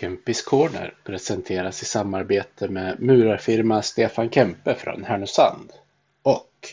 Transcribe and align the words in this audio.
Kempis 0.00 0.42
Corner 0.42 0.94
presenteras 1.04 1.82
i 1.82 1.84
samarbete 1.84 2.68
med 2.68 3.00
murarfirma 3.00 3.82
Stefan 3.82 4.30
Kempe 4.30 4.74
från 4.74 5.04
Härnösand 5.04 5.70
och 6.22 6.68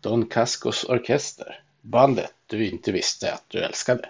Don 0.00 0.26
Cascos 0.26 0.84
Orkester, 0.84 1.60
bandet 1.80 2.32
du 2.46 2.66
inte 2.66 2.92
visste 2.92 3.32
att 3.32 3.44
du 3.48 3.58
älskade. 3.58 4.08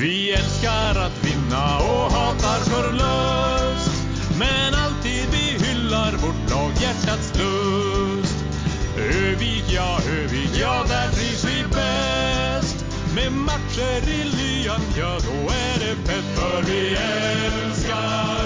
Vi 0.00 0.32
älskar 0.32 0.90
att 0.90 1.24
vinna 1.24 1.78
och 1.78 2.12
hatar 2.12 2.60
förlust 2.60 4.02
Men 4.38 4.74
alltid 4.74 5.26
vi 5.32 5.66
hyllar 5.66 6.12
vårt 6.12 6.50
lag 6.50 6.72
hjärtats 6.82 7.32
lust 7.38 8.44
Övik, 8.98 9.64
ja, 9.74 10.00
Övik, 10.10 10.50
ja, 10.60 10.84
där 10.88 11.08
trivs 11.08 11.44
vi 11.44 11.62
bäst 11.62 12.84
Med 13.14 13.32
matcher 13.32 14.08
i 14.08 14.24
lyan, 14.24 14.80
ja, 14.98 15.18
då 15.24 15.52
är 15.52 15.67
fett 15.96 16.24
För 16.36 16.62
vi 16.62 16.88
älskar 16.90 18.37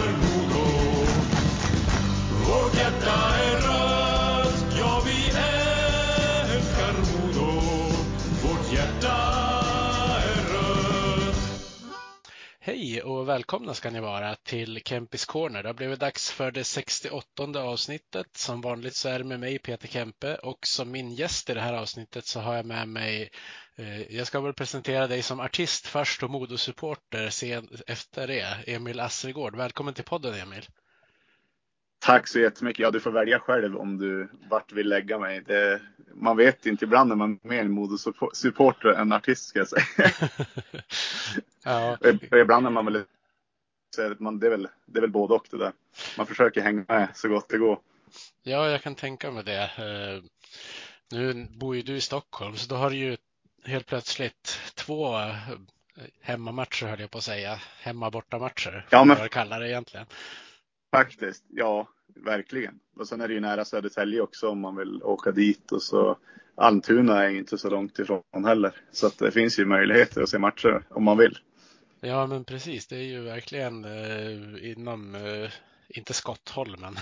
och 13.22 13.29
välkomna 13.29 13.75
ska 13.75 13.90
ni 13.90 14.00
vara 14.00 14.35
till 14.35 14.81
Kempis 14.85 15.25
Corner. 15.25 15.62
Det 15.62 15.68
har 15.68 15.75
blivit 15.75 16.00
dags 16.00 16.31
för 16.31 16.50
det 16.50 16.64
68 16.64 17.61
avsnittet. 17.62 18.26
Som 18.36 18.61
vanligt 18.61 18.96
så 18.96 19.08
är 19.08 19.18
det 19.18 19.25
med 19.25 19.40
mig 19.40 19.58
Peter 19.58 19.89
Kempe 19.89 20.35
och 20.35 20.58
som 20.67 20.90
min 20.90 21.12
gäst 21.12 21.50
i 21.50 21.54
det 21.54 21.61
här 21.61 21.72
avsnittet 21.75 22.26
så 22.26 22.40
har 22.40 22.57
jag 22.57 22.67
med 22.67 22.89
mig 22.89 23.31
eh, 23.76 24.17
jag 24.17 24.26
ska 24.26 24.40
väl 24.40 24.53
presentera 24.53 25.07
dig 25.07 25.22
som 25.22 25.40
artist 25.40 25.86
först 25.86 26.22
och 26.22 26.31
modosupporter 26.31 27.31
sen 27.31 27.68
efter 27.86 28.26
det. 28.26 28.64
Emil 28.67 29.00
Assergård. 29.00 29.57
Välkommen 29.57 29.95
till 29.95 30.04
podden 30.04 30.34
Emil. 30.34 30.67
Tack 32.02 32.28
så 32.28 32.39
jättemycket. 32.39 32.83
Ja, 32.83 32.91
du 32.91 33.00
får 33.00 33.11
välja 33.11 33.39
själv 33.39 33.77
om 33.77 33.98
du 33.98 34.28
vart 34.50 34.72
vill 34.72 34.89
lägga 34.89 35.19
mig. 35.19 35.41
Det, 35.41 35.81
man 36.14 36.36
vet 36.36 36.67
inte, 36.67 36.84
ibland 36.84 37.12
är 37.12 37.17
man 37.17 37.39
mer 37.42 37.61
en 37.61 37.70
modosupporter 37.72 38.89
än 38.89 39.12
artist 39.12 39.44
ska 39.48 39.59
jag 39.59 39.69
säga. 39.69 39.84
ja. 41.64 41.97
Och 42.31 42.39
ibland 42.39 42.67
är 42.67 42.70
man 42.70 42.84
väl, 42.84 43.05
man, 44.19 44.39
det, 44.39 44.47
är 44.47 44.50
väl, 44.50 44.69
det 44.86 44.98
är 44.98 45.00
väl 45.00 45.11
både 45.11 45.34
och 45.34 45.47
det 45.50 45.59
där. 45.59 45.72
Man 46.17 46.27
försöker 46.27 46.61
hänga 46.61 46.84
med 46.89 47.09
så 47.14 47.28
gott 47.28 47.48
det 47.48 47.59
går. 47.59 47.78
ja, 48.42 48.69
jag 48.70 48.83
kan 48.83 48.94
tänka 48.94 49.31
mig 49.31 49.44
det. 49.44 49.62
Eh, 49.62 50.22
Nu 51.12 51.47
bor 51.50 51.77
ju 51.77 51.83
du 51.83 51.97
i 51.97 52.00
Stockholm 52.00 52.56
så 52.56 52.69
då 52.69 52.77
har 52.77 52.91
du 52.91 52.97
ju 52.97 53.16
helt 53.64 53.87
plötsligt 53.87 54.61
två 54.75 55.19
eh, 55.19 55.34
hemmamatcher 56.22 56.87
höll 56.87 57.00
jag 57.00 57.11
på 57.11 57.19
att 57.19 57.25
säga. 57.25 57.61
Hemma 57.81 58.11
borta 58.11 58.39
matcher. 58.39 58.87
Ja, 58.91 59.05
men- 59.05 59.16
Vad 59.16 59.25
jag 59.25 59.31
kallar 59.31 59.61
det 59.61 59.69
egentligen. 59.69 60.06
Faktiskt, 60.93 61.45
ja, 61.48 61.89
verkligen. 62.15 62.75
Och 62.97 63.09
sen 63.09 63.21
är 63.21 63.29
det 63.29 63.35
ju 63.35 63.41
nära 63.41 63.65
Södertälje 63.65 64.21
också 64.21 64.48
om 64.48 64.61
man 64.61 64.77
vill 64.77 65.03
åka 65.03 65.31
dit 65.31 65.73
och 65.73 65.83
så 65.83 66.19
Almtuna 66.55 67.25
är 67.25 67.29
ju 67.29 67.39
inte 67.39 67.59
så 67.59 67.71
långt 67.71 67.99
ifrån 67.99 68.45
heller. 68.45 68.75
Så 68.93 69.07
att 69.07 69.19
det 69.19 69.31
finns 69.31 69.59
ju 69.59 69.67
möjligheter 69.67 70.23
att 70.23 70.29
se 70.29 70.39
matcher 70.39 70.84
om 70.91 71.05
man 71.05 71.19
vill. 71.19 71.39
Ja, 72.01 72.27
men 72.27 72.45
precis. 72.45 72.87
Det 72.87 72.97
är 72.97 73.03
ju 73.03 73.21
verkligen 73.21 73.84
eh, 73.84 74.71
inom, 74.71 75.15
eh, 75.15 75.51
inte 75.89 76.12
skotthåll, 76.12 76.77
men 76.79 76.97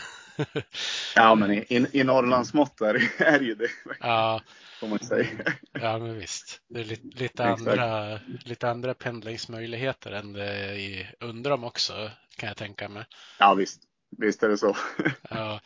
Ja, 1.16 1.34
men 1.34 1.50
i, 1.50 1.56
i, 1.68 1.86
i 2.00 2.04
Norrlandsmått 2.04 2.80
är, 2.80 3.12
är 3.22 3.40
ju 3.40 3.54
det, 3.54 3.68
ja, 4.00 4.40
får 4.80 4.88
man 4.88 4.98
säga. 4.98 5.26
ja, 5.72 5.98
men 5.98 6.18
visst. 6.18 6.60
Det 6.68 6.80
är 6.80 6.84
lite, 6.84 7.06
lite, 7.22 7.44
andra, 7.44 8.18
lite 8.44 8.70
andra 8.70 8.94
pendlingsmöjligheter 8.94 10.12
än 10.12 10.32
det 10.32 10.74
i 10.76 11.06
Undrom 11.20 11.64
också, 11.64 12.10
kan 12.36 12.46
jag 12.46 12.56
tänka 12.56 12.88
mig. 12.88 13.04
Ja, 13.38 13.54
visst. 13.54 13.82
Visst 14.18 14.42
är 14.42 14.48
det 14.48 14.58
så. 14.58 14.76
Ja, 15.30 15.60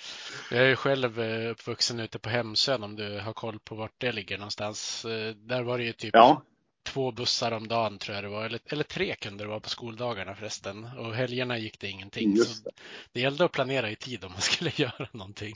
jag 0.51 0.61
är 0.61 0.69
ju 0.69 0.77
själv 0.77 1.21
eh, 1.21 1.51
uppvuxen 1.51 2.01
ute 2.01 2.19
på 2.19 2.29
Hemsön 2.29 2.83
om 2.83 2.97
du 2.97 3.21
har 3.21 3.33
koll 3.33 3.59
på 3.59 3.75
vart 3.75 3.95
det 3.99 4.13
ligger 4.13 4.39
någonstans. 4.39 5.05
Eh, 5.05 5.35
Där 5.35 5.63
var 5.63 5.79
det 5.79 5.85
ju 5.85 5.93
typ 5.93 6.15
Ja, 6.15 6.43
två 6.85 7.13
bussar 7.13 7.53
om 7.53 7.69
dagen 7.69 7.99
tror 7.99 8.15
jag 8.15 8.25
det 8.25 8.31
var, 8.31 8.45
eller, 8.45 8.61
eller 8.67 8.85
tre 8.85 9.15
kunde 9.15 9.45
det 9.45 9.49
vara 9.49 9.61
på 9.61 9.69
skoldagarna 9.69 10.35
förresten. 10.35 10.85
Och 10.85 11.15
helgerna 11.15 11.59
gick 11.59 11.81
det 11.81 11.89
ingenting. 11.89 12.37
just 12.37 12.57
Så 12.57 12.65
det. 12.65 12.71
det 13.13 13.21
gällde 13.21 13.45
att 13.45 13.53
planera 13.53 13.91
i 13.91 13.97
tid 13.97 14.25
om 14.25 14.33
man 14.33 14.41
skulle 14.41 14.71
göra 14.75 15.09
någonting. 15.13 15.55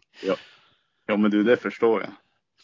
Ja, 1.06 1.16
men 1.16 1.30
du, 1.30 1.44
det 1.44 1.56
förstår 1.56 2.00
jag. 2.00 2.10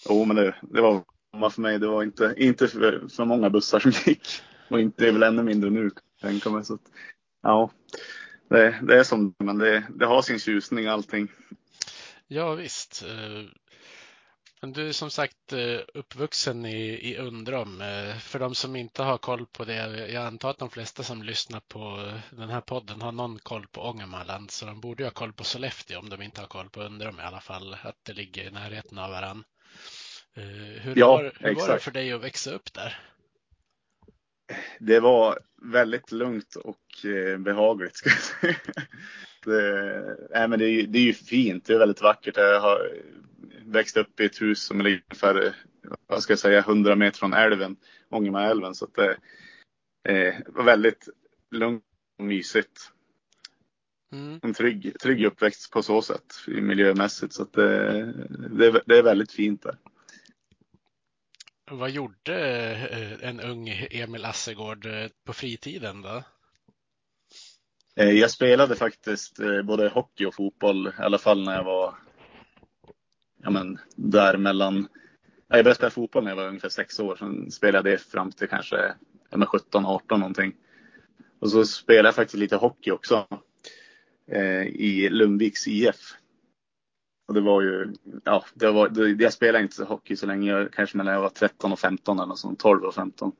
Jo, 0.09 0.25
men 0.25 0.37
det, 0.37 0.55
det 0.63 0.81
var 0.81 1.05
samma 1.33 1.51
för 1.51 1.61
mig. 1.61 1.79
Det 1.79 1.87
var 1.87 2.03
inte, 2.03 2.35
inte 2.37 2.69
för, 2.69 3.09
för 3.17 3.25
många 3.25 3.51
bussar 3.51 3.81
som 3.81 3.93
gick. 4.07 4.29
Och 4.69 4.81
inte, 4.81 5.05
det 5.05 5.09
är 5.09 5.13
väl 5.13 5.23
ännu 5.23 5.43
mindre 5.43 5.71
nu, 5.71 5.91
tänka 6.23 6.51
mig. 6.51 6.65
Så 6.65 6.75
att, 6.75 6.81
ja, 7.43 7.71
det, 8.51 8.81
det 8.83 8.99
är 8.99 9.03
som 9.05 9.35
men 9.39 9.59
det, 9.59 9.87
det 9.95 10.07
har 10.07 10.23
sin 10.23 10.39
tjusning 10.39 10.87
allting. 10.87 11.29
Ja 12.27 12.55
visst. 12.55 13.05
Eh, 14.55 14.61
Men 14.61 14.73
du 14.73 14.89
är 14.89 14.93
som 14.93 15.11
sagt 15.11 15.53
eh, 15.53 15.81
uppvuxen 15.95 16.67
i, 16.67 17.11
i 17.11 17.17
Undrom. 17.19 17.81
Eh, 17.81 18.17
För 18.19 18.39
de 18.39 18.55
som 18.55 18.77
inte 18.77 19.03
har 19.03 19.19
koll 19.19 19.47
på 19.47 19.65
det, 19.65 20.09
jag 20.13 20.27
antar 20.27 20.51
att 20.51 20.59
de 20.59 20.71
flesta 20.71 21.03
som 21.03 21.23
lyssnar 21.23 21.61
på 21.61 22.13
den 22.31 22.49
här 22.49 22.61
podden 22.61 23.01
har 23.03 23.13
någon 23.13 23.39
koll 23.39 23.67
på 23.67 23.81
Ångermanland, 23.83 24.51
så 24.51 24.67
de 24.67 24.81
borde 24.81 25.03
ju 25.03 25.07
ha 25.07 25.13
koll 25.13 25.33
på 25.33 25.45
Sollefteå 25.45 25.99
om 25.99 26.09
de 26.11 26.23
inte 26.23 26.41
har 26.41 26.49
koll 26.49 26.71
på 26.71 26.83
Undrom 26.83 27.21
i 27.21 27.23
alla 27.23 27.41
fall, 27.41 27.77
att 27.83 27.97
det 28.03 28.13
ligger 28.13 28.45
i 28.45 28.51
närheten 28.51 28.99
av 28.99 29.11
varann. 29.11 29.45
Eh, 30.37 30.43
Hur, 30.83 30.99
Ja, 30.99 31.07
var, 31.17 31.33
hur 31.41 31.55
var 31.55 31.69
det 31.69 31.79
för 31.79 31.91
dig 31.91 32.13
att 32.13 32.23
växa 32.23 32.51
upp 32.51 32.73
där? 32.73 32.99
Det 34.81 35.01
var 35.01 35.39
väldigt 35.73 36.13
lugnt 36.13 36.57
och 36.57 37.07
eh, 37.07 37.39
behagligt. 37.39 37.97
Ska 37.97 38.11
jag 38.11 38.19
säga. 38.19 38.57
Det, 39.45 40.17
nej, 40.31 40.49
men 40.49 40.59
det, 40.59 40.65
är, 40.65 40.71
ju- 40.71 40.87
det 40.87 40.99
är 40.99 41.03
ju 41.03 41.15
fint. 41.15 41.65
Det 41.67 41.75
är 41.75 41.79
väldigt 41.79 42.01
vackert. 42.03 42.37
Jag 42.37 42.61
har 42.61 42.93
växt 43.67 43.97
upp 43.97 44.21
i 44.21 44.25
ett 44.25 44.43
hus 44.43 44.63
som 44.63 44.81
ligger 44.81 45.03
ungefär, 45.11 45.57
vad 46.07 46.23
ska 46.23 46.33
jag 46.33 46.39
säga, 46.39 46.59
100 46.59 46.97
meter 46.97 47.19
från 47.19 47.33
älven, 47.33 47.77
Ångermanälven. 48.11 48.75
Så 48.75 48.85
att 48.85 48.95
det 48.95 49.17
eh, 50.13 50.35
var 50.49 50.65
väldigt 50.65 51.09
lugnt 51.51 51.85
och 52.19 52.25
mysigt. 52.25 52.91
Mm. 54.13 54.41
En 54.43 54.55
trygg, 54.55 55.01
trygg 55.01 55.25
uppväxt 55.27 55.71
på 55.73 55.83
så 55.83 56.03
sätt 56.03 56.35
miljömässigt. 56.47 57.33
Så 57.33 57.43
att 57.43 57.53
det, 57.53 58.03
det, 58.49 58.67
är- 58.67 58.83
det 58.87 58.99
är 58.99 59.03
väldigt 59.03 59.33
fint 59.33 59.63
där. 59.63 59.77
Vad 61.71 61.91
gjorde 61.91 62.37
eh, 62.91 63.29
en 63.29 63.41
ung 63.41 63.69
Emil 63.91 64.25
Assegård 64.25 64.87
eh, 64.87 65.09
på 65.25 65.33
fritiden 65.33 66.03
då? 66.03 66.23
Eh, 67.97 68.11
Jag 68.11 68.31
spelade 68.31 68.77
faktiskt 68.77 69.39
både 69.65 69.89
hockey 69.89 70.25
och 70.25 70.35
fotboll, 70.35 70.87
i 70.89 71.03
alla 71.03 71.19
fall 71.19 71.45
när 71.45 71.55
jag 71.55 71.65
var 71.65 71.95
ja, 73.45 73.51
men, 73.51 73.79
där 73.97 74.37
mellan 74.37 74.89
Jag 75.49 75.65
började 75.65 75.75
spela 75.75 75.91
fotboll 75.91 76.25
när 76.25 76.31
jag 76.31 76.37
var 76.37 76.49
ungefär 76.49 76.69
sex 76.69 77.01
år. 77.01 77.17
Sen 77.17 77.51
spelade 77.51 77.91
jag 77.91 77.99
det 77.99 78.03
fram 78.03 78.33
till 78.33 78.49
kanske 78.49 78.95
ja, 79.31 79.47
17, 79.47 79.87
18 79.87 80.21
någonting. 80.21 80.55
Och 81.39 81.51
så 81.51 81.65
spelade 81.65 82.09
jag 82.09 82.15
faktiskt 82.15 82.39
lite 82.39 82.57
hockey 82.57 82.91
också 82.91 83.27
eh, 84.31 84.63
i 84.63 85.09
Lundviks 85.11 85.69
IF. 85.69 85.97
Och 87.29 87.35
det 87.35 87.41
var 87.41 87.63
ju, 87.63 87.95
ja, 88.25 88.45
det 88.55 88.71
var, 88.71 88.89
det, 88.89 89.23
jag 89.23 89.33
spelade 89.33 89.65
inte 89.65 89.85
hockey 89.85 90.17
så 90.17 90.27
länge, 90.27 90.51
jag, 90.51 90.73
kanske 90.73 90.97
mellan 90.97 91.15
jag 91.15 91.21
var 91.21 91.29
13 91.29 91.73
och 91.73 91.79
15 91.79 92.19
eller 92.19 92.27
något 92.27 92.39
sånt, 92.39 92.59
12 92.59 92.85
och 92.85 92.95
15. 92.95 93.33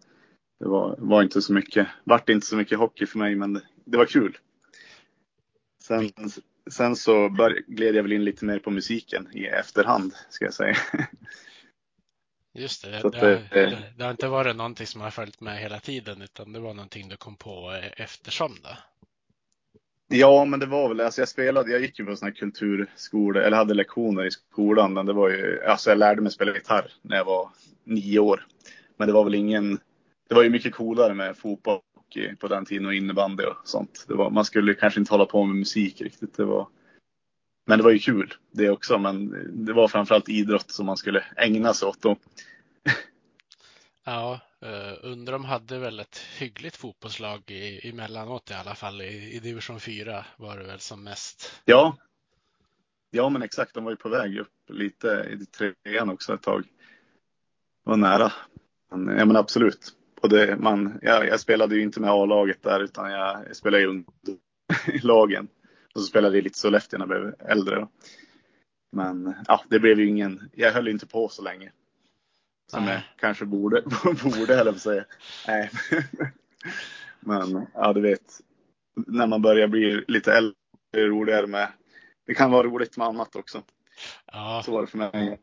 Det 0.61 0.69
var, 0.69 0.97
var 0.99 1.23
inte 1.23 1.43
så 1.43 1.53
mycket, 1.53 1.89
vart 2.05 2.29
inte 2.29 2.47
så 2.47 2.57
mycket 2.57 2.79
hockey 2.79 3.07
för 3.07 3.19
mig, 3.19 3.35
men 3.35 3.53
det, 3.53 3.63
det 3.85 3.99
var 3.99 4.07
kul. 4.07 4.39
Sen, 5.83 6.11
sen 6.71 6.97
så 6.97 7.29
bör, 7.29 7.63
gled 7.67 7.95
jag 7.95 8.03
väl 8.03 8.13
in 8.13 8.25
lite 8.25 8.45
mer 8.45 8.59
på 8.59 8.71
musiken 8.71 9.29
i 9.33 9.45
efterhand, 9.47 10.13
ska 10.29 10.45
jag 10.45 10.55
säga. 10.55 10.77
Just 12.55 12.85
det, 12.85 12.91
det, 12.91 13.11
det- 13.11 13.49
det, 13.51 13.93
det 13.97 14.05
har 14.05 14.11
inte 14.11 14.29
varit 14.29 14.57
någonting 14.57 14.87
som 14.87 15.01
har 15.01 15.11
följt 15.11 15.41
med 15.41 15.59
hela 15.59 15.81
tiden 15.81 16.23
utan 16.23 16.53
det 16.53 16.61
var 16.61 16.75
någonting 16.75 17.09
du 17.09 17.17
kom 17.17 17.37
på 17.37 17.81
eftersom 17.97 18.57
då. 18.63 18.71
Ja, 20.09 20.45
men 20.45 20.61
det 20.61 20.67
var 20.67 20.89
väl, 20.89 21.01
alltså 21.01 21.21
jag 21.21 21.29
spelade, 21.29 21.73
jag 21.73 21.81
gick 21.81 21.99
ju 21.99 22.05
på 22.05 22.17
sådana 22.17 22.31
här 22.33 22.39
kulturskolor, 22.41 23.43
eller 23.43 23.57
hade 23.57 23.75
lektioner 23.75 24.25
i 24.25 24.31
skolan, 24.31 24.93
men 24.93 25.07
det 25.07 25.13
var 25.13 25.29
ju, 25.31 25.63
alltså 25.65 25.91
jag 25.91 25.99
lärde 25.99 26.23
mig 26.23 26.33
spela 26.33 26.55
gitarr 26.55 26.93
när 27.03 27.17
jag 27.17 27.25
var 27.25 27.51
nio 27.85 28.19
år. 28.19 28.47
Men 28.97 29.07
det 29.09 29.15
var 29.15 29.25
väl 29.25 29.35
ingen, 29.35 29.79
det 30.29 30.35
var 30.35 30.43
ju 30.43 30.51
mycket 30.51 30.75
coolare 30.75 31.15
med 31.15 31.37
fotboll 31.37 31.81
och 32.15 32.23
eh, 32.23 32.35
på 32.35 32.49
den 32.49 32.65
tiden 32.65 32.87
och 32.87 32.95
innebandy 32.95 33.45
och 33.45 33.57
sånt. 33.65 34.05
Var, 34.09 34.31
man 34.31 34.45
skulle 34.45 34.75
kanske 34.75 35.01
inte 35.01 35.13
hålla 35.13 35.27
på 35.27 35.45
med 35.45 35.57
musik 35.57 36.01
riktigt. 36.01 36.37
Det 36.37 36.45
var, 36.45 36.69
men 37.67 37.79
det 37.79 37.85
var 37.85 37.91
ju 37.91 37.99
kul 37.99 38.35
det 38.51 38.71
också, 38.71 38.99
men 38.99 39.31
det 39.65 39.73
var 39.73 39.89
framförallt 39.89 40.29
idrott 40.29 40.71
som 40.71 40.87
man 40.87 40.97
skulle 40.97 41.25
ägna 41.37 41.75
sig 41.75 41.89
åt 41.89 42.03
då. 42.03 42.17
Ja, 44.07 44.41
uh, 44.65 45.11
Undrom 45.11 45.45
hade 45.45 45.79
väl 45.79 46.01
ett 46.01 46.19
hyggligt 46.39 46.77
fotbollslag 46.77 47.51
i, 47.51 47.89
emellanåt 47.89 48.51
i 48.51 48.55
alla 48.55 48.75
fall. 48.75 49.01
I, 49.01 49.37
I 49.37 49.39
division 49.39 49.81
4 49.81 50.25
var 50.37 50.59
det 50.59 50.65
väl 50.65 50.81
som 50.81 51.05
mest. 51.05 51.61
Ja. 51.65 51.97
Ja, 53.11 53.29
men 53.29 53.43
exakt. 53.43 53.75
De 53.75 53.85
var 53.85 53.91
ju 53.91 53.97
på 53.97 54.09
väg 54.09 54.39
upp 54.39 54.53
lite 54.69 55.07
i 55.31 55.47
trean 55.47 56.11
också 56.11 56.35
ett 56.35 56.43
tag. 56.43 56.63
Det 57.85 57.91
var 57.91 57.97
nära. 57.97 58.33
Men, 58.91 59.19
ja, 59.19 59.25
men 59.25 59.37
absolut. 59.37 59.95
Och 60.25 60.31
det, 60.31 60.57
man, 60.57 60.99
jag, 61.03 61.27
jag 61.27 61.41
spelade 61.41 61.75
ju 61.75 61.83
inte 61.83 62.01
med 62.01 62.11
A-laget 62.11 62.63
där 62.63 62.81
utan 62.81 63.11
jag, 63.11 63.57
spelade 63.57 63.85
i 64.87 64.99
lagen. 65.03 65.49
Och 65.95 66.01
så 66.01 66.07
spelade 66.07 66.37
jag 66.37 66.45
lite 66.45 66.59
Sollefteå 66.59 66.99
när 66.99 67.07
jag 67.07 67.23
blev 67.23 67.51
äldre. 67.51 67.75
Då. 67.81 67.89
Men 68.93 69.35
ja, 69.49 69.65
det 69.69 69.79
blev 69.79 70.01
ju 70.01 70.07
ingen, 70.09 70.51
jag 70.55 70.73
höll 70.73 70.89
inte 70.89 71.07
på 71.07 71.29
så 71.29 71.43
länge. 71.43 71.73
Som 72.71 72.85
Nej. 72.85 72.95
jag 72.95 73.03
kanske 73.21 73.45
borde, 73.45 73.83
borde 74.25 74.55
höll 74.57 74.67
jag 74.67 74.67
på 74.67 74.71
att 74.71 74.81
säga. 74.81 75.05
Nej. 75.47 75.71
Men 77.21 77.67
ja, 77.75 77.93
du 77.93 78.01
vet. 78.01 78.41
När 79.07 79.27
man 79.27 79.43
börjar 79.43 79.69
bli 79.69 80.05
lite 80.09 80.33
äldre 80.33 80.55
är 80.93 81.01
det 81.01 81.07
roligare 81.07 81.47
med. 81.47 81.69
Det 82.27 82.35
kan 82.35 82.51
vara 82.51 82.67
roligt 82.67 82.97
med 82.97 83.07
annat 83.07 83.37
också. 83.37 83.63
Ja, 84.33 84.63
Så 84.65 84.73
var 84.73 84.81
det 84.81 84.87
för 84.87 84.99
mig. 84.99 85.39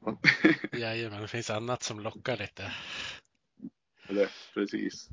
jajamän, 0.71 1.21
det 1.21 1.27
finns 1.27 1.49
annat 1.49 1.83
som 1.83 1.99
lockar 1.99 2.37
lite. 2.37 2.71
Eller, 4.11 4.29
precis. 4.53 5.09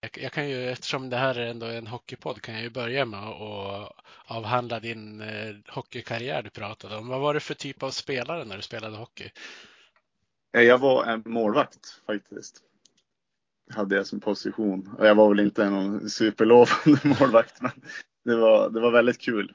Jag, 0.00 0.10
jag 0.22 0.32
kan 0.32 0.48
ju, 0.48 0.70
eftersom 0.70 1.10
det 1.10 1.16
här 1.16 1.34
är 1.34 1.46
ändå 1.46 1.66
en 1.66 1.86
hockeypodd, 1.86 2.42
kan 2.42 2.54
jag 2.54 2.62
ju 2.62 2.70
börja 2.70 3.04
med 3.04 3.20
att 3.20 3.92
avhandla 4.24 4.80
din 4.80 5.20
eh, 5.20 5.54
hockeykarriär 5.68 6.42
du 6.42 6.50
pratade 6.50 6.96
om. 6.96 7.08
Vad 7.08 7.20
var 7.20 7.34
det 7.34 7.40
för 7.40 7.54
typ 7.54 7.82
av 7.82 7.90
spelare 7.90 8.44
när 8.44 8.56
du 8.56 8.62
spelade 8.62 8.96
hockey? 8.96 9.30
Eh, 10.56 10.62
Jag 10.62 10.78
var 10.78 11.04
en 11.04 11.22
målvakt 11.26 12.00
faktiskt. 12.06 12.62
Hade 13.74 13.96
jag 13.96 14.06
som 14.06 14.20
position. 14.20 14.94
Och 14.98 15.06
jag 15.06 15.14
var 15.14 15.28
väl 15.28 15.40
inte 15.40 15.70
någon 15.70 16.10
superlovande 16.10 17.00
målvakt. 17.20 17.60
Men 17.60 17.70
det 18.24 18.36
var, 18.36 18.70
det 18.70 18.80
var 18.80 18.90
väldigt 18.90 19.20
kul. 19.20 19.54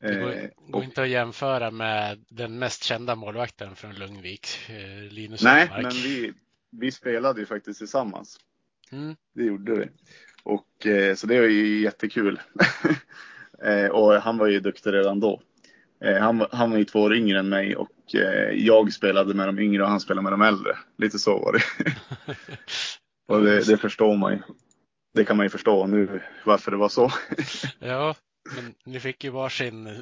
Det 0.00 0.14
går, 0.20 0.32
Eh, 0.32 0.44
går 0.68 0.84
inte 0.84 1.02
att 1.02 1.08
jämföra 1.08 1.70
med 1.70 2.24
den 2.28 2.58
mest 2.58 2.84
kända 2.84 3.14
målvakten 3.16 3.76
från 3.76 3.94
Lundvik, 3.94 4.46
eh, 4.68 5.12
Linus 5.12 5.42
Nej, 5.42 5.64
Ullmark. 5.64 5.82
men 5.82 5.92
vi, 5.92 6.32
vi 6.70 6.92
spelade 6.92 7.40
ju 7.40 7.46
faktiskt 7.46 7.78
tillsammans. 7.78 8.40
Mm, 8.92 9.16
Det 9.34 9.44
gjorde 9.44 9.74
vi. 9.74 9.86
Och, 10.42 10.86
eh, 10.86 11.14
så 11.14 11.26
det 11.26 11.40
var 11.40 11.46
ju 11.46 11.78
jättekul. 11.80 12.40
och 13.92 14.12
han 14.14 14.38
var 14.38 14.46
ju 14.46 14.60
duktig 14.60 14.92
redan 14.92 15.20
då. 15.20 15.40
Han, 16.20 16.38
var- 16.38 16.48
han 16.52 16.70
var 16.70 16.78
ju 16.78 16.84
två 16.84 17.00
år 17.02 17.14
yngre 17.14 17.38
än 17.38 17.48
mig 17.48 17.76
och 17.76 17.90
jag 18.52 18.92
spelade 18.92 19.34
med 19.34 19.48
de 19.48 19.58
yngre 19.58 19.82
och 19.82 19.88
han 19.88 20.00
spelade 20.00 20.22
med 20.22 20.32
de 20.32 20.42
äldre. 20.42 20.76
Lite 20.98 21.18
så 21.18 21.38
var 21.38 21.52
det. 21.52 21.62
och 23.34 23.42
det, 23.44 23.66
det 23.66 23.76
förstår 23.76 24.16
man 24.16 24.32
ju. 24.32 24.38
Det 25.14 25.24
kan 25.24 25.36
man 25.36 25.46
ju 25.46 25.50
förstå 25.50 25.86
nu 25.86 26.22
varför 26.44 26.70
det 26.70 26.76
var 26.76 26.88
så. 26.88 27.10
Ja, 27.78 28.14
men 28.54 28.74
ni 28.84 29.00
fick 29.00 29.24
ju 29.24 29.30
varsin 29.30 29.86
eh, 29.86 29.94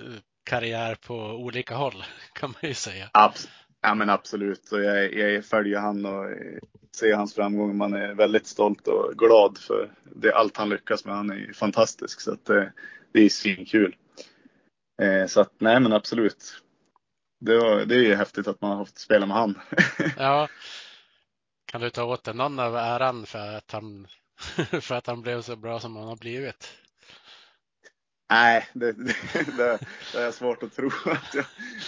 karriär 0.45 0.95
på 0.95 1.15
olika 1.15 1.75
håll 1.75 2.05
kan 2.33 2.51
man 2.51 2.69
ju 2.69 2.75
säga. 2.75 3.11
Abs- 3.13 3.49
ja 3.83 3.95
men 3.95 4.11
absolut. 4.11 4.73
Och 4.73 4.83
jag, 4.83 5.15
jag 5.15 5.45
följer 5.45 5.79
han 5.79 6.07
och 6.07 6.27
ser 6.97 7.15
hans 7.15 7.35
framgång. 7.35 7.77
Man 7.77 7.95
är 7.95 8.15
väldigt 8.15 8.47
stolt 8.47 8.89
och 8.89 9.15
glad 9.19 9.59
för 9.59 9.91
det, 10.15 10.35
allt 10.35 10.57
han 10.57 10.69
lyckas 10.69 11.05
med. 11.05 11.15
Han 11.15 11.31
är 11.31 11.53
fantastisk. 11.53 12.21
Så 12.21 12.33
att, 12.33 12.51
eh, 12.51 12.65
det 13.13 13.21
är 13.21 13.29
svinkul. 13.29 13.97
Eh, 15.03 15.27
så 15.27 15.41
att 15.41 15.53
nej 15.59 15.81
men 15.81 15.93
absolut. 15.93 16.63
Det, 17.41 17.59
var, 17.59 17.85
det 17.85 17.95
är 17.95 18.03
ju 18.03 18.15
häftigt 18.15 18.47
att 18.49 18.61
man 18.61 18.77
har 18.77 18.85
fått 18.85 18.99
spela 18.99 19.27
med 19.27 19.37
han. 19.37 19.61
Ja. 20.19 20.49
Kan 21.67 21.81
du 21.81 21.91
ta 21.91 22.05
åt 22.05 22.25
dig 22.25 22.35
någon 22.35 22.59
av 22.59 22.77
äran 22.77 23.27
för 23.27 23.57
att 23.57 23.71
han, 23.71 24.07
för 24.81 24.95
att 24.95 25.07
han 25.07 25.23
blev 25.23 25.43
så 25.43 25.57
bra 25.57 25.81
som 25.81 25.97
han 25.97 26.09
har 26.09 26.17
blivit? 26.17 26.73
Nej, 28.31 28.69
det, 28.73 28.93
det, 28.93 29.15
det, 29.57 29.79
det 30.13 30.19
är 30.23 30.31
svårt 30.33 30.63
att 30.63 30.77
tro 30.77 30.91
att 31.05 31.35
jag, 31.35 31.45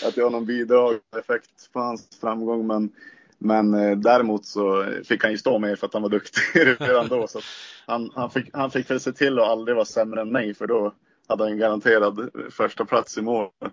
att 0.08 0.16
jag 0.16 0.24
har 0.24 0.30
någon 0.30 0.46
bidragande 0.46 1.18
effekt 1.18 1.72
på 1.72 1.80
hans 1.80 2.20
framgång. 2.20 2.66
Men, 2.66 2.90
men 3.38 3.74
eh, 3.74 3.96
däremot 3.98 4.46
så 4.46 4.94
fick 5.04 5.22
han 5.22 5.32
ju 5.32 5.38
stå 5.38 5.58
med 5.58 5.78
för 5.78 5.86
att 5.86 5.92
han 5.92 6.02
var 6.02 6.08
duktig 6.08 6.42
redan 6.80 7.08
då. 7.08 7.26
Så 7.28 7.38
att 7.38 7.44
han, 7.86 8.10
han, 8.14 8.30
fick, 8.30 8.50
han 8.52 8.70
fick 8.70 8.90
väl 8.90 9.00
se 9.00 9.12
till 9.12 9.38
att 9.38 9.48
aldrig 9.48 9.74
vara 9.76 9.84
sämre 9.84 10.20
än 10.20 10.32
mig 10.32 10.54
för 10.54 10.66
då 10.66 10.94
hade 11.28 11.44
han 11.44 11.58
garanterad 11.58 12.30
första 12.50 12.84
plats 12.84 13.18
i 13.18 13.22
mål. 13.22 13.50
Så 13.60 13.68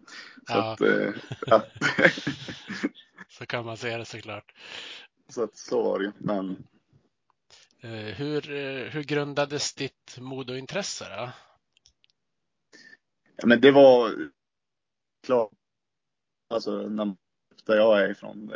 Ja. 0.48 0.72
att, 0.74 0.82
eh, 0.82 1.10
ja. 1.46 1.62
Så 3.30 3.46
kan 3.46 3.66
man 3.66 3.78
se 3.78 3.98
det 3.98 4.06
såklart. 4.06 4.54
så 5.30 5.44
att 5.44 5.58
så 5.58 5.84
var 5.84 6.00
det. 6.00 6.12
Men 6.18 6.58
Eh, 7.82 7.90
Hur, 8.16 8.52
eh, 8.52 8.90
hur 8.92 9.04
grundades 9.04 9.74
ditt 9.74 10.18
modointresse 10.20 11.06
då? 11.18 11.30
Ja, 13.38 13.48
men 13.48 13.62
det 13.62 13.72
var 13.72 14.14
klart. 15.26 15.52
Alltså 16.50 16.72
när, 16.72 17.16
där 17.66 17.76
jag 17.76 18.02
är 18.02 18.12
ifrån. 18.12 18.52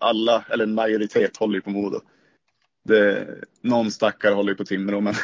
Alla, 0.00 0.44
eller 0.50 0.64
en 0.64 0.74
majoritet 0.74 1.36
håller 1.36 1.54
ju 1.54 1.60
på 1.60 1.70
Modo. 1.70 2.00
Det, 2.84 3.26
någon 3.60 3.90
stackare 3.90 4.34
håller 4.34 4.52
ju 4.52 4.56
på 4.56 4.64
Timrå 4.64 5.00
men, 5.00 5.14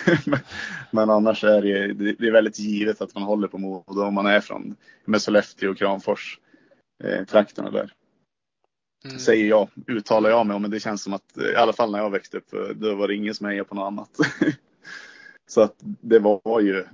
men 0.90 1.10
annars 1.10 1.44
är 1.44 1.62
det, 1.62 2.12
det 2.12 2.26
är 2.26 2.32
väldigt 2.32 2.58
givet 2.58 3.00
att 3.00 3.14
man 3.14 3.22
håller 3.22 3.48
på 3.48 3.58
Modo 3.58 4.02
om 4.02 4.14
man 4.14 4.26
är 4.26 4.40
från 4.40 4.76
med 5.04 5.22
Sollefteå 5.22 5.70
och 5.70 5.78
Kramfors. 5.78 6.38
Eh, 7.04 7.24
trakterna 7.24 7.70
där. 7.70 7.92
Mm. 9.04 9.18
Säger 9.18 9.46
jag, 9.46 9.68
uttalar 9.86 10.30
jag 10.30 10.46
mig 10.46 10.56
om 10.56 10.62
men 10.62 10.70
det 10.70 10.80
känns 10.80 11.02
som 11.02 11.12
att 11.12 11.38
i 11.52 11.56
alla 11.56 11.72
fall 11.72 11.92
när 11.92 11.98
jag 11.98 12.10
växte 12.10 12.36
upp 12.36 12.52
eh, 12.52 12.68
då 12.74 12.94
var 12.94 13.08
det 13.08 13.14
ingen 13.14 13.34
som 13.34 13.46
hejade 13.46 13.68
på 13.68 13.74
något 13.74 13.86
annat. 13.86 14.10
Så 15.46 15.60
att 15.60 15.74
det 15.80 16.18
var 16.18 16.60
ju 16.60 16.84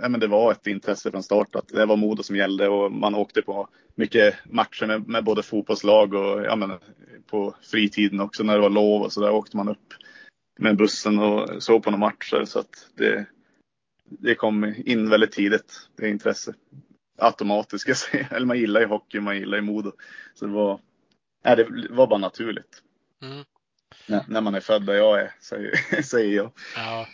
ja, 0.00 0.08
men 0.08 0.20
det 0.20 0.26
var 0.26 0.52
ett 0.52 0.66
intresse 0.66 1.10
från 1.10 1.22
start 1.22 1.54
att 1.54 1.68
det 1.68 1.86
var 1.86 1.96
Modo 1.96 2.22
som 2.22 2.36
gällde 2.36 2.68
och 2.68 2.92
man 2.92 3.14
åkte 3.14 3.42
på 3.42 3.68
mycket 3.94 4.34
matcher 4.44 4.86
med, 4.86 5.08
med 5.08 5.24
både 5.24 5.42
fotbollslag 5.42 6.14
och 6.14 6.44
ja, 6.44 6.56
men, 6.56 6.78
på 7.26 7.54
fritiden 7.62 8.20
också 8.20 8.42
när 8.42 8.54
det 8.54 8.60
var 8.60 8.70
lov 8.70 9.02
och 9.02 9.12
så 9.12 9.20
där 9.20 9.30
åkte 9.30 9.56
man 9.56 9.68
upp 9.68 9.94
med 10.58 10.76
bussen 10.76 11.18
och 11.18 11.62
såg 11.62 11.82
på 11.82 11.90
några 11.90 12.06
matcher 12.06 12.44
så 12.44 12.58
att 12.58 12.88
det, 12.94 13.26
det 14.04 14.34
kom 14.34 14.74
in 14.84 15.10
väldigt 15.10 15.32
tidigt, 15.32 15.88
det 15.96 16.08
intresse. 16.08 16.54
Automatiskt 17.18 17.80
ska 17.80 17.90
jag 17.90 17.96
säga. 17.96 18.28
Eller 18.30 18.46
man 18.46 18.58
gillar 18.58 18.80
ju 18.80 18.86
hockey, 18.86 19.20
man 19.20 19.36
gillar 19.36 19.58
ju 19.58 19.62
Modo. 19.62 19.92
Så 20.34 20.46
det 20.46 20.52
var, 20.52 20.80
nej, 21.44 21.56
det 21.56 21.86
var 21.90 22.06
bara 22.06 22.18
naturligt. 22.18 22.82
Mm. 23.22 23.44
När, 24.06 24.24
när 24.28 24.40
man 24.40 24.54
är 24.54 24.60
född 24.60 24.86
där 24.86 24.94
jag 24.94 25.20
är, 25.20 25.34
säger, 25.40 26.02
säger 26.02 26.36
jag. 26.36 26.52
Ja, 26.76 27.06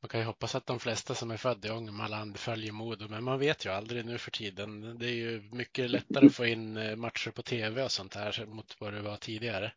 man 0.00 0.08
kan 0.08 0.20
ju 0.20 0.26
hoppas 0.26 0.54
att 0.54 0.66
de 0.66 0.80
flesta 0.80 1.14
som 1.14 1.30
är 1.30 1.36
födda 1.36 1.68
i 1.68 1.70
Ångermanland 1.70 2.36
följer 2.36 2.72
Modo, 2.72 3.08
men 3.08 3.24
man 3.24 3.38
vet 3.38 3.66
ju 3.66 3.70
aldrig 3.70 4.04
nu 4.04 4.18
för 4.18 4.30
tiden. 4.30 4.98
Det 4.98 5.06
är 5.06 5.14
ju 5.14 5.42
mycket 5.52 5.90
lättare 5.90 6.26
att 6.26 6.34
få 6.34 6.46
in 6.46 6.76
eh, 6.76 6.96
matcher 6.96 7.30
på 7.30 7.42
tv 7.42 7.84
och 7.84 7.92
sånt 7.92 8.14
här 8.14 8.46
mot 8.46 8.76
vad 8.78 8.92
det 8.92 9.02
var 9.02 9.16
tidigare. 9.16 9.72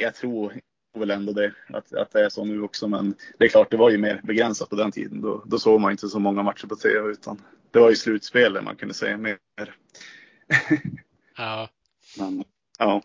Jag 0.00 0.14
tror 0.14 0.60
väl 0.98 1.10
ändå 1.10 1.32
det, 1.32 1.54
att, 1.68 1.92
att 1.92 2.10
det 2.10 2.24
är 2.24 2.28
så 2.28 2.44
nu 2.44 2.62
också. 2.62 2.88
Men 2.88 3.14
det 3.38 3.44
är 3.44 3.48
klart, 3.48 3.70
det 3.70 3.76
var 3.76 3.90
ju 3.90 3.98
mer 3.98 4.20
begränsat 4.24 4.70
på 4.70 4.76
den 4.76 4.92
tiden. 4.92 5.20
Då, 5.20 5.42
då 5.46 5.58
såg 5.58 5.80
man 5.80 5.90
inte 5.90 6.08
så 6.08 6.18
många 6.18 6.42
matcher 6.42 6.66
på 6.66 6.76
tv 6.76 7.10
utan 7.10 7.42
det 7.70 7.78
var 7.78 7.90
ju 7.90 7.96
slutspel 7.96 8.62
man 8.62 8.76
kunde 8.76 8.94
säga 8.94 9.16
mer. 9.16 9.38
Ja, 11.38 11.68
Men, 12.18 12.44
ja, 12.78 13.02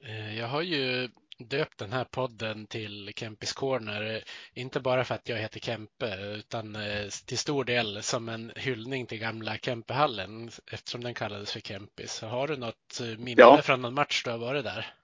eh, 0.00 0.38
jag 0.38 0.48
har 0.48 0.62
ju 0.62 1.08
döpt 1.48 1.78
den 1.78 1.92
här 1.92 2.04
podden 2.04 2.66
till 2.66 3.12
Kempis 3.16 3.52
Corner, 3.52 4.24
inte 4.54 4.80
bara 4.80 5.04
för 5.04 5.14
att 5.14 5.28
jag 5.28 5.36
heter 5.36 5.60
Kempe, 5.60 6.16
utan 6.38 6.76
eh, 6.76 7.08
till 7.26 7.38
stor 7.38 7.64
del 7.64 8.02
som 8.02 8.28
en 8.28 8.52
hyllning 8.56 9.06
till 9.06 9.18
gamla 9.18 9.56
Kempehallen, 9.56 10.50
eftersom 10.72 11.04
den 11.04 11.14
kallades 11.14 11.52
för 11.52 11.60
Kempis. 11.60 12.20
Har 12.20 12.48
du 12.48 12.56
något 12.56 13.00
eh, 13.00 13.18
minne 13.18 13.40
Ja. 13.42 13.62
från 13.62 13.82
någon 13.82 13.94
match 13.94 14.22
du 14.24 14.30
har 14.30 14.38
varit 14.38 14.64
där? 14.64 14.94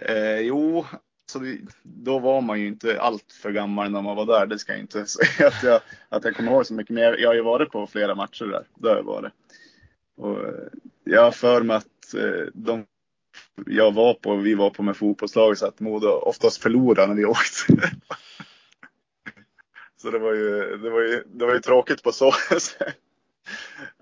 eh, 0.00 0.38
jo, 0.40 0.86
så 1.32 1.38
det, 1.38 1.58
då 1.82 2.18
var 2.18 2.40
man 2.40 2.60
ju 2.60 2.66
inte 2.66 3.00
allt 3.00 3.32
för 3.42 3.50
gammal 3.52 3.90
när 3.90 4.02
man 4.02 4.16
var 4.16 4.26
där. 4.26 4.46
Det 4.46 4.58
ska 4.58 4.72
jag 4.72 4.80
inte 4.80 5.06
säga 5.06 5.48
att 5.48 5.62
jag, 5.62 5.80
att 6.08 6.24
jag 6.24 6.36
kommer 6.36 6.52
ihåg 6.52 6.66
så 6.66 6.74
mycket. 6.74 6.94
Men 6.94 7.02
jag, 7.02 7.20
jag 7.20 7.28
har 7.28 7.34
ju 7.34 7.42
varit 7.42 7.70
på 7.70 7.86
flera 7.86 8.14
matcher 8.14 8.44
där. 8.44 8.66
Det 8.74 8.88
har 8.88 8.96
jag 8.96 9.02
varit. 9.02 9.32
Och 10.16 10.38
eh, 10.48 10.54
jag 11.04 11.22
har 11.22 11.30
för 11.30 11.62
mig 11.62 11.76
att 11.76 12.14
de 12.54 12.86
jag 13.66 13.94
var 13.94 14.14
på, 14.14 14.36
vi 14.36 14.54
var 14.54 14.70
på 14.70 14.82
med 14.82 14.96
fotbollslaget 14.96 15.58
så 15.58 15.66
att 15.66 15.80
Modo 15.80 16.08
oftast 16.08 16.62
förlorade 16.62 17.06
när 17.06 17.14
vi 17.14 17.24
åkte. 17.24 17.90
Så 19.96 20.10
det 20.10 20.18
var 20.18 20.34
ju, 20.34 20.76
det 20.76 20.90
var 20.90 21.00
ju, 21.00 21.24
det 21.26 21.46
var 21.46 21.54
ju 21.54 21.60
tråkigt 21.60 22.02
på 22.02 22.12
så 22.12 22.32
sätt. 22.60 22.96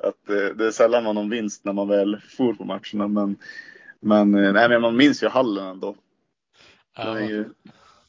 Att 0.03 0.15
det, 0.27 0.55
det 0.55 0.67
är 0.67 0.71
sällan 0.71 1.05
man 1.05 1.15
någon 1.15 1.31
vinst 1.31 1.65
när 1.65 1.73
man 1.73 1.89
väl 1.89 2.21
for 2.37 2.55
på 2.55 2.65
matcherna. 2.65 3.09
Men, 3.09 3.37
men, 4.01 4.35
eh, 4.35 4.53
nej, 4.53 4.69
men 4.69 4.81
man 4.81 4.97
minns 4.97 5.23
ju 5.23 5.29
hallen 5.29 5.67
ändå. 5.67 5.97
Den 6.97 7.17
är 7.17 7.29
ju, 7.29 7.45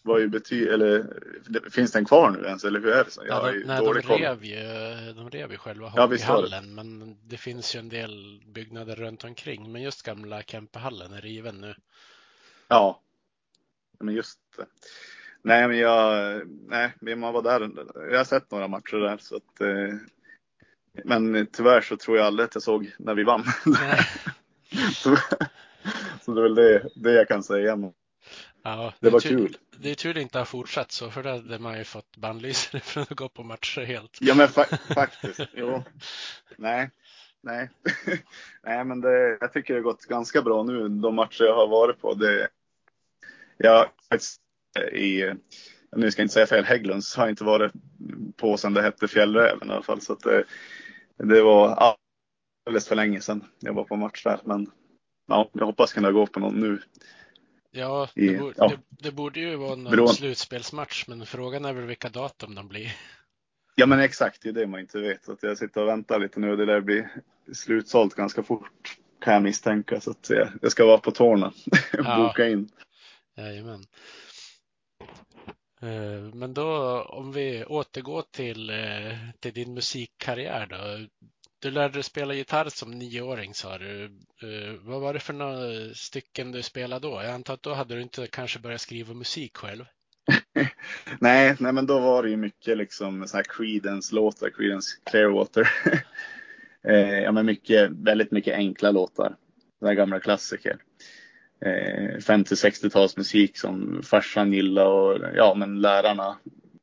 var 0.07 0.19
ju 0.19 0.27
bety 0.27 0.67
eller 0.67 1.05
finns 1.69 1.91
den 1.91 2.05
kvar 2.05 2.31
nu 2.31 2.47
ens 2.47 2.63
eller 2.63 2.79
hur 2.79 2.91
är 2.91 3.03
det? 3.03 3.11
Så? 3.11 3.21
Jag 3.27 3.47
Ja, 3.47 3.51
de, 3.51 3.59
nej, 3.59 3.81
de, 3.81 3.93
rev 3.93 4.43
ju, 4.43 5.13
de 5.13 5.29
rev 5.29 5.51
ju 5.51 5.57
själva 5.57 5.91
Ja, 5.95 6.01
hockeyhallen, 6.01 6.75
men 6.75 7.17
det 7.23 7.37
finns 7.37 7.75
ju 7.75 7.79
en 7.79 7.89
del 7.89 8.43
byggnader 8.47 8.95
runt 8.95 9.23
omkring. 9.23 9.71
Men 9.71 9.81
just 9.81 10.03
gamla 10.03 10.41
Kempehallen 10.41 11.13
är 11.13 11.21
riven 11.21 11.61
nu. 11.61 11.75
Ja. 12.67 13.01
Men 13.99 14.15
just 14.15 14.39
det. 14.57 14.65
Nej, 15.41 15.67
men 15.67 15.77
jag, 15.77 16.41
nej, 16.47 16.93
men 16.99 17.19
man 17.19 17.33
var 17.33 17.41
där. 17.41 17.71
Jag 18.11 18.17
har 18.17 18.23
sett 18.23 18.51
några 18.51 18.67
matcher 18.67 18.97
där 18.97 19.17
så 19.17 19.35
att. 19.35 19.61
Eh, 19.61 19.95
men 21.03 21.47
tyvärr 21.51 21.81
så 21.81 21.97
tror 21.97 22.17
jag 22.17 22.25
aldrig 22.25 22.45
att 22.45 22.55
jag 22.55 22.63
såg 22.63 22.91
när 22.99 23.13
vi 23.13 23.23
vann. 23.23 23.43
Nej, 23.65 23.99
Så 26.27 26.33
det 26.33 26.39
är 26.39 26.43
väl 26.43 26.55
det, 26.55 26.89
det 26.95 27.11
jag 27.11 27.27
kan 27.27 27.43
säga. 27.43 27.75
Ja, 28.67 28.93
det 29.00 29.09
var 29.09 29.19
tur, 29.19 29.29
kul. 29.29 29.57
Det 29.79 29.91
är 29.91 29.95
tur 29.95 30.13
det 30.13 30.21
inte 30.21 30.38
har 30.38 30.45
fortsatt 30.45 30.91
så, 30.91 31.12
för 31.12 31.24
då 31.24 31.29
hade 31.29 31.59
man 31.59 31.77
ju 31.77 31.83
fått 31.83 32.17
bannlysa 32.17 32.79
från 32.79 33.03
att 33.03 33.09
gå 33.09 33.29
på 33.29 33.43
matcher 33.43 33.81
helt. 33.81 34.17
Ja, 34.21 34.36
men 34.36 34.47
fa 34.47 34.65
faktiskt. 34.95 35.39
Jo. 35.53 35.83
Nej, 36.57 36.89
nej. 37.41 37.69
nej, 38.63 38.86
men 38.86 39.01
det, 39.01 39.38
jag 39.41 39.53
tycker 39.53 39.74
det 39.74 39.79
har 39.79 39.83
gått 39.83 40.05
ganska 40.05 40.41
bra 40.41 40.63
nu, 40.63 40.89
de 40.89 41.15
matcher 41.15 41.43
jag 41.43 41.55
har 41.55 41.67
varit 41.67 42.01
på. 42.01 42.13
Det, 42.13 42.47
jag 43.57 43.89
faktiskt 44.09 44.41
i, 44.93 45.33
nu 45.95 46.12
ska 46.12 46.21
jag 46.21 46.25
inte 46.25 46.33
säga 46.33 46.47
fel, 46.47 46.65
Hägglunds 46.65 47.15
har 47.15 47.29
inte 47.29 47.43
varit 47.43 47.71
på 48.38 48.57
sedan 48.57 48.74
det 48.74 48.81
hette 48.81 49.07
Fjällräven 49.07 49.69
i 49.69 49.74
alla 49.74 49.83
fall. 49.83 50.01
Så 50.01 50.15
det, 50.15 50.43
det 51.17 51.41
var 51.41 51.95
alldeles 52.65 52.88
för 52.88 52.95
länge 52.95 53.21
sedan 53.21 53.43
jag 53.59 53.74
var 53.74 53.83
på 53.83 53.95
match 53.95 54.24
där. 54.24 54.39
Men 54.43 54.71
ja, 55.27 55.50
jag 55.53 55.65
hoppas 55.65 55.93
kunna 55.93 56.12
gå 56.12 56.27
på 56.27 56.39
någon 56.39 56.59
nu. 56.59 56.81
Ja, 57.77 58.10
det, 58.15 58.39
borde, 58.39 58.53
ja. 58.57 58.67
Det, 58.67 58.77
det, 58.89 59.12
borde 59.12 59.39
ju 59.39 59.55
vara 59.55 59.75
någon 59.75 59.91
Bron. 59.91 60.07
slutspelsmatch, 60.07 61.07
men 61.07 61.25
frågan 61.25 61.65
är 61.65 61.74
väl 61.74 61.86
vilka 61.86 62.10
datum 62.10 62.55
de 62.55 62.67
blir. 62.67 62.96
Ja, 63.75 63.86
men 63.86 64.00
exakt, 64.00 64.41
det 64.41 64.50
är 64.50 64.53
det 64.53 64.67
man 64.67 64.79
inte 64.79 65.00
vet. 65.00 65.29
Att 65.29 65.43
jag 65.43 65.57
sitter 65.57 65.81
och 65.81 65.88
väntar 65.88 66.19
lite 66.19 66.39
nu 66.39 66.51
och 66.51 66.57
det 66.57 66.65
där 66.65 66.81
blir 66.81 67.10
slutsålt 67.53 68.15
ganska 68.15 68.43
fort 68.43 68.98
kan 69.22 69.34
jag 69.34 69.43
misstänka. 69.43 70.01
Så 70.01 70.12
att 70.12 70.29
jag, 70.29 70.50
jag 70.62 70.72
ska 70.72 70.86
vara 70.86 70.98
på 70.98 71.12
tårna 71.12 71.48
och 71.93 72.05
ja. 72.05 72.17
boka 72.17 72.48
in. 72.48 72.69
Jajamän. 73.38 73.84
Eh, 75.81 76.34
men 76.34 76.53
då 76.53 77.01
om 77.01 77.31
vi 77.31 77.65
återgår 77.65 78.24
till, 78.31 78.69
eh, 78.69 79.17
till 79.39 79.53
din 79.53 79.74
musikkarriär 79.74 80.65
då. 80.65 81.07
Du 81.59 81.71
lärde 81.71 81.93
dig 81.93 82.03
spela 82.03 82.33
gitarr 82.33 82.69
som 82.69 82.91
nioåring 82.91 83.53
sa 83.53 83.77
du. 83.77 84.03
Uh, 84.43 84.79
vad 84.81 85.01
var 85.01 85.13
det 85.13 85.19
för 85.19 85.33
några 85.33 85.93
stycken 85.93 86.51
du 86.51 86.61
spelade 86.63 87.07
då? 87.07 87.21
Jag 87.23 87.31
antar 87.31 87.53
att 87.53 87.63
då 87.63 87.73
hade 87.73 87.95
du 87.95 88.01
inte 88.01 88.27
kanske 88.27 88.59
börjat 88.59 88.81
skriva 88.81 89.13
musik 89.13 89.57
själv? 89.57 89.85
nej, 91.19 91.55
nej, 91.59 91.73
men 91.73 91.85
då 91.85 91.99
var 91.99 92.23
det 92.23 92.29
ju 92.29 92.37
mycket 92.37 92.77
liksom 92.77 93.27
så 93.27 93.37
här 93.37 93.43
Creedence-låtar, 93.43 94.49
Creedence 94.49 94.97
Clearwater. 95.09 95.69
Eh, 96.83 97.19
ja, 97.19 97.31
men 97.31 97.45
mycket, 97.45 97.91
väldigt 97.91 98.31
mycket 98.31 98.55
enkla 98.55 98.91
låtar. 98.91 99.35
Sådana 99.79 99.95
gamla 99.95 100.19
klassiker 100.19 100.77
eh, 101.65 102.17
50-60-talsmusik 102.17 103.51
som 103.53 104.01
farsan 104.03 104.53
gillade 104.53 104.89
och 104.89 105.35
ja, 105.35 105.55
men 105.57 105.81
lärarna 105.81 106.37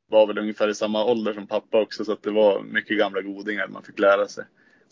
var 0.09 0.27
väl 0.27 0.39
ungefär 0.39 0.69
i 0.69 0.75
samma 0.75 1.05
ålder 1.05 1.33
som 1.33 1.47
pappa 1.47 1.81
också 1.81 2.05
så 2.05 2.13
att 2.13 2.23
det 2.23 2.31
var 2.31 2.63
mycket 2.63 2.99
gamla 2.99 3.23
godingar 3.23 3.69
man 3.69 3.83
fick 3.83 3.99
lära 3.99 4.29
sig. 4.29 4.45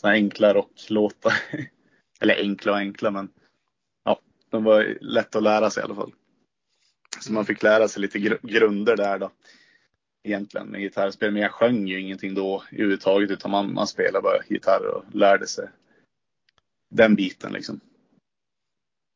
Sådana 0.02 0.16
enkla 0.16 0.54
rocklåtar. 0.54 1.34
Eller 2.20 2.34
enkla 2.40 2.72
och 2.72 2.78
enkla 2.78 3.10
men 3.10 3.32
ja, 4.04 4.20
de 4.50 4.64
var 4.64 4.98
lätta 5.00 5.38
att 5.38 5.44
lära 5.44 5.70
sig 5.70 5.80
i 5.80 5.84
alla 5.84 5.94
fall. 5.94 6.12
Så 7.20 7.32
man 7.32 7.46
fick 7.46 7.62
lära 7.62 7.88
sig 7.88 8.02
lite 8.02 8.18
gr 8.18 8.38
grunder 8.42 8.96
där 8.96 9.18
då. 9.18 9.30
Egentligen 10.24 10.66
med 10.66 10.80
gitarrspel. 10.80 11.32
Men 11.32 11.42
jag 11.42 11.52
sjöng 11.52 11.86
ju 11.86 12.00
ingenting 12.00 12.34
då 12.34 12.62
överhuvudtaget 12.72 13.30
utan 13.30 13.50
man, 13.50 13.74
man 13.74 13.86
spelade 13.86 14.22
bara 14.22 14.42
gitarr 14.48 14.86
och 14.86 15.04
lärde 15.14 15.46
sig 15.46 15.68
den 16.88 17.14
biten 17.14 17.52
liksom. 17.52 17.80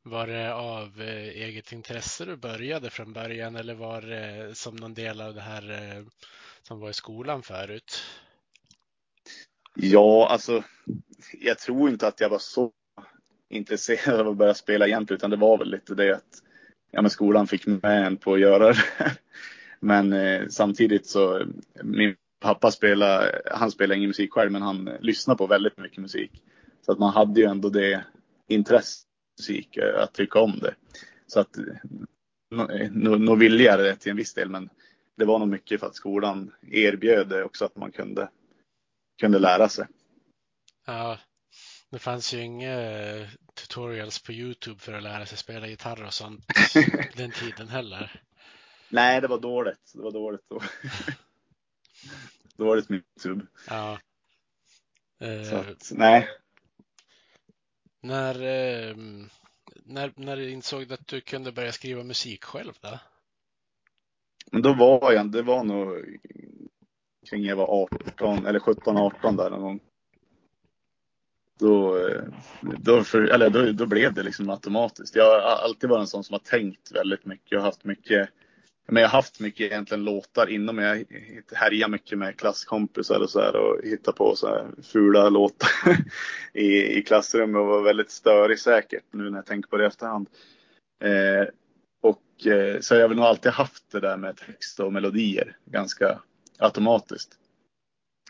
Var 0.05 0.27
det 0.27 0.55
av 0.55 1.01
eh, 1.01 1.29
eget 1.29 1.73
intresse 1.73 2.25
du 2.25 2.37
började 2.37 2.91
från 2.91 3.13
början 3.13 3.57
eller 3.57 3.75
var 3.75 4.03
det 4.03 4.37
eh, 4.37 4.53
som 4.53 4.77
någon 4.77 4.95
del 4.95 5.21
av 5.21 5.35
det 5.35 5.41
här 5.41 5.71
eh, 5.71 6.05
som 6.63 6.81
var 6.81 6.91
i 6.91 6.93
skolan 6.93 7.43
förut? 7.43 8.03
Ja, 9.77 10.29
alltså 10.31 10.63
jag 11.41 11.59
tror 11.59 11.91
inte 11.91 12.09
att 12.09 12.21
jag 12.21 12.29
var 12.29 12.39
så 12.39 12.71
intresserad 13.49 14.21
av 14.21 14.29
att 14.29 14.37
börja 14.37 14.55
spela 14.55 14.87
egentligen 14.87 15.19
utan 15.19 15.31
det 15.31 15.37
var 15.37 15.59
väl 15.59 15.71
lite 15.71 15.95
det 15.95 16.17
att 16.17 16.43
ja, 16.91 17.03
men 17.03 17.11
skolan 17.11 17.47
fick 17.47 17.67
med 17.67 18.07
en 18.07 18.17
på 18.17 18.35
att 18.35 18.41
göra 18.41 18.73
det. 18.73 18.77
Men 19.81 20.13
eh, 20.13 20.43
samtidigt 20.49 21.07
så 21.07 21.47
min 21.83 22.15
pappa 22.41 22.71
spelade, 22.71 23.43
han 23.51 23.71
spelade 23.71 23.97
ingen 23.97 24.09
musik 24.09 24.33
själv 24.33 24.53
men 24.53 24.63
han 24.63 24.91
lyssnade 25.01 25.39
på 25.39 25.47
väldigt 25.47 25.79
mycket 25.79 25.99
musik. 25.99 26.43
Så 26.87 26.93
att 26.93 26.99
man 26.99 27.13
hade 27.13 27.41
ju 27.41 27.47
ändå 27.47 27.69
det 27.69 28.05
intresset 28.49 29.07
musik, 29.39 29.77
eh, 29.77 30.03
att 30.03 30.13
tycka 30.15 30.41
om 30.41 30.59
det. 30.59 30.75
Så 31.27 31.41
att 31.41 31.59
nog 32.91 33.21
no, 33.21 33.35
ville 33.35 33.63
jag 33.63 33.79
det 33.79 33.97
till 33.97 34.11
en 34.11 34.17
viss 34.17 34.35
del, 34.35 34.51
men 34.51 34.69
det 35.17 35.25
var 35.25 35.39
nog 35.39 35.49
mycket 35.49 35.81
för 35.81 35.87
att 35.87 35.95
skolan 35.95 36.53
erbjöd 36.71 37.29
det 37.29 37.45
också 37.45 37.65
att 37.65 37.77
man 37.77 37.93
kunde, 37.93 38.29
kunde 39.21 39.39
lära 39.39 39.69
sig. 39.69 39.87
Ja, 40.87 41.19
det 41.91 41.99
fanns 41.99 42.35
ju 42.35 42.41
inga 42.41 42.81
eh, 42.81 43.29
tutorials 43.55 44.23
på 44.23 44.33
Youtube 44.33 44.81
för 44.81 44.93
att 44.93 45.03
lära 45.03 45.27
sig 45.27 45.39
spela 45.39 45.67
gitarr 45.67 46.05
och 46.05 46.15
sånt 46.15 46.47
den 47.17 47.31
tiden 47.31 47.69
heller. 47.69 48.23
Nej, 48.89 49.21
det 49.21 49.29
var 49.29 49.39
dåligt. 49.39 49.93
Det 49.95 50.03
var 50.03 50.13
dåligt 50.13 50.45
då. 50.49 50.63
dåligt 52.65 52.89
med 52.89 52.97
Youtube. 52.97 53.47
Ja. 53.69 53.99
Så 55.51 55.57
att, 55.57 55.91
nej, 55.91 56.29
när, 58.07 58.35
eh, 58.35 58.97
när, 59.85 60.13
när 60.17 60.37
du 60.37 60.51
insåg 60.51 60.93
att 60.93 61.07
du 61.07 61.21
kunde 61.21 61.53
börja 61.53 61.73
skriva 61.73 62.03
musik 62.03 62.45
själv 62.45 62.73
då? 62.81 62.99
Men 64.53 64.63
då 64.63 64.75
var 64.75 65.13
jag, 65.13 65.33
det 65.33 65.43
var 65.43 65.65
nog 65.65 66.19
kring 67.31 67.45
jag 67.45 67.57
var 67.57 67.67
18 67.67 68.47
eller 68.47 68.59
17, 68.59 68.97
18 68.97 69.37
där 69.37 69.51
någon 69.51 69.63
gång. 69.63 69.81
Då, 71.59 71.99
eh, 72.09 72.23
då, 72.61 73.05
för, 73.05 73.23
eller 73.23 73.51
då, 73.51 73.73
då 73.73 73.87
blev 73.87 74.15
det 74.15 74.23
liksom 74.23 74.51
automatiskt. 74.51 75.17
Jag 75.17 75.25
har 75.25 75.65
alltid 75.65 75.91
varit 75.91 76.01
en 76.01 76.07
sån 76.07 76.25
som 76.25 76.35
har 76.35 76.41
tänkt 76.41 76.93
väldigt 76.93 77.27
mycket 77.27 77.59
och 77.59 77.65
haft 77.65 77.85
mycket 77.85 78.29
men 78.89 79.03
jag 79.03 79.09
har 79.09 79.19
haft 79.19 79.41
mycket 79.41 79.61
egentligen 79.61 80.05
låtar 80.05 80.51
inom. 80.51 80.79
Jag 80.79 81.05
härjar 81.53 81.89
mycket 81.89 82.19
med 82.19 82.37
klasskompisar 82.37 83.21
och 83.21 83.31
så 83.31 83.41
här 83.41 83.57
och 83.57 83.81
hittar 83.85 84.13
på 84.13 84.37
så 84.37 84.47
här 84.47 84.71
fula 84.83 85.29
låtar 85.29 85.71
i, 86.53 86.99
i 86.99 87.03
klassrummet 87.03 87.61
och 87.61 87.67
var 87.67 87.83
väldigt 87.83 88.11
störig 88.11 88.59
säkert 88.59 89.05
nu 89.11 89.31
när 89.31 89.39
jag 89.39 89.47
tänker 89.47 89.69
på 89.69 89.77
det 89.77 89.85
i 89.85 89.87
efterhand. 89.87 90.29
Eh, 91.05 91.49
och 92.03 92.47
eh, 92.47 92.81
så 92.81 92.95
jag 92.95 93.01
har 93.01 93.09
väl 93.09 93.17
nog 93.17 93.27
alltid 93.27 93.53
haft 93.53 93.93
det 93.93 94.01
där 94.01 94.17
med 94.17 94.37
text 94.37 94.81
och 94.81 94.93
melodier 94.93 95.57
ganska 95.65 96.21
automatiskt. 96.59 97.39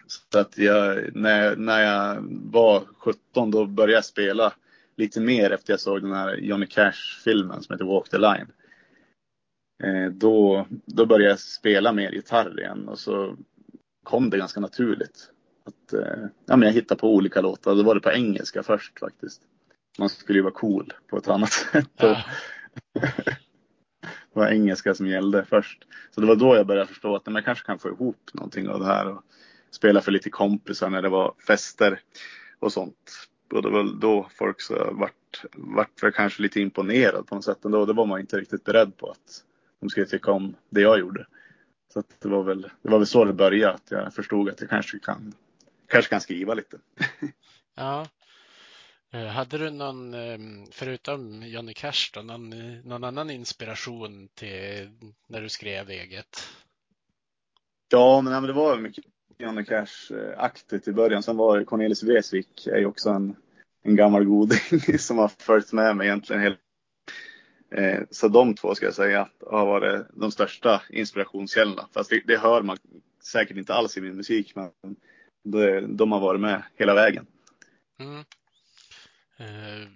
Så 0.07 0.39
att 0.39 0.59
jag, 0.59 1.17
när, 1.17 1.57
när 1.57 1.81
jag 1.81 2.27
var 2.31 2.85
17 2.99 3.51
då 3.51 3.67
började 3.67 3.93
jag 3.93 4.05
spela 4.05 4.53
lite 4.97 5.21
mer 5.21 5.51
efter 5.51 5.73
jag 5.73 5.81
såg 5.81 6.03
den 6.03 6.13
här 6.13 6.37
Johnny 6.37 6.67
Cash-filmen 6.67 7.63
som 7.63 7.73
heter 7.73 7.85
Walk 7.85 8.09
the 8.09 8.19
Line. 8.19 8.53
Eh, 9.85 10.11
då, 10.13 10.67
då 10.87 11.07
började 11.07 11.31
jag 11.31 11.41
spela 11.41 11.93
mer 11.93 12.11
gitarr 12.11 12.61
igen 12.61 12.89
och 12.89 12.99
så 12.99 13.37
kom 14.05 14.31
det 14.31 14.39
ganska 14.39 14.61
naturligt. 14.61 15.31
Att, 15.65 15.93
eh, 15.93 16.25
ja, 16.47 16.57
men 16.57 16.63
jag 16.63 16.73
hittade 16.73 17.01
på 17.01 17.15
olika 17.15 17.41
låtar. 17.41 17.75
Då 17.75 17.83
var 17.83 17.95
det 17.95 18.01
på 18.01 18.13
engelska 18.13 18.63
först 18.63 18.99
faktiskt. 18.99 19.43
Man 19.99 20.09
skulle 20.09 20.39
ju 20.39 20.43
vara 20.43 20.55
cool 20.55 20.93
på 21.07 21.17
ett 21.17 21.29
annat 21.29 21.53
sätt. 21.73 21.91
Ja. 21.97 22.25
det 24.37 24.41
var 24.41 24.49
engelska 24.49 24.95
som 24.95 25.07
gällde 25.07 25.45
först. 25.45 25.87
Så 26.11 26.21
det 26.21 26.27
var 26.27 26.37
då 26.37 26.57
jag 26.57 26.67
började 26.67 26.87
förstå 26.87 27.17
att 27.17 27.27
man 27.27 27.43
kanske 27.43 27.67
kan 27.67 27.79
få 27.79 27.89
ihop 27.89 28.31
någonting 28.33 28.69
av 28.69 28.81
det 28.81 28.87
här 28.87 29.09
och 29.09 29.23
spela 29.71 30.01
för 30.01 30.13
lite 30.13 30.31
kompisar 30.31 30.91
när 30.91 31.03
det 31.03 31.09
var 31.09 31.35
fester 31.47 32.01
och 32.59 32.73
sånt. 32.73 33.29
Och 33.53 33.63
det 33.63 33.71
var 33.71 34.01
då 34.01 34.29
folk 34.39 34.61
så 34.61 34.91
vart, 34.93 35.45
vart 35.55 36.01
för 36.01 36.11
kanske 36.11 36.43
lite 36.43 36.61
imponerad 36.61 37.27
på 37.27 37.35
något 37.35 37.45
sätt 37.45 37.65
ändå. 37.65 37.87
Det 37.87 37.93
var 37.93 38.07
man 38.07 38.21
inte 38.21 38.39
riktigt 38.39 38.65
beredd 38.65 38.97
på 38.97 39.11
att 39.11 39.45
de 39.81 39.91
skulle 39.91 40.07
tycka 40.07 40.33
om 40.33 40.55
det 40.71 40.81
jag 40.81 40.99
gjorde. 40.99 41.27
Så 41.93 42.03
det, 42.23 42.29
var 42.29 42.43
väl, 42.43 42.63
det 42.83 42.91
var 42.91 42.99
väl 42.99 43.07
så 43.07 43.25
det 43.25 43.33
började, 43.33 43.75
att 43.75 43.91
jag 43.91 44.15
förstod 44.15 44.49
att 44.49 44.61
jag 44.61 44.71
kanske 44.71 44.99
kan, 44.99 45.33
kanske 45.87 46.11
kan 46.11 46.21
skriva 46.21 46.55
lite. 46.55 46.79
Ja. 47.75 48.07
Eh, 49.17 49.27
hade 49.27 49.59
du 49.59 49.71
någon, 49.71 50.15
ehm, 50.15 50.67
förutom 50.71 51.43
Johnny 51.43 51.75
Cash, 51.75 52.11
då, 52.15 52.23
någon, 52.23 52.51
någon 52.85 53.05
annan 53.05 53.31
inspiration 53.31 54.29
till 54.35 54.91
när 55.27 55.41
du 55.41 55.49
skrev 55.49 55.91
eget? 55.91 56.49
Ja, 57.89 58.21
men 58.21 58.43
det 58.43 58.53
var 58.53 58.79
mycket 58.79 59.05
Johnny 59.39 59.65
Cash-aktigt 59.65 60.89
i 60.89 60.93
början. 60.93 61.23
Sen 61.23 61.37
var 61.37 61.65
Cornelis 61.65 62.03
Vreeswijk 62.03 62.67
är 62.67 62.79
ju 62.79 62.87
också 62.87 63.11
en, 63.11 63.37
en 63.83 63.97
gammal 63.97 64.25
goding 64.25 64.99
som 64.99 65.19
har 65.19 65.29
följt 65.29 65.73
med 65.73 65.97
mig 65.97 66.07
egentligen 66.07 66.43
hela 66.43 66.57
Eh, 67.71 68.03
så 68.11 68.29
de 68.29 68.55
två 68.55 68.75
ska 68.75 68.87
jag 68.87 68.95
säga 68.95 69.29
har 69.51 69.67
varit 69.67 70.07
de 70.15 70.31
största 70.31 70.83
inspirationskällorna. 70.91 71.89
Fast 71.95 72.11
det, 72.11 72.23
det, 72.27 72.37
hör 72.37 72.63
man 72.63 72.77
säkert 73.23 73.57
inte 73.57 73.75
alls 73.75 73.97
i 73.97 74.01
min 74.01 74.17
musik, 74.17 74.57
men 74.57 74.71
det, 75.45 75.81
de 75.81 76.13
har 76.13 76.21
varit 76.21 76.41
med 76.41 76.63
hela 76.75 76.95
vägen. 76.95 77.27
Mm. 78.01 78.25
Eh, 79.37 79.89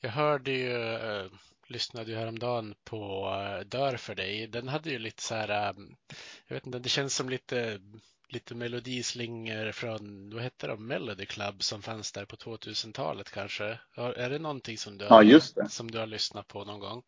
jag 0.00 0.10
hörde 0.10 0.50
ju, 0.50 0.94
eh, 0.94 1.26
lyssnade 1.66 2.10
ju 2.10 2.16
häromdagen 2.16 2.74
på 2.84 3.30
Dör 3.66 3.96
för 3.96 4.14
dig. 4.14 4.46
Den 4.46 4.68
hade 4.68 4.90
ju 4.90 4.98
lite 4.98 5.22
så 5.22 5.34
här, 5.34 5.74
jag 6.46 6.54
vet 6.54 6.66
inte, 6.66 6.78
det 6.78 6.88
känns 6.88 7.16
som 7.16 7.28
lite 7.28 7.80
lite 8.32 8.54
melodislingor 8.54 9.72
från, 9.72 10.30
vad 10.34 10.42
hette 10.42 10.66
de, 10.66 10.86
Melody 10.86 11.26
Club 11.26 11.62
som 11.62 11.82
fanns 11.82 12.12
där 12.12 12.24
på 12.24 12.36
2000-talet 12.36 13.30
kanske? 13.30 13.78
Är 13.96 14.30
det 14.30 14.38
någonting 14.38 14.78
som 14.78 14.98
du, 14.98 15.06
har, 15.06 15.22
ja, 15.22 15.40
det. 15.54 15.68
som 15.68 15.90
du 15.90 15.98
har 15.98 16.06
lyssnat 16.06 16.48
på 16.48 16.64
någon 16.64 16.80
gång? 16.80 17.02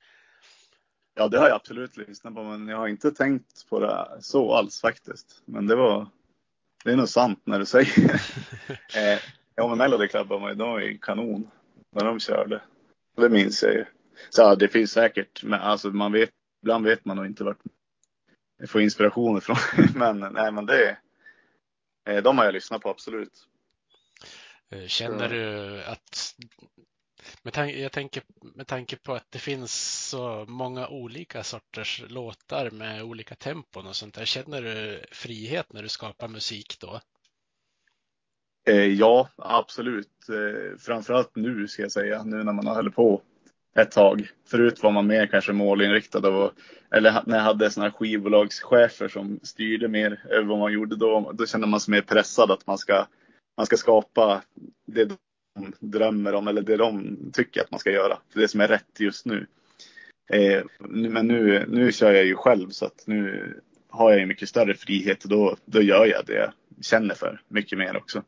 Ja, 1.14 1.28
det 1.28 1.38
har 1.38 1.48
jag 1.48 1.56
absolut 1.56 1.96
lyssnat 1.96 2.34
på, 2.34 2.42
men 2.42 2.68
jag 2.68 2.76
har 2.76 2.88
inte 2.88 3.10
tänkt 3.10 3.68
på 3.68 3.80
det 3.80 4.08
så 4.20 4.54
alls 4.54 4.80
faktiskt. 4.80 5.42
Men 5.44 5.66
det 5.66 5.76
var, 5.76 6.08
det 6.84 6.92
är 6.92 6.96
nog 6.96 7.08
sant 7.08 7.42
när 7.44 7.58
du 7.58 7.66
säger 7.66 8.10
eh, 8.96 9.18
Ja, 9.54 9.68
men 9.68 9.78
Melody 9.78 10.08
Club 10.08 10.28
var, 10.28 10.54
de 10.54 10.68
var 10.68 10.80
ju 10.80 10.98
kanon 10.98 11.50
när 11.90 12.04
de 12.04 12.20
körde. 12.20 12.62
Det 13.16 13.28
minns 13.28 13.62
jag 13.62 13.72
ju. 13.72 13.84
Så 14.30 14.42
ja, 14.42 14.54
det 14.54 14.68
finns 14.68 14.92
säkert, 14.92 15.42
men 15.42 15.60
alltså 15.60 15.88
man 15.88 16.12
vet, 16.12 16.30
ibland 16.62 16.86
vet 16.86 17.04
man 17.04 17.16
nog 17.16 17.26
inte 17.26 17.44
vart 17.44 17.64
man 18.58 18.68
får 18.68 18.80
inspiration 18.80 19.38
ifrån. 19.38 19.56
men 19.94 20.32
nej, 20.32 20.52
men 20.52 20.66
det, 20.66 20.98
eh, 22.08 22.22
de 22.22 22.38
har 22.38 22.44
jag 22.44 22.54
lyssnat 22.54 22.82
på 22.82 22.90
absolut. 22.90 23.48
Eh, 24.70 24.86
känner 24.86 25.28
du 25.28 25.82
att 25.82 26.34
med 27.42 27.52
tanke, 27.52 27.78
jag 27.78 27.92
tänker 27.92 28.22
med 28.54 28.66
tanke 28.66 28.96
på 28.96 29.14
att 29.14 29.30
det 29.30 29.38
finns 29.38 29.74
så 30.08 30.44
många 30.48 30.88
olika 30.88 31.42
sorters 31.42 32.02
låtar 32.08 32.70
med 32.70 33.02
olika 33.02 33.34
tempon 33.34 33.86
och 33.86 33.96
sånt 33.96 34.14
där. 34.14 34.24
Känner 34.24 34.62
du 34.62 35.04
frihet 35.12 35.72
när 35.72 35.82
du 35.82 35.88
skapar 35.88 36.28
musik 36.28 36.80
då? 36.80 37.00
Eh, 38.66 38.84
ja, 38.84 39.28
absolut. 39.36 40.28
Eh, 40.28 40.78
framförallt 40.78 41.36
nu 41.36 41.68
ska 41.68 41.82
jag 41.82 41.92
säga, 41.92 42.24
nu 42.24 42.44
när 42.44 42.52
man 42.52 42.66
har 42.66 42.74
hållit 42.74 42.94
på 42.94 43.22
ett 43.76 43.90
tag. 43.90 44.30
Förut 44.46 44.82
var 44.82 44.90
man 44.90 45.06
mer 45.06 45.26
kanske 45.26 45.52
målinriktad 45.52 46.28
och, 46.28 46.52
eller 46.90 47.22
när 47.26 47.36
jag 47.36 47.44
hade 47.44 47.70
sådana 47.70 47.90
här 47.90 47.96
skivbolagschefer 47.98 49.08
som 49.08 49.40
styrde 49.42 49.88
mer 49.88 50.24
över 50.30 50.44
vad 50.44 50.58
man 50.58 50.72
gjorde 50.72 50.96
då. 50.96 51.32
Då 51.34 51.46
kände 51.46 51.66
man 51.66 51.80
sig 51.80 51.92
mer 51.92 52.00
pressad 52.00 52.50
att 52.50 52.66
man 52.66 52.78
ska, 52.78 53.06
man 53.56 53.66
ska 53.66 53.76
skapa 53.76 54.42
det 54.86 55.04
de 55.04 55.16
drömmer 55.80 56.34
om 56.34 56.48
eller 56.48 56.62
det 56.62 56.76
de 56.76 57.18
tycker 57.32 57.60
att 57.60 57.70
man 57.70 57.80
ska 57.80 57.90
göra. 57.90 58.18
Det 58.34 58.48
som 58.48 58.60
är 58.60 58.68
rätt 58.68 59.00
just 59.00 59.26
nu. 59.26 59.46
Eh, 60.30 60.62
men 60.88 61.28
nu, 61.28 61.64
nu 61.68 61.92
kör 61.92 62.12
jag 62.12 62.24
ju 62.24 62.34
själv 62.34 62.70
så 62.70 62.86
att 62.86 63.06
nu 63.06 63.52
har 63.88 64.10
jag 64.10 64.20
ju 64.20 64.26
mycket 64.26 64.48
större 64.48 64.74
frihet 64.74 65.24
och 65.24 65.30
då, 65.30 65.56
då 65.64 65.82
gör 65.82 66.06
jag 66.06 66.26
det 66.26 66.34
jag 66.34 66.52
känner 66.84 67.14
för 67.14 67.40
mycket 67.48 67.78
mer 67.78 67.96
också. 67.96 68.22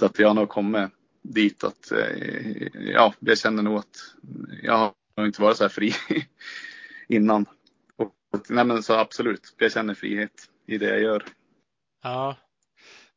Så 0.00 0.06
att 0.06 0.18
jag 0.18 0.28
har 0.28 0.34
nog 0.34 0.48
kommit 0.48 0.90
dit 1.22 1.64
att 1.64 1.92
eh, 1.92 2.66
ja, 2.72 3.14
jag 3.20 3.38
känner 3.38 3.62
nog 3.62 3.78
att 3.78 4.14
jag 4.62 4.94
har 5.16 5.26
inte 5.26 5.42
varit 5.42 5.56
så 5.56 5.64
här 5.64 5.68
fri 5.68 5.92
innan. 7.08 7.46
Och, 7.96 8.14
nej 8.48 8.64
men 8.64 8.82
så 8.82 8.94
absolut, 8.94 9.54
jag 9.58 9.72
känner 9.72 9.94
frihet 9.94 10.50
i 10.66 10.78
det 10.78 10.86
jag 10.86 11.00
gör. 11.00 11.24
Ja, 12.02 12.36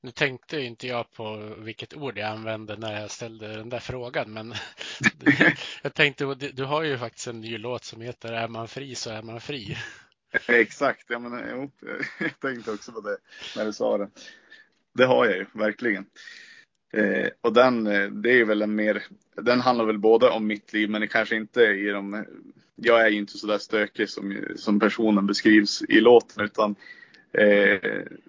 nu 0.02 0.12
tänkte 0.12 0.60
inte 0.60 0.88
jag 0.88 1.12
på 1.12 1.56
vilket 1.58 1.94
ord 1.94 2.18
jag 2.18 2.30
använde 2.30 2.78
när 2.78 3.02
jag 3.02 3.12
ställde 3.12 3.56
den 3.56 3.70
där 3.70 3.80
frågan, 3.80 4.34
men 4.34 4.54
jag 5.84 5.94
tänkte, 5.94 6.36
du 6.36 6.64
har 6.64 6.84
ju 6.84 6.98
faktiskt 6.98 7.28
en 7.28 7.42
ny 7.42 7.58
låt 7.58 7.84
som 7.84 8.02
heter 8.02 8.34
Är 8.34 8.48
man 8.48 8.68
fri 8.68 8.96
så 8.96 9.10
är 9.10 9.22
man 9.22 9.42
fri. 9.42 9.78
Exakt, 10.48 11.06
ja, 11.10 11.20
men, 11.20 11.32
jag 12.20 12.40
tänkte 12.40 12.72
också 12.72 12.92
på 12.92 13.02
det 13.02 13.18
när 13.56 13.66
du 13.66 13.74
sa 13.74 13.98
det. 13.98 14.10
Det 14.94 15.06
har 15.06 15.26
jag 15.26 15.38
ju 15.38 15.46
verkligen. 15.54 16.06
Eh, 16.94 17.30
och 17.42 17.54
den, 17.54 17.88
eh, 17.88 18.10
det 18.10 18.40
är 18.40 18.46
väl 18.46 18.62
en 18.62 18.76
mer, 18.76 19.04
den 19.36 19.62
handlar 19.62 19.86
väl 19.86 19.98
både 19.98 20.30
om 20.30 20.48
mitt 20.48 20.74
liv 20.74 20.90
men 20.90 21.02
det 21.02 21.08
kanske 21.08 21.36
inte 21.36 21.62
i 21.62 21.90
de, 21.90 22.26
jag 22.76 23.02
är 23.02 23.10
ju 23.10 23.18
inte 23.18 23.38
så 23.38 23.48
där 23.48 23.58
stökig 23.58 24.10
som, 24.10 24.38
som 24.56 24.80
personen 24.80 25.28
beskrivs 25.28 25.84
i 25.90 26.02
låten 26.02 26.44
utan 26.44 26.76
eh, 27.32 27.80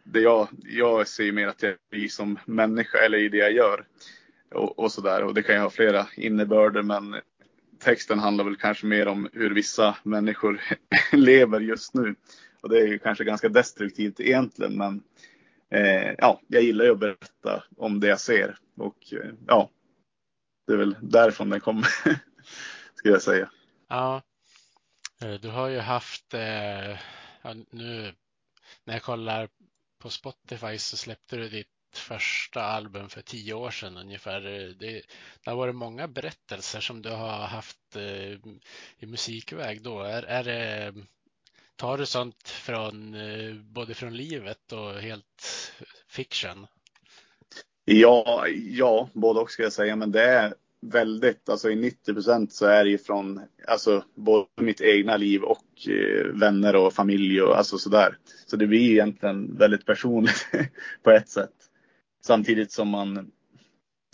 det 0.04 0.21
jag, 0.21 0.49
jag 0.62 1.09
ser 1.09 1.33
mer 1.33 1.49
att 1.49 1.62
jag 1.62 1.75
blir 1.90 2.09
som 2.09 2.38
människa 2.44 2.99
eller 2.99 3.18
i 3.18 3.28
det 3.28 3.37
jag 3.37 3.52
gör. 3.52 3.85
Och, 4.54 4.78
och 4.78 4.92
sådär 4.92 5.25
och 5.25 5.35
det 5.35 5.42
kan 5.42 5.54
ju 5.54 5.61
ha 5.61 5.71
flera 5.71 6.06
innebörder 6.16 6.83
men 6.83 7.16
texten 7.78 8.18
handlar 8.18 8.44
väl 8.44 8.56
kanske 8.56 8.87
mer 8.87 9.09
om 9.09 9.28
hur 9.33 9.50
vissa 9.54 9.97
människor 10.02 10.61
lever 11.12 11.61
just 11.61 11.94
nu. 11.94 12.14
Och 12.61 12.68
det 12.68 12.80
är 12.80 12.87
ju 12.87 12.99
kanske 12.99 13.25
ganska 13.25 13.49
destruktivt 13.49 14.21
egentligen 14.21 14.76
men 14.76 15.02
eh, 15.70 16.14
ja, 16.18 16.40
jag 16.48 16.62
gillar 16.62 16.85
ju 16.85 16.92
att 16.92 16.98
berätta 16.98 17.64
om 17.77 18.00
det 18.00 18.07
jag 18.07 18.20
ser 18.20 18.59
och 18.77 19.12
eh, 19.12 19.31
ja, 19.46 19.70
det 20.66 20.72
är 20.72 20.77
väl 20.77 20.96
därifrån 21.03 21.50
den 21.50 21.61
kommer, 21.61 21.88
skulle 22.94 23.14
jag 23.14 23.22
säga. 23.22 23.50
Ja, 23.88 24.22
eh, 25.22 25.35
du 25.35 25.48
har 25.48 25.68
ju 25.68 25.79
haft, 25.79 26.35
eh, 26.35 26.98
ja, 27.42 27.55
nu 27.70 28.14
när 28.85 28.94
jag 28.94 29.03
kollar 29.03 29.48
på 29.98 30.11
Spotify 30.11 30.79
så 30.79 30.96
släppte 30.96 31.37
du 31.37 31.48
ditt 31.48 31.68
första 31.94 32.62
album 32.62 33.09
för 33.09 33.22
tio 33.22 33.55
år 33.55 33.70
sedan 33.70 33.96
ungefär. 33.96 34.40
Det, 34.40 34.74
det 34.74 35.03
har 35.50 35.57
varit 35.57 35.74
många 35.74 36.09
berättelser 36.09 36.81
som 36.81 37.03
du 37.03 37.11
har 37.11 37.46
haft 37.46 37.96
eh, 37.96 38.33
i 38.98 39.07
musikväg 39.07 39.83
då. 39.83 40.03
Är, 40.03 40.22
är 40.22 40.44
det 40.44 40.94
Tar 41.77 41.98
du 41.98 42.07
sånt 42.07 42.48
från 42.48 43.14
eh, 43.14 43.55
både 43.55 43.94
från 43.94 44.16
livet 44.16 44.72
och 44.72 44.94
helt 44.94 45.40
fiction? 46.14 46.66
Ja, 47.85 48.46
ja, 48.48 49.09
både 49.12 49.40
och 49.40 49.50
ska 49.50 49.62
jag 49.62 49.72
säga, 49.72 49.96
men 49.96 50.12
det 50.12 50.22
är 50.22 50.55
väldigt, 50.81 51.48
alltså 51.48 51.70
i 51.70 51.77
90 51.77 52.14
procent 52.14 52.53
så 52.53 52.66
är 52.66 52.85
det 52.85 52.90
ju 52.90 52.98
från, 52.98 53.40
alltså 53.68 54.05
både 54.14 54.46
mitt 54.57 54.81
egna 54.81 55.16
liv 55.16 55.42
och 55.42 55.88
eh, 55.88 56.27
vänner 56.27 56.77
och 56.77 56.92
familj 56.92 57.42
och 57.42 57.59
alltså 57.59 57.79
sådär. 57.79 58.18
Så 58.46 58.57
det 58.57 58.66
blir 58.66 58.90
egentligen 58.90 59.57
väldigt 59.57 59.87
personligt 59.87 60.46
på 61.03 61.11
ett 61.11 61.29
sätt. 61.29 61.55
Samtidigt 62.27 62.72
som 62.72 62.88
man, 62.88 63.31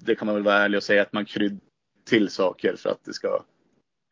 det 0.02 0.14
kan 0.14 0.26
man 0.26 0.34
väl 0.34 0.44
vara 0.44 0.56
ärlig 0.56 0.76
och 0.76 0.82
säga 0.82 1.02
att 1.02 1.12
man 1.12 1.24
kryddar 1.24 1.60
till 2.08 2.28
saker 2.28 2.76
för 2.76 2.90
att 2.90 3.04
det 3.04 3.12
ska 3.12 3.44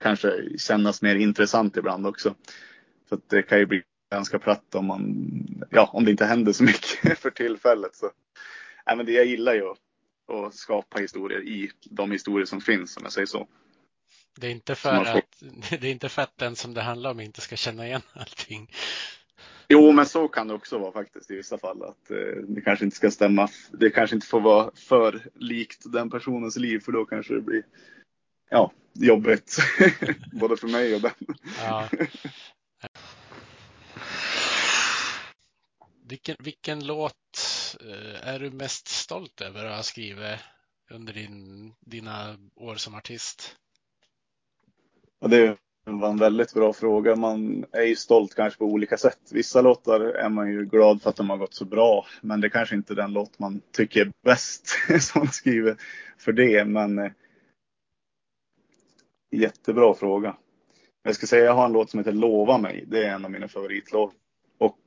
kanske 0.02 0.58
kännas 0.58 1.02
mer 1.02 1.16
intressant 1.16 1.76
ibland 1.76 2.06
också. 2.06 2.34
Så 3.08 3.18
det 3.30 3.42
kan 3.42 3.58
ju 3.58 3.66
bli 3.66 3.82
ganska 4.10 4.38
platt 4.38 4.74
om 4.74 4.86
man, 4.86 5.32
ja, 5.70 5.90
om 5.92 6.04
det 6.04 6.10
inte 6.10 6.24
händer 6.24 6.52
så 6.52 6.64
mycket 6.64 7.18
för 7.18 7.30
tillfället. 7.30 7.96
Så, 7.96 8.10
nej, 8.86 8.96
men 8.96 9.06
det 9.06 9.12
jag 9.12 9.26
gillar 9.26 9.54
ju 9.54 9.70
att, 9.70 9.78
att 10.46 10.54
skapa 10.54 10.98
historier 10.98 11.42
i 11.42 11.70
de 11.84 12.10
historier 12.10 12.46
som 12.46 12.60
finns, 12.60 12.96
om 12.96 13.02
jag 13.02 13.12
säger 13.12 13.26
så. 13.26 13.48
Det 14.40 14.46
är 14.46 14.50
inte 14.50 14.74
för, 14.74 15.04
att, 15.04 15.42
det 15.70 15.84
är 15.84 15.90
inte 15.90 16.08
för 16.08 16.22
att 16.22 16.38
den 16.38 16.56
som 16.56 16.74
det 16.74 16.82
handlar 16.82 17.10
om 17.10 17.20
inte 17.20 17.40
ska 17.40 17.56
känna 17.56 17.86
igen 17.86 18.02
allting. 18.12 18.70
Jo, 19.70 19.92
men 19.92 20.06
så 20.06 20.28
kan 20.28 20.48
det 20.48 20.54
också 20.54 20.78
vara 20.78 20.92
faktiskt 20.92 21.30
i 21.30 21.36
vissa 21.36 21.58
fall. 21.58 21.82
Att 21.82 22.10
eh, 22.10 22.42
det 22.48 22.60
kanske 22.60 22.84
inte 22.84 22.96
ska 22.96 23.10
stämma. 23.10 23.48
Det 23.72 23.90
kanske 23.90 24.16
inte 24.16 24.26
får 24.26 24.40
vara 24.40 24.70
för 24.74 25.22
likt 25.34 25.92
den 25.92 26.10
personens 26.10 26.56
liv 26.56 26.80
för 26.80 26.92
då 26.92 27.04
kanske 27.04 27.34
det 27.34 27.40
blir 27.40 27.62
ja, 28.50 28.72
jobbigt. 28.92 29.56
Både 30.32 30.56
för 30.56 30.68
mig 30.68 30.94
och 30.94 31.00
den. 31.00 31.36
Ja. 31.58 31.88
Vilken, 36.08 36.36
vilken 36.38 36.86
låt 36.86 37.14
eh, 37.80 38.28
är 38.28 38.38
du 38.38 38.50
mest 38.50 38.88
stolt 38.88 39.40
över 39.40 39.64
att 39.64 39.76
ha 39.76 39.82
skrivit 39.82 40.38
under 40.90 41.12
din, 41.12 41.74
dina 41.80 42.36
år 42.56 42.74
som 42.74 42.94
artist? 42.94 43.56
Ja, 45.20 45.28
det 45.28 45.56
var 45.84 46.08
en 46.08 46.18
väldigt 46.18 46.54
bra 46.54 46.72
fråga. 46.72 47.16
Man 47.16 47.64
är 47.72 47.82
ju 47.82 47.96
stolt 47.96 48.34
kanske 48.34 48.58
på 48.58 48.64
olika 48.64 48.96
sätt. 48.96 49.18
Vissa 49.32 49.60
låtar 49.60 50.00
är 50.00 50.28
man 50.28 50.50
ju 50.50 50.64
glad 50.64 51.02
för 51.02 51.10
att 51.10 51.16
de 51.16 51.30
har 51.30 51.36
gått 51.36 51.54
så 51.54 51.64
bra. 51.64 52.06
Men 52.20 52.40
det 52.40 52.46
är 52.46 52.50
kanske 52.50 52.74
inte 52.74 52.92
är 52.92 52.96
den 52.96 53.12
låt 53.12 53.38
man 53.38 53.60
tycker 53.72 54.00
är 54.00 54.12
bäst 54.24 54.68
som 55.00 55.18
man 55.18 55.32
skriver 55.32 55.76
för 56.18 56.32
det. 56.32 56.64
Men 56.64 56.98
eh, 56.98 57.12
jättebra 59.30 59.94
fråga. 59.94 60.36
Jag 61.02 61.14
ska 61.14 61.26
säga 61.26 61.44
jag 61.44 61.54
har 61.54 61.64
en 61.64 61.72
låt 61.72 61.90
som 61.90 61.98
heter 61.98 62.12
Lova 62.12 62.58
mig. 62.58 62.84
Det 62.86 63.04
är 63.04 63.14
en 63.14 63.24
av 63.24 63.30
mina 63.30 63.48
favoritlåtar. 63.48 64.18
Och 64.58 64.78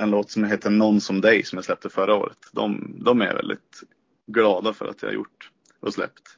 en 0.00 0.10
låt 0.10 0.30
som 0.30 0.44
heter 0.44 0.70
Någon 0.70 1.00
som 1.00 1.20
dig 1.20 1.44
som 1.44 1.56
jag 1.56 1.64
släppte 1.64 1.90
förra 1.90 2.14
året. 2.14 2.38
De, 2.52 2.96
de 3.04 3.22
är 3.22 3.34
väldigt 3.34 3.82
glada 4.26 4.72
för 4.72 4.86
att 4.86 5.02
jag 5.02 5.08
har 5.08 5.14
gjort 5.14 5.50
och 5.80 5.94
släppt. 5.94 6.36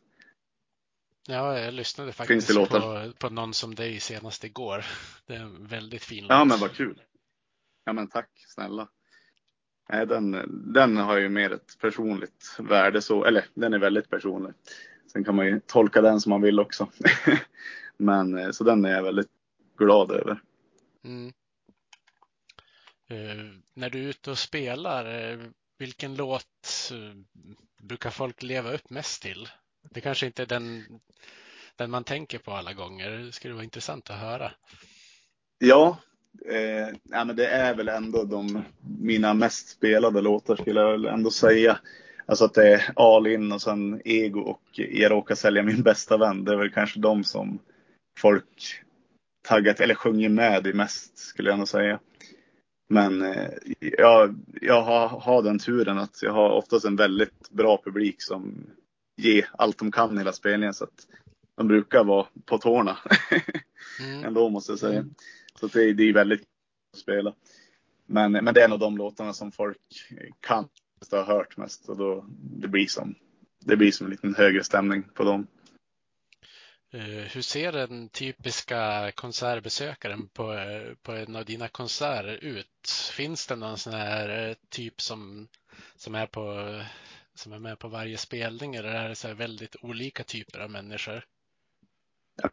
Ja, 1.29 1.59
jag 1.59 1.75
lyssnade 1.75 2.13
faktiskt 2.13 2.55
på, 2.55 3.13
på 3.19 3.29
Någon 3.31 3.55
som 3.55 3.75
dig 3.75 4.01
senast 4.01 4.45
igår. 4.45 4.85
Det 5.27 5.35
är 5.35 5.41
en 5.41 5.67
väldigt 5.67 6.05
fin 6.05 6.23
låt. 6.23 6.31
Ja, 6.31 6.45
men 6.45 6.59
vad 6.59 6.73
kul. 6.73 7.03
Ja, 7.85 7.93
men 7.93 8.09
tack 8.09 8.29
snälla. 8.49 8.89
Nej, 9.89 10.07
den, 10.07 10.37
den 10.75 10.97
har 10.97 11.17
ju 11.17 11.29
mer 11.29 11.53
ett 11.53 11.79
personligt 11.81 12.57
värde 12.59 13.03
så, 13.03 13.25
eller 13.25 13.45
den 13.55 13.75
är 13.75 13.79
väldigt 13.79 14.11
personlig. 14.11 14.53
Sen 15.13 15.25
kan 15.25 15.37
man 15.37 15.47
ju 15.47 15.61
tolka 15.67 16.01
den 16.01 16.21
som 16.21 16.31
man 16.31 16.43
vill 16.43 16.61
också. 16.61 16.89
men 17.97 18.39
eh, 18.39 18.51
så 18.51 18.65
den 18.65 18.85
är 18.85 18.93
jag 18.93 19.03
väldigt 19.03 19.31
glad 19.79 20.11
över. 20.11 20.43
Mm. 21.05 21.33
Eh, 23.13 23.45
när 23.75 23.91
du 23.91 24.05
är 24.05 24.09
ute 24.09 24.31
och 24.31 24.39
spelar, 24.39 25.31
eh, 25.33 25.39
vilken 25.79 26.17
låt 26.17 26.91
eh, 26.93 27.17
brukar 27.83 28.11
folk 28.11 28.43
leva 28.43 28.73
upp 28.73 28.91
mest 28.91 29.23
till? 29.23 29.49
Det 29.91 30.01
kanske 30.01 30.27
inte 30.27 30.43
är 30.43 30.47
den, 30.47 30.85
den 31.77 31.91
man 31.91 32.05
tänker 32.05 32.39
på 32.39 32.53
alla 32.53 32.73
gånger. 32.73 33.11
Det 33.11 33.33
skulle 33.33 33.55
vara 33.55 33.65
intressant 33.65 34.11
att 34.11 34.19
höra. 34.19 34.53
Ja, 35.59 35.99
Eh, 36.49 36.97
ja, 37.11 37.25
men 37.25 37.37
det 37.37 37.47
är 37.47 37.75
väl 37.75 37.89
ändå 37.89 38.25
de, 38.25 38.65
mina 39.01 39.35
mest 39.35 39.69
spelade 39.69 40.21
låtar 40.21 40.57
skulle 40.57 40.81
jag 40.81 40.93
väl 40.93 41.07
ändå 41.07 41.31
säga. 41.31 41.79
Alltså 42.27 42.45
att 42.45 42.55
det 42.55 42.73
är 42.73 42.93
All 42.97 43.27
In 43.27 43.53
och 43.53 43.63
sen 43.63 44.03
Ego 44.05 44.41
och 44.41 44.63
Jag 44.73 45.11
råkar 45.11 45.35
sälja 45.35 45.63
min 45.63 45.83
bästa 45.83 46.17
vän. 46.17 46.45
Det 46.45 46.53
är 46.53 46.57
väl 46.57 46.71
kanske 46.71 47.01
de 47.01 47.25
som 47.25 47.59
folk 48.19 48.83
taggat 49.49 49.81
eller 49.81 49.95
sjunger 49.95 50.29
med 50.29 50.67
i 50.67 50.73
mest 50.73 51.19
skulle 51.19 51.51
jag 51.51 51.59
nog 51.59 51.69
säga. 51.69 52.01
Men 52.89 53.23
eh, 53.23 53.51
jag, 53.79 54.41
jag 54.61 54.83
har, 54.83 55.09
har 55.09 55.43
den 55.43 55.59
turen 55.59 55.99
att 55.99 56.23
jag 56.23 56.33
har 56.33 56.51
oftast 56.51 56.85
en 56.85 56.97
väldigt 56.97 57.51
bra 57.51 57.83
publik 57.85 58.23
som 58.23 58.67
ger 59.17 59.49
allt 59.53 59.79
de 59.79 59.93
kan 59.93 60.19
hela 60.19 60.33
spelningen. 60.33 60.75
Så 60.75 60.85
att 60.85 61.07
de 61.57 61.69
brukar 61.69 62.05
vara 62.05 62.27
på 62.45 62.59
tårna. 62.59 62.99
Mm. 64.01 64.25
Ändå 64.25 64.49
måste 64.49 64.73
jag 64.73 64.79
säga. 64.79 64.99
Mm. 64.99 65.15
Så 65.61 65.67
det, 65.67 65.93
det 65.93 66.03
är 66.03 66.13
väldigt 66.13 66.41
kul 66.41 66.47
att 66.93 66.99
spela. 66.99 67.35
Men, 68.07 68.33
men 68.33 68.55
det 68.55 68.61
är 68.61 68.65
en 68.65 68.73
av 68.73 68.79
de 68.79 68.97
låtarna 68.97 69.33
som 69.33 69.53
folk 69.53 69.79
kan 70.41 70.69
ha 71.11 71.25
hört 71.25 71.57
mest. 71.57 71.89
Och 71.89 71.97
då, 71.97 72.25
det, 72.39 72.69
blir 72.69 72.87
som, 72.87 73.15
det 73.61 73.77
blir 73.77 73.93
som 73.93 74.07
en 74.07 74.11
liten 74.11 74.35
högre 74.35 74.65
stämning 74.65 75.03
på 75.15 75.25
dem. 75.25 75.47
Eh, 76.95 77.01
hur 77.35 77.43
ser 77.43 77.73
den 77.73 78.09
typiska 78.09 79.13
konsertbesökaren 79.15 80.29
på, 80.29 80.53
eh, 80.53 80.95
på 81.03 81.13
en 81.13 81.37
av 81.37 81.45
dina 81.45 81.69
konserter 81.69 82.39
ut? 82.45 82.91
Finns 83.13 83.47
det 83.47 83.57
någon 83.57 83.79
sån 83.79 83.93
här 83.93 84.49
eh, 84.49 84.55
typ 84.69 85.01
som, 85.01 85.49
som, 85.97 86.15
är, 86.15 86.27
på, 86.27 86.75
som 87.35 87.53
är 87.53 87.59
med 87.59 87.79
på 87.79 87.89
varje 87.89 88.17
spelning 88.17 88.75
eller 88.75 88.89
är 88.89 89.09
det 89.09 89.15
så 89.15 89.35
väldigt 89.35 89.77
olika 89.81 90.25
typer 90.25 90.61
av 90.61 90.71
människor? 90.71 91.25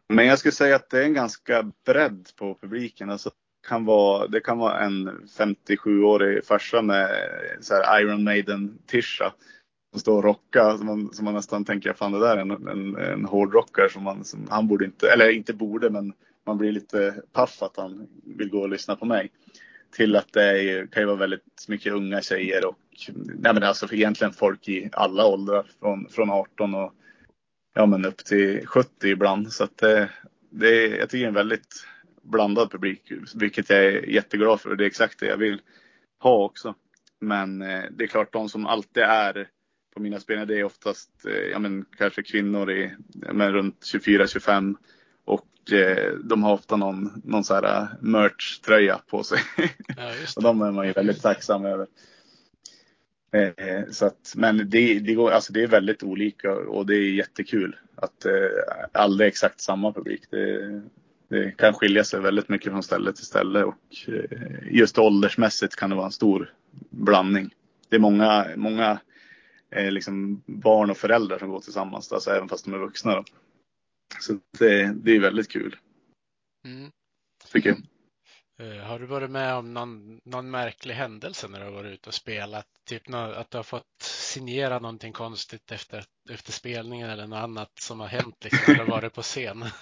Men 0.08 0.26
jag 0.26 0.38
skulle 0.38 0.52
säga 0.52 0.76
att 0.76 0.90
det 0.90 0.98
är 0.98 1.04
en 1.04 1.14
ganska 1.14 1.72
bredd 1.86 2.28
på 2.36 2.54
publiken. 2.60 3.10
Alltså, 3.10 3.28
det, 3.28 3.68
kan 3.68 3.84
vara, 3.84 4.26
det 4.26 4.40
kan 4.40 4.58
vara 4.58 4.80
en 4.80 5.28
57-årig 5.38 6.44
farsa 6.44 6.82
med 6.82 7.08
så 7.60 7.74
här 7.74 8.00
Iron 8.00 8.24
Maiden-tisha 8.24 9.32
står 9.98 10.16
och 10.16 10.24
rockar 10.24 10.76
som 10.76 10.86
man, 10.86 11.12
som 11.12 11.24
man 11.24 11.34
nästan 11.34 11.64
tänker, 11.64 11.92
fan 11.92 12.12
det 12.12 12.20
där 12.20 12.36
är 12.36 12.40
en, 12.40 12.68
en, 12.68 12.96
en 12.96 13.24
hårdrockare 13.24 13.88
som, 13.88 14.02
man, 14.02 14.24
som 14.24 14.46
han 14.50 14.68
borde 14.68 14.84
inte, 14.84 15.10
eller 15.10 15.30
inte 15.30 15.52
borde, 15.52 15.90
men 15.90 16.12
man 16.46 16.58
blir 16.58 16.72
lite 16.72 17.22
paff 17.32 17.62
att 17.62 17.76
han 17.76 18.06
vill 18.24 18.50
gå 18.50 18.60
och 18.60 18.68
lyssna 18.68 18.96
på 18.96 19.04
mig. 19.04 19.30
Till 19.96 20.16
att 20.16 20.32
det 20.32 20.42
är, 20.42 20.86
kan 20.86 21.02
ju 21.02 21.06
vara 21.06 21.16
väldigt 21.16 21.64
mycket 21.68 21.92
unga 21.92 22.20
tjejer 22.20 22.66
och 22.66 22.78
nej 23.14 23.54
men 23.54 23.62
alltså 23.62 23.94
egentligen 23.94 24.32
folk 24.32 24.68
i 24.68 24.90
alla 24.92 25.26
åldrar 25.26 25.66
från, 25.80 26.08
från 26.08 26.30
18 26.30 26.74
och 26.74 26.92
ja, 27.74 27.86
men 27.86 28.04
upp 28.04 28.18
till 28.18 28.66
70 28.66 29.08
ibland. 29.08 29.52
Så 29.52 29.64
att 29.64 29.78
det, 29.78 30.10
det 30.50 30.68
är, 30.68 30.98
jag 30.98 31.10
tycker 31.10 31.18
det 31.18 31.24
är 31.24 31.28
en 31.28 31.34
väldigt 31.34 31.86
blandad 32.22 32.70
publik, 32.70 33.12
vilket 33.34 33.70
jag 33.70 33.84
är 33.84 34.08
jätteglad 34.08 34.60
för. 34.60 34.76
Det 34.76 34.84
är 34.84 34.86
exakt 34.86 35.20
det 35.20 35.26
jag 35.26 35.36
vill 35.36 35.60
ha 36.22 36.44
också. 36.44 36.74
Men 37.20 37.62
eh, 37.62 37.82
det 37.90 38.04
är 38.04 38.08
klart, 38.08 38.32
de 38.32 38.48
som 38.48 38.66
alltid 38.66 39.02
är 39.02 39.48
på 39.94 40.00
mina 40.00 40.20
spelningar, 40.20 40.46
det 40.46 40.58
är 40.58 40.64
oftast 40.64 41.10
eh, 41.26 41.50
ja, 41.52 41.58
men, 41.58 41.84
kanske 41.98 42.22
kvinnor 42.22 42.70
i 42.70 42.92
ja, 43.26 43.32
men, 43.32 43.52
runt 43.52 43.80
24-25. 43.80 44.74
Och 45.24 45.72
eh, 45.72 46.12
de 46.24 46.42
har 46.42 46.52
ofta 46.52 46.76
någon, 46.76 47.22
någon 47.24 47.44
så 47.44 47.54
här 47.54 47.88
merch-tröja 48.00 49.00
på 49.06 49.22
sig. 49.22 49.38
Ja, 49.96 50.12
och 50.36 50.42
de 50.42 50.62
är 50.62 50.72
man 50.72 50.86
ju 50.86 50.92
väldigt 50.92 51.22
tacksam 51.22 51.64
över. 51.64 51.86
Eh, 53.32 53.90
så 53.90 54.06
att, 54.06 54.32
men 54.36 54.70
det, 54.70 54.98
det, 54.98 55.14
går, 55.14 55.30
alltså 55.30 55.52
det 55.52 55.62
är 55.62 55.66
väldigt 55.66 56.02
olika 56.02 56.52
och 56.52 56.86
det 56.86 56.94
är 56.94 57.12
jättekul 57.12 57.76
att 57.94 58.24
eh, 58.24 58.32
aldrig 58.92 59.28
exakt 59.28 59.60
samma 59.60 59.92
publik. 59.92 60.22
Det, 60.30 60.82
det, 61.28 61.50
kan 61.56 61.74
skilja 61.74 62.04
sig 62.04 62.20
väldigt 62.20 62.48
mycket 62.48 62.72
från 62.72 62.82
ställe 62.82 63.12
till 63.12 63.26
ställe 63.26 63.64
och 63.64 64.08
eh, 64.08 64.38
just 64.70 64.98
åldersmässigt 64.98 65.76
kan 65.76 65.90
det 65.90 65.96
vara 65.96 66.06
en 66.06 66.12
stor 66.12 66.52
blandning. 66.90 67.54
Det 67.88 67.96
är 67.96 68.00
många, 68.00 68.46
många 68.56 68.98
eh, 69.70 69.90
liksom 69.90 70.42
barn 70.46 70.90
och 70.90 70.96
föräldrar 70.96 71.38
som 71.38 71.50
går 71.50 71.60
tillsammans, 71.60 72.12
alltså 72.12 72.30
även 72.30 72.48
fast 72.48 72.64
de 72.64 72.74
är 72.74 72.78
vuxna. 72.78 73.14
Då. 73.14 73.24
Så 74.20 74.38
det, 74.58 74.92
det 74.94 75.16
är 75.16 75.20
väldigt 75.20 75.50
kul. 75.50 75.76
Mm. 76.64 76.90
Tycker 77.52 77.68
jag. 77.68 77.78
Eh, 78.60 78.82
har 78.82 78.98
du 78.98 79.06
varit 79.06 79.30
med 79.30 79.54
om 79.54 79.74
någon, 79.74 80.20
någon 80.24 80.50
märklig 80.50 80.94
händelse 80.94 81.48
när 81.48 81.58
du 81.58 81.64
har 81.64 81.72
varit 81.72 81.92
ute 81.92 82.08
och 82.08 82.14
spelat? 82.14 82.66
Typ 82.88 83.14
att 83.14 83.50
du 83.50 83.58
har 83.58 83.62
fått 83.62 84.02
signera 84.02 84.78
någonting 84.78 85.12
konstigt 85.12 85.72
efter, 85.72 86.04
efter 86.30 86.52
spelningen 86.52 87.10
eller 87.10 87.26
något 87.26 87.42
annat 87.42 87.70
som 87.80 88.00
har 88.00 88.06
hänt 88.06 88.44
liksom, 88.44 88.64
när 88.68 88.74
du 88.74 88.90
har 88.90 89.00
varit 89.00 89.14
på 89.14 89.22
scen? 89.22 89.64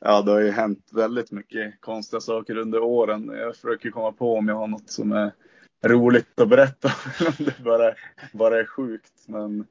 Ja, 0.00 0.22
det 0.22 0.30
har 0.30 0.40
ju 0.40 0.50
hänt 0.50 0.90
väldigt 0.92 1.30
mycket 1.30 1.80
konstiga 1.80 2.20
saker 2.20 2.56
under 2.56 2.82
åren. 2.82 3.28
Jag 3.28 3.56
försöker 3.56 3.90
komma 3.90 4.12
på 4.12 4.36
om 4.36 4.48
jag 4.48 4.54
har 4.54 4.66
något 4.66 4.90
som 4.90 5.12
är 5.12 5.32
roligt 5.82 6.40
att 6.40 6.48
berätta. 6.48 6.92
om 7.26 7.44
det 7.44 7.58
bara, 7.58 7.94
bara 8.32 8.60
är 8.60 8.64
sjukt. 8.64 9.12
Men, 9.26 9.66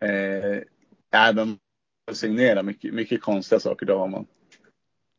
eh, 0.00 0.62
ja, 1.10 1.32
men 1.32 1.58
signera 2.12 2.62
mycket, 2.62 2.94
mycket 2.94 3.22
konstiga 3.22 3.60
saker, 3.60 3.86
det 3.86 3.92
har 3.92 4.08
man. 4.08 4.26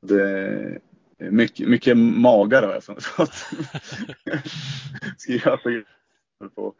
Det, 0.01 0.79
mycket, 1.17 1.67
mycket 1.67 1.97
magar 1.97 2.63
har 2.63 2.73
jag 2.73 3.03
fått 3.03 3.33
skriva 5.17 5.57
på. 6.55 6.73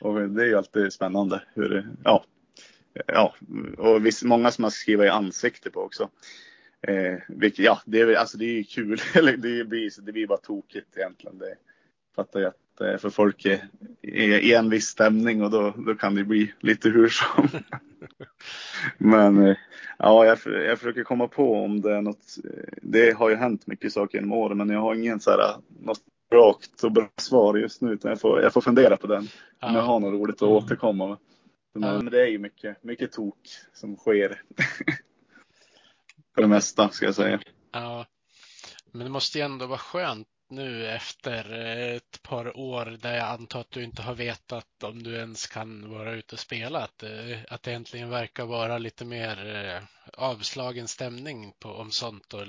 Och 0.00 0.30
det 0.30 0.42
är 0.42 0.46
ju 0.46 0.56
alltid 0.56 0.92
spännande. 0.92 1.42
Hur 1.54 1.88
ja, 2.04 2.24
ja, 3.06 3.34
och 3.78 4.06
visst, 4.06 4.22
många 4.22 4.50
som 4.50 4.64
har 4.64 4.70
skrivit 4.70 5.06
i 5.06 5.08
ansikte 5.08 5.70
på 5.70 5.80
också. 5.80 6.10
Eh, 6.80 7.18
vilket, 7.28 7.64
ja, 7.64 7.80
det 7.86 8.00
är, 8.00 8.14
alltså 8.14 8.38
det 8.38 8.44
är 8.44 8.62
kul. 8.62 9.00
det, 9.14 9.64
blir, 9.64 10.02
det 10.02 10.12
blir 10.12 10.26
bara 10.26 10.38
tokigt 10.38 10.96
egentligen. 10.96 11.38
Det 11.38 11.54
fattar 12.14 12.40
jag 12.40 12.48
att 12.48 12.61
för 12.78 13.10
folk 13.10 13.44
är 13.44 13.68
i 14.02 14.54
en 14.54 14.70
viss 14.70 14.86
stämning 14.86 15.42
och 15.42 15.50
då, 15.50 15.74
då 15.76 15.94
kan 15.94 16.14
det 16.14 16.24
bli 16.24 16.52
lite 16.60 16.88
hur 16.88 17.08
som. 17.08 17.48
Men 18.98 19.46
eh, 19.46 19.56
ja, 19.98 20.26
jag, 20.26 20.38
jag 20.44 20.78
försöker 20.78 21.04
komma 21.04 21.28
på 21.28 21.64
om 21.64 21.80
det 21.80 21.92
är 21.92 22.02
något. 22.02 22.36
Det 22.82 23.16
har 23.16 23.30
ju 23.30 23.36
hänt 23.36 23.66
mycket 23.66 23.92
saker 23.92 24.18
genom 24.18 24.32
åren, 24.32 24.58
men 24.58 24.68
jag 24.68 24.80
har 24.80 24.94
ingen 24.94 25.20
så 25.20 25.30
här 25.30 25.56
något 25.80 26.00
rakt 26.32 26.84
och 26.84 26.92
bra 26.92 27.08
svar 27.16 27.56
just 27.56 27.80
nu, 27.80 27.92
utan 27.92 28.08
jag 28.08 28.20
får, 28.20 28.42
jag 28.42 28.52
får 28.52 28.60
fundera 28.60 28.96
på 28.96 29.06
den. 29.06 29.28
Ja. 29.60 29.68
Om 29.68 29.74
jag 29.74 29.82
har 29.82 30.00
något 30.00 30.12
roligt 30.12 30.36
att 30.36 30.42
mm. 30.42 30.54
återkomma 30.54 31.08
med. 31.08 31.16
Men, 31.74 32.04
ja. 32.04 32.10
det 32.10 32.22
är 32.22 32.26
ju 32.26 32.38
mycket, 32.38 32.84
mycket 32.84 33.12
tok 33.12 33.38
som 33.72 33.96
sker. 33.96 34.42
För 36.34 36.42
det 36.42 36.48
mesta 36.48 36.88
ska 36.88 37.06
jag 37.06 37.14
säga. 37.14 37.40
Ja, 37.72 38.06
men 38.92 39.04
det 39.04 39.10
måste 39.10 39.38
ju 39.38 39.44
ändå 39.44 39.66
vara 39.66 39.78
skönt 39.78 40.28
nu 40.52 40.86
efter 40.86 41.52
eh, 41.52 41.96
ett 41.96 42.22
par 42.22 42.56
år 42.56 42.98
där 43.02 43.16
jag 43.16 43.28
antar 43.28 43.60
att 43.60 43.70
du 43.70 43.84
inte 43.84 44.02
har 44.02 44.14
vetat 44.14 44.82
om 44.82 45.02
du 45.02 45.14
ens 45.14 45.46
kan 45.46 45.90
vara 45.90 46.12
ute 46.12 46.34
och 46.34 46.40
spela. 46.40 46.78
Att, 46.78 47.02
eh, 47.02 47.38
att 47.48 47.62
det 47.62 47.72
äntligen 47.72 48.10
verkar 48.10 48.46
vara 48.46 48.78
lite 48.78 49.04
mer 49.04 49.56
eh, 49.56 49.82
avslagen 50.12 50.88
stämning 50.88 51.52
på, 51.58 51.68
om 51.68 51.90
sånt 51.90 52.34
och 52.34 52.46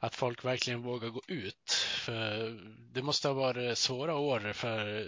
att 0.00 0.14
folk 0.14 0.44
verkligen 0.44 0.82
vågar 0.82 1.08
gå 1.08 1.22
ut. 1.26 1.72
För 2.04 2.58
det 2.94 3.02
måste 3.02 3.28
ha 3.28 3.34
varit 3.34 3.78
svåra 3.78 4.14
år 4.14 4.52
för 4.52 5.00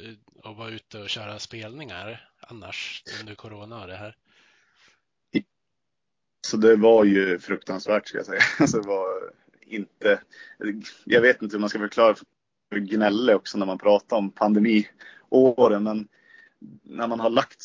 att 0.44 0.56
vara 0.56 0.70
ute 0.70 0.98
och 0.98 1.08
köra 1.08 1.38
spelningar 1.38 2.30
annars 2.40 3.02
under 3.20 3.34
corona 3.34 3.80
och 3.80 3.86
det 3.86 3.96
här. 3.96 4.16
Så 6.46 6.56
det 6.56 6.76
var 6.76 7.04
ju 7.04 7.38
fruktansvärt 7.38 8.08
ska 8.08 8.18
jag 8.18 8.26
säga. 8.26 8.42
Alltså 8.58 8.80
det 8.80 8.88
var 8.88 9.32
inte, 9.70 10.20
jag 11.04 11.20
vet 11.20 11.42
inte 11.42 11.56
hur 11.56 11.60
man 11.60 11.70
ska 11.70 11.78
förklara 11.78 12.14
för 12.72 12.78
gnälle 12.78 13.34
också 13.34 13.58
när 13.58 13.66
man 13.66 13.78
pratar 13.78 14.16
om 14.16 14.30
pandemiåren. 14.30 15.82
Men 15.82 16.08
när 16.82 17.08
man 17.08 17.20
har 17.20 17.30
lagt 17.30 17.64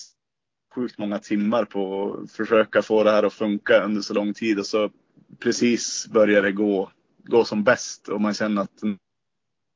sjukt 0.75 0.97
många 0.97 1.19
timmar 1.19 1.65
på 1.65 2.13
att 2.23 2.31
försöka 2.31 2.81
få 2.81 3.03
det 3.03 3.11
här 3.11 3.23
att 3.23 3.33
funka 3.33 3.83
under 3.83 4.01
så 4.01 4.13
lång 4.13 4.33
tid 4.33 4.59
och 4.59 4.65
så 4.65 4.89
precis 5.39 6.07
börjar 6.07 6.41
det 6.41 6.51
gå, 6.51 6.91
gå 7.23 7.45
som 7.45 7.63
bäst 7.63 8.07
och 8.07 8.21
man 8.21 8.33
känner 8.33 8.61
att 8.61 8.77
det 8.81 8.87
är 8.87 8.97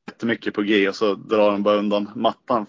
jättemycket 0.08 0.54
på 0.54 0.62
G 0.62 0.90
och 0.90 0.96
så 0.96 1.16
drar 1.16 1.52
de 1.52 1.64
bara 1.64 1.78
undan 1.78 2.12
mattan 2.16 2.66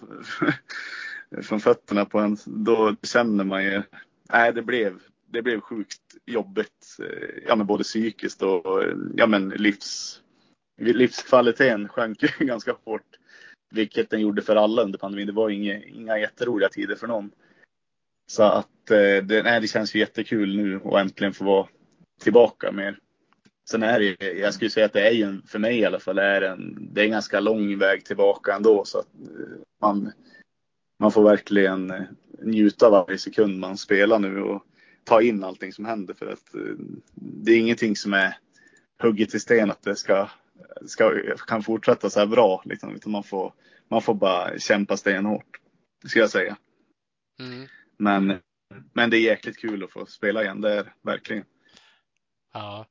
från 1.41 1.59
fötterna 1.59 2.05
på 2.05 2.19
en. 2.19 2.37
Då 2.45 2.95
känner 3.03 3.43
man 3.43 3.63
ju, 3.63 3.83
nej 4.33 4.53
det 4.53 4.61
blev, 4.61 4.99
det 5.31 5.41
blev 5.41 5.61
sjukt 5.61 6.01
jobbigt. 6.25 6.97
Eh, 6.99 7.43
ja, 7.47 7.55
men 7.55 7.67
både 7.67 7.83
psykiskt 7.83 8.41
och 8.41 8.83
ja, 9.15 9.27
men 9.27 9.49
livs, 9.49 10.21
livskvaliteten 10.81 11.87
sjönk 11.87 12.23
ju 12.23 12.29
ganska 12.45 12.75
hårt. 12.83 13.17
Vilket 13.73 14.09
den 14.09 14.21
gjorde 14.21 14.41
för 14.41 14.55
alla 14.55 14.83
under 14.83 14.99
pandemin. 14.99 15.27
Det 15.27 15.33
var 15.33 15.49
inga, 15.49 15.83
inga 15.83 16.19
jätteroliga 16.19 16.69
tider 16.69 16.95
för 16.95 17.07
någon. 17.07 17.31
Så 18.31 18.43
att 18.43 18.91
eh, 18.91 19.23
det, 19.23 19.43
nej, 19.43 19.61
det 19.61 19.67
känns 19.67 19.95
ju 19.95 19.99
jättekul 19.99 20.57
nu 20.57 20.81
att 20.85 21.01
äntligen 21.01 21.33
få 21.33 21.45
vara 21.45 21.67
tillbaka 22.21 22.71
mer. 22.71 22.99
Sen 23.69 23.83
är 23.83 23.99
det 23.99 24.31
jag 24.31 24.53
skulle 24.53 24.69
säga 24.69 24.85
att 24.85 24.93
det 24.93 25.07
är 25.07 25.11
ju, 25.11 25.41
för 25.47 25.59
mig 25.59 25.79
i 25.79 25.85
alla 25.85 25.99
fall, 25.99 26.17
är 26.17 26.41
en, 26.41 26.87
det 26.91 27.01
är 27.01 27.05
en 27.05 27.11
ganska 27.11 27.39
lång 27.39 27.77
väg 27.77 28.05
tillbaka 28.05 28.55
ändå. 28.55 28.85
Så 28.85 28.99
att 28.99 29.07
eh, 29.15 29.57
man, 29.81 30.11
man 30.99 31.11
får 31.11 31.23
verkligen 31.23 31.93
njuta 32.41 32.89
varje 32.89 33.17
sekund 33.17 33.59
man 33.59 33.77
spelar 33.77 34.19
nu 34.19 34.41
och 34.41 34.65
ta 35.03 35.21
in 35.21 35.43
allting 35.43 35.73
som 35.73 35.85
händer 35.85 36.13
för 36.13 36.27
att 36.27 36.55
eh, 36.55 36.75
det 37.13 37.51
är 37.51 37.59
ingenting 37.59 37.95
som 37.95 38.13
är 38.13 38.37
hugget 39.01 39.35
i 39.35 39.39
sten 39.39 39.71
att 39.71 39.83
det 39.83 39.95
ska 39.95 40.29
ska, 40.85 41.35
kan 41.47 41.63
fortsätta 41.63 42.09
så 42.09 42.19
här 42.19 42.27
bra. 42.27 42.61
Liksom, 42.65 42.95
utan 42.95 43.11
man 43.11 43.23
får, 43.23 43.53
man 43.87 44.01
får 44.01 44.13
bara 44.13 44.59
kämpa 44.59 44.97
stenhårt. 44.97 45.59
Ska 46.05 46.19
jag 46.19 46.29
säga. 46.29 46.57
Mm. 47.39 47.67
Men, 47.97 48.39
men 48.93 49.09
det 49.09 49.17
är 49.17 49.21
jäkligt 49.21 49.57
kul 49.57 49.83
att 49.83 49.91
få 49.91 50.05
spela 50.05 50.43
igen. 50.43 50.61
Det 50.61 50.73
är 50.73 50.93
verkligen. 51.01 51.45
Ja. 52.53 52.85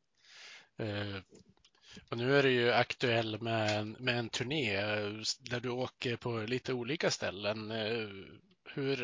Uh, 0.81 1.17
och 2.09 2.19
nu 2.19 2.37
är 2.37 2.43
du 2.43 2.51
ju 2.51 2.73
aktuell 2.73 3.43
med 3.43 3.79
en, 3.79 3.97
med 3.99 4.19
en 4.19 4.29
turné 4.29 4.81
där 5.41 5.61
du 5.61 5.69
åker 5.69 6.17
på 6.17 6.39
lite 6.39 6.73
olika 6.73 7.11
ställen. 7.11 7.71
Hur, 8.75 8.97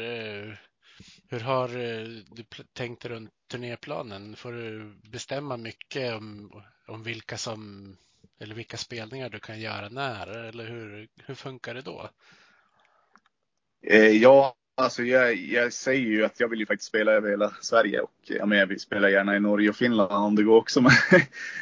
hur 1.28 1.40
har 1.40 1.68
eh, 1.68 2.06
du 2.30 2.44
tänkt 2.72 3.04
runt 3.04 3.30
turnéplanen? 3.50 4.36
Får 4.36 4.52
du 4.52 4.94
bestämma 5.10 5.56
mycket 5.56 6.14
om, 6.14 6.52
om 6.86 7.02
vilka 7.02 7.36
som 7.36 7.96
eller 8.40 8.54
vilka 8.54 8.76
spelningar 8.76 9.30
du 9.30 9.38
kan 9.38 9.60
göra 9.60 9.88
när? 9.88 10.48
Eller 10.48 10.64
hur, 10.64 11.08
hur 11.26 11.34
funkar 11.34 11.74
det 11.74 11.82
då? 11.82 12.10
Eh, 13.86 14.08
ja, 14.08 14.54
alltså 14.74 15.02
jag, 15.02 15.36
jag 15.36 15.72
säger 15.72 16.06
ju 16.06 16.24
att 16.24 16.40
jag 16.40 16.48
vill 16.48 16.60
ju 16.60 16.66
faktiskt 16.66 16.88
spela 16.88 17.12
över 17.12 17.30
hela 17.30 17.50
Sverige 17.60 18.00
och 18.00 18.14
ja, 18.22 18.46
men 18.46 18.58
jag 18.58 18.66
vill 18.66 18.80
spela 18.80 19.10
gärna 19.10 19.36
i 19.36 19.40
Norge 19.40 19.70
och 19.70 19.76
Finland 19.76 20.12
om 20.12 20.36
det 20.36 20.42
går 20.42 20.56
också. 20.56 20.80
Men, 20.80 20.90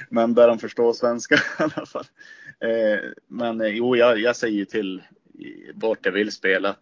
men 0.09 0.35
där 0.35 0.49
de 0.49 0.59
förstår 0.59 0.93
svenska 0.93 1.35
i 1.35 1.39
alla 1.57 1.87
fall. 1.87 2.05
Eh, 2.61 3.11
men 3.29 3.77
jo, 3.77 3.97
jag, 3.97 4.19
jag 4.19 4.37
säger 4.37 4.57
ju 4.57 4.65
till 4.65 5.03
vart 5.75 6.07
jag 6.07 6.13
vill 6.13 6.33
spela. 6.33 6.77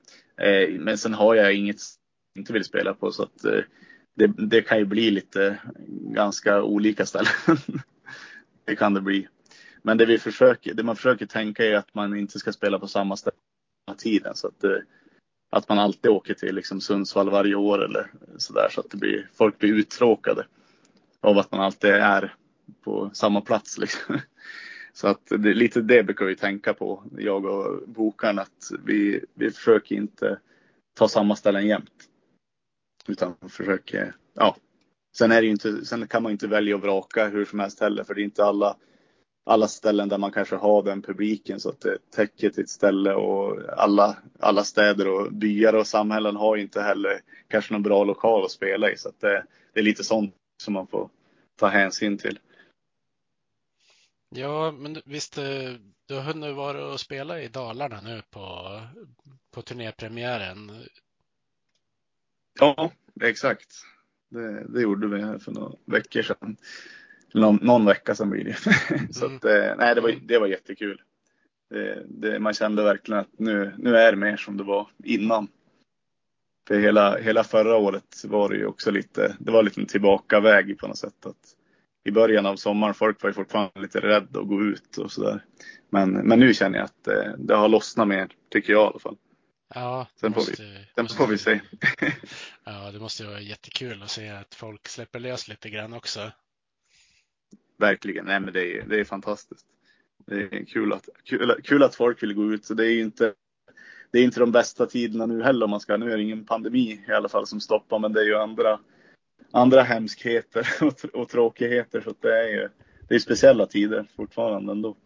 Men 0.79 0.99
sen 0.99 1.15
har 1.15 1.35
jag 1.35 1.55
inget 1.55 1.81
inte 2.35 2.53
vill 2.53 2.65
spela 2.65 2.95
på. 2.95 3.13
Så 3.13 3.23
att 3.23 3.45
eh, 3.45 3.61
det, 4.15 4.27
det 4.27 4.63
kan 4.63 4.79
ju 4.79 4.85
bli 4.85 5.11
lite 5.11 5.59
ganska 5.89 6.63
olika 6.63 7.07
ställen. 7.07 7.33
det 8.65 8.77
kan 8.77 8.95
det 8.95 9.01
bli. 9.01 9.29
Men 9.83 9.99
det 9.99 10.07
vi 10.07 10.19
försöker, 10.19 10.75
det 10.75 10.83
man 10.83 10.97
försöker 10.97 11.27
tänka 11.27 11.65
är 11.65 11.75
att 11.75 11.95
man 11.95 12.17
inte 12.17 12.39
ska 12.39 12.53
spela 12.53 12.79
på 12.79 12.89
samma 12.89 13.17
ställe 13.17 13.37
hela 13.87 13.97
tiden. 13.97 14.35
Så 14.37 14.47
att, 14.49 14.65
eh, 14.65 14.79
att 15.51 15.69
man 15.69 15.79
alltid 15.79 16.11
åker 16.11 16.35
till 16.35 16.55
liksom 16.55 16.81
Sundsvall 16.81 17.31
varje 17.31 17.55
år 17.55 17.85
eller 17.85 18.11
sådär 18.37 18.69
så 18.71 18.81
att 18.81 18.91
det 18.91 18.97
blir, 18.97 19.29
folk 19.35 19.59
blir 19.59 19.75
uttråkade 19.75 20.47
av 21.21 21.39
att 21.39 21.53
man 21.53 21.61
alltid 21.61 21.91
är 21.91 22.35
på 22.85 23.11
samma 23.15 23.41
plats. 23.41 23.79
Liksom. 23.79 24.19
Så 24.93 25.09
att 25.09 25.27
det, 25.27 25.55
lite 25.55 25.81
det 25.81 26.03
brukar 26.03 26.25
vi 26.25 26.37
tänka 26.37 26.75
på, 26.75 27.05
jag 27.19 27.45
och 27.45 27.89
bokaren, 27.89 28.39
att 28.39 28.71
vi, 28.85 29.25
vi 29.35 29.51
försöker 29.51 29.95
inte 29.95 30.39
ta 30.95 31.09
samma 31.09 31.37
ställen 31.37 31.67
jämt. 31.67 32.09
Utan 33.09 33.37
försöker, 33.49 34.15
ja. 34.35 34.57
Sen, 35.17 35.33
är 35.33 35.43
det 35.43 35.49
inte, 35.49 35.85
sen 35.85 36.09
kan 36.09 36.23
man 36.23 36.33
inte 36.33 36.47
välja 36.47 36.75
och 36.77 36.83
vraka 36.83 37.29
hur 37.29 37.45
som 37.45 37.61
helst 37.61 37.81
heller, 37.81 38.05
för 38.05 38.15
det 38.15 38.21
är 38.21 38.25
inte 38.25 38.45
alla, 38.45 38.77
alla 39.45 39.69
ställen 39.69 40.09
där 40.09 40.19
man 40.19 40.33
kanske 40.33 40.57
har 40.57 40.83
den 40.83 41.03
publiken 41.03 41.61
så 41.61 41.69
att 41.69 41.81
det 41.81 41.99
täcker 42.11 42.51
till 42.51 42.63
ett 42.63 42.71
ställe 42.71 43.15
och 43.15 43.61
alla, 43.77 44.17
alla 44.41 44.65
städer 44.65 45.09
och 45.09 45.33
byar 45.33 45.73
och 45.73 45.87
samhällen 45.87 46.37
har 46.37 46.57
inte 46.57 46.83
heller 46.83 47.21
kanske 47.49 47.73
någon 47.73 47.83
bra 47.83 48.05
lokal 48.05 48.45
att 48.45 48.51
spela 48.51 48.91
i. 48.91 48.97
Så 48.97 49.09
att 49.09 49.21
det, 49.21 49.45
det 49.73 49.81
är 49.81 49.85
lite 49.85 50.05
sånt 50.05 50.35
som 50.63 50.75
man 50.75 50.87
får 50.87 51.11
ta 51.57 51.67
hänsyn 51.67 52.19
till. 52.19 52.39
Ja, 54.35 54.71
men 54.73 55.03
visst, 55.05 55.39
eh, 55.39 55.45
du 56.07 56.15
har 56.15 56.23
hunnit 56.23 56.57
vara 56.57 56.87
och 56.87 57.01
spela 57.01 57.41
i 57.41 57.49
Dalarna 57.49 58.01
nu 58.01 58.23
på, 58.31 58.81
på 59.51 59.63
turnépremiären. 59.63 60.73
Ja, 62.61 62.93
exakt. 63.21 63.75
Det, 64.31 64.65
det 64.69 64.83
gjorde 64.83 65.09
vi 65.09 65.23
här 65.23 65.39
för 65.39 65.53
några 65.53 65.77
veckor 65.85 66.23
sedan. 66.23 66.57
Någon, 67.35 67.59
någon 67.63 67.85
vecka 67.85 68.15
sedan 68.15 68.31
blir 68.31 68.45
det. 68.45 68.57
Så 69.15 69.27
att, 69.27 69.45
eh, 69.45 69.75
nej, 69.79 69.95
det 69.95 70.01
var, 70.01 70.15
det 70.23 70.39
var 70.39 70.47
jättekul. 70.47 71.03
Det, 71.71 72.05
det, 72.09 72.39
man 72.39 72.55
kände 72.55 72.83
verkligen 72.83 73.21
att 73.21 73.39
nu, 73.39 73.73
nu 73.79 73.97
är 73.97 74.13
det 74.13 74.19
mer 74.19 74.37
som 74.37 74.57
det 74.57 74.65
var 74.65 74.91
innan. 75.05 75.49
För 76.69 76.79
hela, 76.79 77.19
hela 77.19 77.45
förra 77.45 77.77
året 77.77 78.25
var 78.25 78.49
det 78.49 78.57
ju 78.57 78.67
också 78.67 78.91
lite, 78.91 79.37
det 79.39 79.53
var 79.53 79.63
lite 79.63 79.81
en 79.81 79.87
tillbakaväg 79.87 80.79
på 80.79 80.89
något 80.89 80.99
sätt. 80.99 81.27
Att 81.27 81.57
I 82.05 82.11
början 82.11 82.47
av 82.47 82.57
sommaren, 82.57 82.95
folk 82.95 83.23
var 83.23 83.31
ju 83.31 83.35
fortfarande 83.35 83.81
lite 83.81 84.01
rädda 84.01 84.41
att 84.41 84.49
gå 84.49 84.63
ut 84.63 84.97
och 84.97 85.13
sådär. 85.13 85.45
Men, 85.91 86.13
men 86.13 86.41
nu 86.41 86.55
känner 86.55 86.79
jag 86.79 86.85
att 86.85 87.05
det, 87.05 87.37
det 87.39 87.55
har 87.55 87.69
lossnat 87.69 88.09
mer, 88.09 88.29
tycker 88.49 88.73
jag 88.73 88.83
i 88.83 88.87
alla 88.87 88.99
fall. 88.99 89.17
Ja, 89.75 90.07
sen 90.21 90.35
får 90.35 90.41
vi, 90.41 90.87
sen 90.95 91.09
får 91.09 91.27
vi 91.27 91.39
se. 91.39 91.61
ja, 92.65 92.91
det 92.93 92.99
måste 92.99 93.25
vara 93.25 93.41
jättekul 93.41 94.03
att 94.03 94.11
se 94.11 94.29
att 94.29 94.55
folk 94.55 94.89
släpper 94.89 95.21
lös 95.21 95.49
lite 95.49 95.71
grann 95.71 95.93
också. 95.93 96.33
Verkligen, 97.79 98.25
nej 98.25 98.41
men 98.41 98.53
det 98.53 98.79
är, 98.79 98.87
det 98.87 99.01
är 99.01 99.05
fantastiskt. 99.05 99.67
Det 100.27 100.35
är 100.35 100.65
kul 100.65 100.93
att, 100.93 101.09
kul, 101.25 101.61
kul 101.65 101.83
att 101.83 101.95
folk 101.95 102.23
vill 102.23 102.35
gå 102.35 102.53
ut. 102.53 102.65
Så 102.65 102.75
det 102.75 102.87
är 102.87 103.01
inte, 103.01 103.35
det 104.11 104.19
är 104.19 104.25
inte 104.25 104.41
de 104.41 104.53
bästa 104.53 104.87
tiderna 104.87 105.27
nu 105.27 105.43
heller 105.43 105.65
om 105.65 105.71
man 105.71 105.81
ska. 105.81 105.97
Nu 105.97 106.13
är 106.13 106.17
det 106.17 106.23
ingen 106.23 106.45
pandemi 106.45 107.05
i 107.09 107.13
alla 107.13 107.29
fall 107.29 107.47
som 107.47 107.61
stoppar, 107.61 107.99
men 107.99 108.13
det 108.13 108.21
är 108.21 108.25
ju 108.25 108.37
andra, 108.37 108.81
andra 109.51 109.83
hemskheter 109.83 110.69
och, 110.81 111.05
och 111.21 111.29
tråkigheter. 111.29 112.01
Så 112.01 112.15
det 112.21 112.39
är 112.39 112.49
ju 112.49 112.69
det 113.09 113.15
är 113.15 113.19
speciella 113.19 113.67
tider 113.67 114.07
fortfarande 114.17 114.73
ändå. 114.73 114.97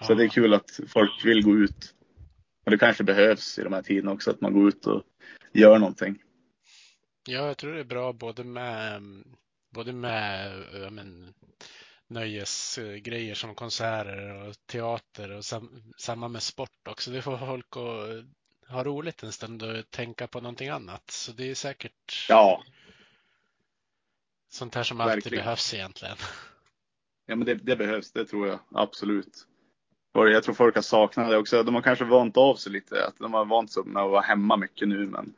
Så 0.00 0.12
ja. 0.12 0.14
det 0.14 0.24
är 0.24 0.28
kul 0.28 0.54
att 0.54 0.80
folk 0.88 1.24
vill 1.24 1.42
gå 1.42 1.56
ut. 1.56 1.94
Och 2.66 2.70
det 2.70 2.78
kanske 2.78 3.04
behövs 3.04 3.58
i 3.58 3.62
de 3.62 3.72
här 3.72 3.82
tiderna 3.82 4.12
också, 4.12 4.30
att 4.30 4.40
man 4.40 4.52
går 4.52 4.68
ut 4.68 4.86
och 4.86 5.02
gör 5.52 5.78
någonting. 5.78 6.22
Ja, 7.28 7.46
jag 7.46 7.56
tror 7.56 7.74
det 7.74 7.80
är 7.80 7.84
bra 7.84 8.12
både 8.12 8.44
med, 8.44 9.02
både 9.70 9.92
med 9.92 10.52
men, 10.92 11.34
nöjesgrejer 12.06 13.34
som 13.34 13.54
konserter 13.54 14.48
och 14.48 14.54
teater 14.66 15.30
och 15.30 15.44
sam, 15.44 15.82
samma 15.98 16.28
med 16.28 16.42
sport 16.42 16.88
också. 16.88 17.10
Det 17.10 17.22
får 17.22 17.38
folk 17.38 17.76
att 17.76 18.72
ha 18.72 18.84
roligt 18.84 19.22
en 19.22 19.32
stund 19.32 19.62
och 19.62 19.90
tänka 19.90 20.26
på 20.26 20.40
någonting 20.40 20.68
annat. 20.68 21.10
Så 21.10 21.32
det 21.32 21.50
är 21.50 21.54
säkert 21.54 22.26
ja. 22.28 22.64
sånt 24.48 24.74
här 24.74 24.82
som 24.82 25.00
alltid 25.00 25.14
Verkligen. 25.14 25.44
behövs 25.44 25.74
egentligen. 25.74 26.16
Ja, 27.26 27.36
men 27.36 27.46
det, 27.46 27.54
det 27.54 27.76
behövs, 27.76 28.12
det 28.12 28.24
tror 28.24 28.48
jag 28.48 28.58
absolut. 28.70 29.46
Jag 30.16 30.42
tror 30.42 30.54
folk 30.54 30.74
har 30.74 30.82
saknat 30.82 31.30
det 31.30 31.36
också. 31.36 31.62
De 31.62 31.74
har 31.74 31.82
kanske 31.82 32.04
vant 32.04 32.36
av 32.36 32.54
sig 32.54 32.72
lite. 32.72 33.06
Att 33.06 33.18
de 33.18 33.34
har 33.34 33.44
vant 33.44 33.72
sig 33.72 33.82
med 33.84 34.02
att 34.02 34.10
vara 34.10 34.20
hemma 34.20 34.56
mycket 34.56 34.88
nu. 34.88 35.06
Men 35.06 35.34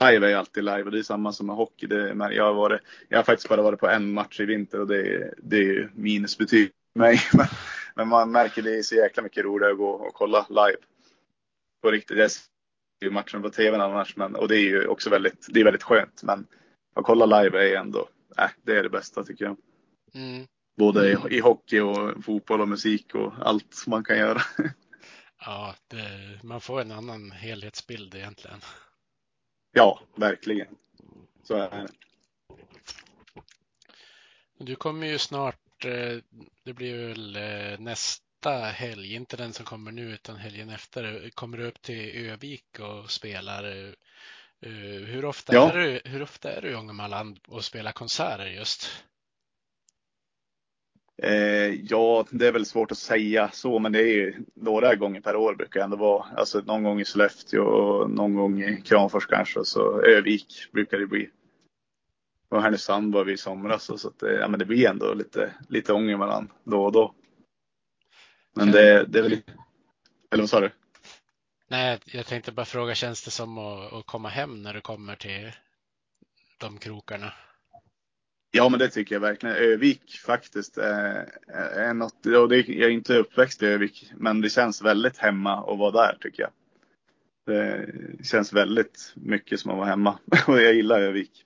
live 0.00 0.26
är 0.26 0.30
ju 0.30 0.34
alltid 0.34 0.64
live 0.64 0.82
och 0.82 0.90
det 0.90 0.98
är 0.98 1.02
samma 1.02 1.32
som 1.32 1.46
med 1.46 1.56
hockey. 1.56 1.86
Det, 1.86 2.08
jag, 2.32 2.44
har 2.44 2.54
varit, 2.54 2.80
jag 3.08 3.18
har 3.18 3.24
faktiskt 3.24 3.48
bara 3.48 3.62
varit 3.62 3.80
på 3.80 3.88
en 3.88 4.12
match 4.12 4.40
i 4.40 4.44
vinter 4.44 4.80
och 4.80 4.86
det, 4.86 5.14
är, 5.14 5.34
det 5.38 5.56
är 5.56 5.90
minusbetyg 5.94 6.70
för 6.92 7.00
mig. 7.00 7.20
Men, 7.32 7.46
men 7.94 8.08
man 8.08 8.32
märker 8.32 8.62
det 8.62 8.78
är 8.78 8.82
så 8.82 8.94
jäkla 8.94 9.22
mycket 9.22 9.44
roligare 9.44 9.72
att 9.72 9.78
gå 9.78 9.90
och 9.90 10.14
kolla 10.14 10.46
live. 10.48 10.78
På 11.82 11.90
riktigt. 11.90 12.18
Jag 12.18 12.30
ser 12.30 12.42
ju 13.02 13.10
matchen 13.10 13.42
på 13.42 13.50
tv 13.50 13.78
annars. 13.78 14.16
Men, 14.16 14.36
och 14.36 14.48
det 14.48 14.56
är 14.56 14.68
ju 14.68 14.86
också 14.86 15.10
väldigt, 15.10 15.46
det 15.48 15.60
är 15.60 15.64
väldigt 15.64 15.82
skönt. 15.82 16.22
Men 16.22 16.46
att 16.94 17.04
kolla 17.04 17.42
live 17.42 17.70
är 17.70 17.76
ändå, 17.76 18.08
äh, 18.38 18.50
det 18.62 18.76
är 18.76 18.82
det 18.82 18.88
bästa 18.88 19.24
tycker 19.24 19.44
jag. 19.44 19.56
Mm. 20.14 20.46
Både 20.80 21.08
i, 21.08 21.36
i, 21.36 21.40
hockey 21.40 21.80
och 21.80 22.24
fotboll 22.24 22.60
och 22.60 22.68
musik 22.68 23.14
och 23.14 23.32
allt 23.40 23.86
man 23.86 24.04
kan 24.04 24.18
göra. 24.18 24.42
Ja, 25.44 25.74
det, 25.88 26.38
man 26.42 26.60
får 26.60 26.80
en 26.80 26.92
annan 26.92 27.30
helhetsbild 27.30 28.14
egentligen. 28.14 28.60
Ja, 29.72 30.00
verkligen. 30.16 30.66
Så 31.42 31.54
är 31.54 31.70
det. 31.70 31.88
Du 34.58 34.76
kommer 34.76 35.06
ju 35.06 35.18
snart, 35.18 35.84
eh, 35.84 36.18
det 36.64 36.72
blir 36.72 37.08
väl 37.08 37.36
eh, 37.36 37.78
nästa 37.78 38.50
helg, 38.50 39.14
inte 39.14 39.36
den 39.36 39.52
som 39.52 39.64
kommer 39.64 39.92
nu 39.92 40.14
utan 40.14 40.36
helgen 40.36 40.70
efter, 40.70 41.30
kommer 41.34 41.58
du 41.58 41.66
upp 41.66 41.82
till 41.82 42.26
Övik 42.30 42.80
och 42.80 43.10
spelar. 43.10 43.64
Eh, 44.60 44.70
hur 45.06 45.24
ofta, 45.24 45.54
ja. 45.54 45.72
är, 45.72 45.78
du, 45.78 46.00
hur 46.04 46.22
ofta 46.22 46.52
är 46.52 46.62
du 46.62 46.70
i 46.70 46.74
Ångermanland 46.74 47.40
och 47.48 47.64
spelar 47.64 47.92
konserter 47.92 48.46
just? 48.46 49.04
Eh, 51.22 51.74
ja, 51.74 52.26
det 52.30 52.46
är 52.46 52.52
väl 52.52 52.66
svårt 52.66 52.92
att 52.92 52.98
säga 52.98 53.50
så, 53.50 53.78
men 53.78 53.92
det 53.92 53.98
är 53.98 54.14
ju 54.14 54.44
några 54.54 54.94
gånger 54.94 55.20
per 55.20 55.36
år 55.36 55.54
brukar 55.54 55.80
det 55.80 55.84
ändå 55.84 55.96
vara. 55.96 56.26
Alltså 56.36 56.60
någon 56.60 56.82
gång 56.82 57.00
i 57.00 57.04
Sollefteå 57.04 57.62
och 57.62 58.10
någon 58.10 58.34
gång 58.34 58.62
i 58.62 58.82
Kramfors 58.82 59.26
kanske 59.26 59.58
och 59.60 59.66
så 59.66 60.02
Övik 60.02 60.72
brukar 60.72 60.98
det 60.98 61.06
bli. 61.06 61.30
Och 62.48 62.62
Härnösand 62.62 63.14
var 63.14 63.24
vi 63.24 63.32
i 63.32 63.36
somras 63.36 64.00
så 64.00 64.08
att 64.08 64.18
det, 64.18 64.32
ja, 64.32 64.48
men 64.48 64.58
det 64.58 64.64
blir 64.64 64.88
ändå 64.88 65.14
lite, 65.14 65.54
lite 65.68 65.92
ånger 65.92 66.16
mellan 66.16 66.52
då 66.64 66.84
och 66.84 66.92
då. 66.92 67.14
Men 68.56 68.70
det, 68.70 69.04
det 69.04 69.18
är 69.18 69.22
väl 69.22 69.32
Eller 70.30 70.42
vad 70.42 70.50
sa 70.50 70.60
du? 70.60 70.70
Nej, 71.68 71.98
jag 72.04 72.26
tänkte 72.26 72.52
bara 72.52 72.66
fråga, 72.66 72.94
känns 72.94 73.24
det 73.24 73.30
som 73.30 73.58
att, 73.58 73.92
att 73.92 74.06
komma 74.06 74.28
hem 74.28 74.62
när 74.62 74.74
du 74.74 74.80
kommer 74.80 75.16
till 75.16 75.52
de 76.58 76.78
krokarna? 76.78 77.32
Ja, 78.52 78.68
men 78.68 78.78
det 78.78 78.88
tycker 78.88 79.14
jag 79.14 79.20
verkligen. 79.20 79.56
Övik 79.56 80.20
faktiskt 80.26 80.78
är, 80.78 81.28
är 81.76 81.94
något, 81.94 82.26
och 82.26 82.48
det, 82.48 82.56
jag 82.56 82.90
är 82.90 82.94
inte 82.94 83.16
uppväxt 83.16 83.62
i 83.62 83.66
Övik, 83.66 84.12
men 84.16 84.40
det 84.40 84.50
känns 84.50 84.82
väldigt 84.82 85.18
hemma 85.18 85.72
att 85.72 85.78
vara 85.78 85.90
där 85.90 86.16
tycker 86.20 86.42
jag. 86.42 86.50
Det 87.46 87.86
känns 88.24 88.52
väldigt 88.52 89.12
mycket 89.14 89.60
som 89.60 89.70
att 89.70 89.76
vara 89.76 89.88
hemma 89.88 90.18
och 90.46 90.60
jag 90.60 90.74
gillar 90.74 91.00
Övik. 91.00 91.44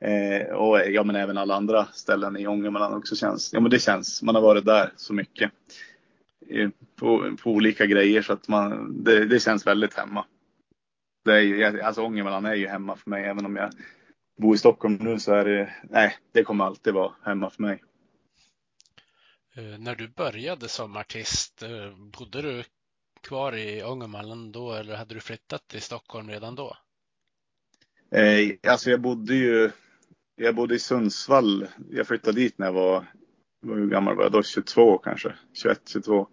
Eh, 0.00 0.54
och 0.54 0.80
ja, 0.80 1.04
men 1.04 1.16
även 1.16 1.38
alla 1.38 1.54
andra 1.54 1.84
ställen 1.84 2.36
i 2.36 2.46
Ångermanland 2.46 2.94
också 2.94 3.16
känns. 3.16 3.52
Ja, 3.52 3.60
men 3.60 3.70
det 3.70 3.78
känns. 3.78 4.22
Man 4.22 4.34
har 4.34 4.42
varit 4.42 4.64
där 4.64 4.92
så 4.96 5.14
mycket 5.14 5.50
eh, 6.48 6.68
på, 6.96 7.36
på 7.42 7.50
olika 7.50 7.86
grejer 7.86 8.22
så 8.22 8.32
att 8.32 8.48
man, 8.48 8.94
det, 9.04 9.24
det 9.24 9.40
känns 9.40 9.66
väldigt 9.66 9.94
hemma. 9.94 10.24
Det 11.24 11.32
är 11.32 11.82
alltså 11.82 12.02
Ångermanland 12.02 12.46
är 12.46 12.54
ju 12.54 12.66
hemma 12.66 12.96
för 12.96 13.10
mig. 13.10 13.24
Även 13.24 13.46
om 13.46 13.56
jag 13.56 13.70
bor 14.38 14.54
i 14.54 14.58
Stockholm 14.58 14.94
nu 14.94 15.18
så 15.18 15.34
är 15.34 15.44
det, 15.44 15.74
nej, 15.82 16.16
det 16.32 16.42
kommer 16.42 16.64
alltid 16.64 16.94
vara 16.94 17.12
hemma 17.24 17.50
för 17.50 17.62
mig. 17.62 17.82
Eh, 19.56 19.78
när 19.78 19.94
du 19.94 20.08
började 20.08 20.68
som 20.68 20.96
artist, 20.96 21.62
eh, 21.62 21.96
bodde 22.18 22.42
du 22.42 22.64
kvar 23.20 23.56
i 23.56 23.84
Ångermanland 23.84 24.52
då 24.52 24.72
eller 24.72 24.96
hade 24.96 25.14
du 25.14 25.20
flyttat 25.20 25.68
till 25.68 25.82
Stockholm 25.82 26.28
redan 26.30 26.54
då? 26.54 26.76
Eh, 28.10 28.70
alltså 28.72 28.90
jag 28.90 29.00
bodde 29.00 29.34
ju, 29.34 29.70
jag 30.36 30.54
bodde 30.54 30.74
i 30.74 30.78
Sundsvall. 30.78 31.66
Jag 31.90 32.06
flyttade 32.06 32.40
dit 32.40 32.58
när 32.58 32.66
jag 32.66 32.72
var, 32.72 33.04
hur 33.62 33.90
gammal 33.90 34.16
var 34.16 34.22
jag 34.22 34.32
då? 34.32 34.42
22 34.42 34.98
kanske, 34.98 35.34
21, 35.52 35.80
22. 35.88 36.28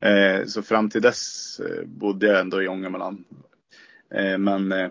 Eh, 0.00 0.44
så 0.46 0.62
fram 0.62 0.90
till 0.90 1.02
dess 1.02 1.60
bodde 1.84 2.26
jag 2.26 2.40
ändå 2.40 2.62
i 2.62 2.68
Ångermanland. 2.68 3.24
Eh, 4.14 4.38
men 4.38 4.90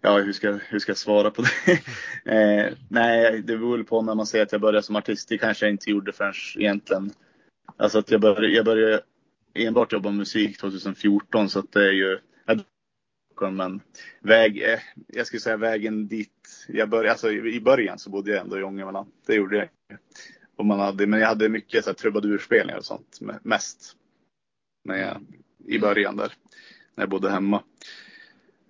ja, 0.00 0.18
hur 0.18 0.32
ska, 0.32 0.52
hur 0.52 0.78
ska 0.78 0.90
jag 0.90 0.98
svara 0.98 1.30
på 1.30 1.42
det? 1.42 1.80
Eh, 2.24 2.72
nej, 2.88 3.42
det 3.42 3.56
beror 3.56 3.76
väl 3.76 3.86
på 3.86 4.02
när 4.02 4.14
man 4.14 4.26
säger 4.26 4.44
att 4.44 4.52
jag 4.52 4.60
började 4.60 4.82
som 4.82 4.96
artist. 4.96 5.28
Det 5.28 5.38
kanske 5.38 5.66
jag 5.66 5.72
inte 5.72 5.90
gjorde 5.90 6.12
förrän 6.12 6.32
egentligen. 6.56 7.10
Alltså 7.76 7.98
att 7.98 8.10
jag 8.10 8.20
började, 8.20 8.48
jag 8.48 8.64
började 8.64 9.02
enbart 9.54 9.92
jobba 9.92 10.08
med 10.08 10.18
musik 10.18 10.58
2014 10.58 11.48
så 11.48 11.58
att 11.58 11.72
det 11.72 11.88
är 11.88 11.92
ju 11.92 12.18
men 13.40 13.80
väg, 14.20 14.62
eh, 14.62 14.78
jag 15.06 15.26
skulle 15.26 15.40
säga 15.40 15.56
vägen 15.56 16.08
dit 16.08 16.66
jag 16.68 16.88
började, 16.88 17.10
alltså 17.10 17.30
i 17.32 17.60
början 17.60 17.98
så 17.98 18.10
bodde 18.10 18.30
jag 18.30 18.40
ändå 18.40 18.58
i 18.58 18.62
Ångermanland. 18.62 19.12
Det 19.26 19.34
gjorde 19.34 19.56
jag. 19.56 19.68
Och 20.56 20.66
man 20.66 20.80
hade, 20.80 21.06
men 21.06 21.20
jag 21.20 21.28
hade 21.28 21.48
mycket 21.48 21.84
så 21.84 21.90
här, 21.90 21.94
trubadurspelningar 21.94 22.78
och 22.78 22.84
sånt 22.84 23.18
mest. 23.42 23.96
När 24.84 24.96
jag, 24.96 25.26
I 25.66 25.78
början 25.78 26.16
där, 26.16 26.32
när 26.94 27.02
jag 27.02 27.10
bodde 27.10 27.30
hemma. 27.30 27.62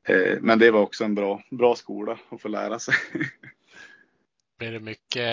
Eh, 0.08 0.38
men 0.40 0.58
det 0.58 0.70
var 0.70 0.80
också 0.80 1.04
en 1.04 1.14
bra, 1.14 1.42
bra 1.50 1.74
skola 1.74 2.18
att 2.28 2.40
få 2.40 2.48
lära 2.48 2.78
sig. 2.78 2.94
Blir 4.58 4.72
det 4.72 4.80
mycket, 4.80 5.30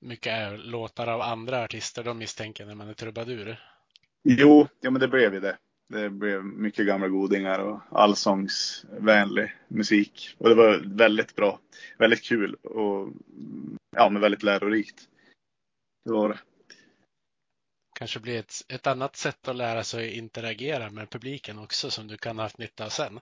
mycket 0.00 0.60
låtar 0.60 1.06
av 1.06 1.20
andra 1.20 1.64
artister 1.64 2.04
de 2.04 2.18
misstänker 2.18 2.66
när 2.66 2.74
man 2.74 2.88
är 2.88 2.94
trubadur? 2.94 3.60
Jo, 4.22 4.68
ja 4.80 4.90
men 4.90 5.00
det 5.00 5.08
blev 5.08 5.34
ju 5.34 5.40
det. 5.40 5.56
Det 5.88 6.10
blev 6.10 6.44
mycket 6.44 6.86
gamla 6.86 7.08
godingar 7.08 7.58
och 7.58 7.80
allsångsvänlig 7.90 9.54
musik. 9.68 10.34
Och 10.38 10.48
det 10.48 10.54
var 10.54 10.82
väldigt 10.84 11.36
bra. 11.36 11.58
Väldigt 11.98 12.22
kul 12.22 12.54
och 12.54 13.08
ja, 13.96 14.08
men 14.10 14.22
väldigt 14.22 14.42
lärorikt. 14.42 15.08
Det 16.04 16.12
var 16.12 16.28
det. 16.28 16.38
Kanske 17.94 18.20
blir 18.20 18.38
ett, 18.38 18.54
ett 18.68 18.86
annat 18.86 19.16
sätt 19.16 19.48
att 19.48 19.56
lära 19.56 19.84
sig 19.84 20.18
interagera 20.18 20.90
med 20.90 21.10
publiken 21.10 21.58
också 21.58 21.90
som 21.90 22.08
du 22.08 22.16
kan 22.16 22.38
ha 22.38 22.44
haft 22.44 22.58
nytta 22.58 22.84
av 22.84 22.88
sen. 22.88 23.20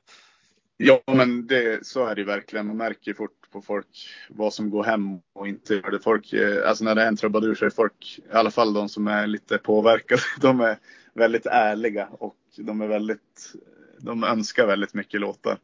Ja, 0.77 1.03
men 1.07 1.47
det, 1.47 1.87
så 1.87 2.07
är 2.07 2.15
det 2.15 2.25
verkligen. 2.25 2.67
Man 2.67 2.77
märker 2.77 3.15
fort 3.15 3.51
på 3.51 3.63
folk 3.63 4.09
vad 4.29 4.55
som 4.55 4.71
går 4.71 4.85
hem 4.85 5.21
och 5.33 5.49
inte 5.49 5.75
gör 5.75 5.91
det. 5.91 6.01
Folk, 6.01 6.33
eh, 6.33 6.69
alltså 6.69 6.85
när 6.85 6.95
det 6.95 7.03
är 7.03 7.09
en 7.09 7.17
trubadur 7.17 7.55
så 7.55 7.65
är 7.65 7.71
folk, 7.71 8.19
i 8.19 8.33
alla 8.33 8.51
fall 8.51 8.73
de 8.73 8.89
som 8.89 9.07
är 9.07 9.27
lite 9.27 9.59
påverkade, 9.59 10.23
de 10.41 10.61
är 10.61 10.79
väldigt 11.15 11.47
ärliga 11.47 12.07
och 12.07 12.37
de 12.57 12.81
är 12.81 12.87
väldigt, 12.87 13.53
de 13.99 14.25
önskar 14.25 14.67
väldigt 14.67 14.95
mycket 14.95 15.21
låtar. 15.21 15.59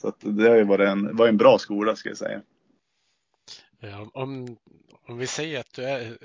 Så 0.00 0.08
att 0.08 0.16
det 0.20 0.48
har 0.48 0.56
ju 0.56 0.64
varit 0.64 0.88
en, 0.88 1.16
var 1.16 1.28
en 1.28 1.36
bra 1.36 1.58
skola 1.58 1.96
ska 1.96 2.08
jag 2.08 2.18
säga. 2.18 2.42
Ja, 3.80 4.10
om, 4.14 4.56
om 5.06 5.18
vi 5.18 5.26
säger 5.26 5.60
att 5.60 5.72
du 5.74 5.84
är, 5.84 6.18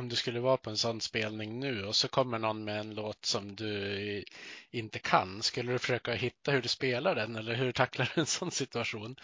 om 0.00 0.08
du 0.08 0.16
skulle 0.16 0.40
vara 0.40 0.56
på 0.56 0.70
en 0.70 0.76
sån 0.76 1.00
spelning 1.00 1.60
nu 1.60 1.84
och 1.84 1.96
så 1.96 2.08
kommer 2.08 2.38
någon 2.38 2.64
med 2.64 2.80
en 2.80 2.94
låt 2.94 3.24
som 3.24 3.56
du 3.56 4.24
inte 4.70 4.98
kan, 4.98 5.42
skulle 5.42 5.72
du 5.72 5.78
försöka 5.78 6.12
hitta 6.12 6.52
hur 6.52 6.62
du 6.62 6.68
spelar 6.68 7.14
den 7.14 7.36
eller 7.36 7.54
hur 7.54 7.72
tacklar 7.72 8.12
du 8.14 8.20
en 8.20 8.26
sån 8.26 8.50
situation? 8.50 9.16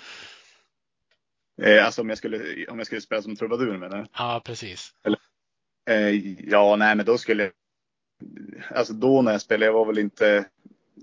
Eh, 1.62 1.84
alltså 1.84 2.02
om 2.02 2.08
jag 2.08 2.18
skulle, 2.18 2.66
om 2.66 2.78
jag 2.78 2.86
skulle 2.86 3.00
spela 3.00 3.22
som 3.22 3.36
trubadur 3.36 3.78
menar 3.78 3.98
du? 3.98 4.06
Ja, 4.12 4.42
precis. 4.44 4.94
Eller, 5.04 5.18
eh, 5.90 6.10
ja, 6.50 6.76
nej, 6.76 6.96
men 6.96 7.06
då 7.06 7.18
skulle 7.18 7.42
jag 7.42 7.52
alltså 8.70 8.92
då 8.92 9.22
när 9.22 9.32
jag 9.32 9.40
spelade, 9.40 9.66
jag 9.66 9.72
var 9.72 9.86
väl 9.86 9.98
inte, 9.98 10.44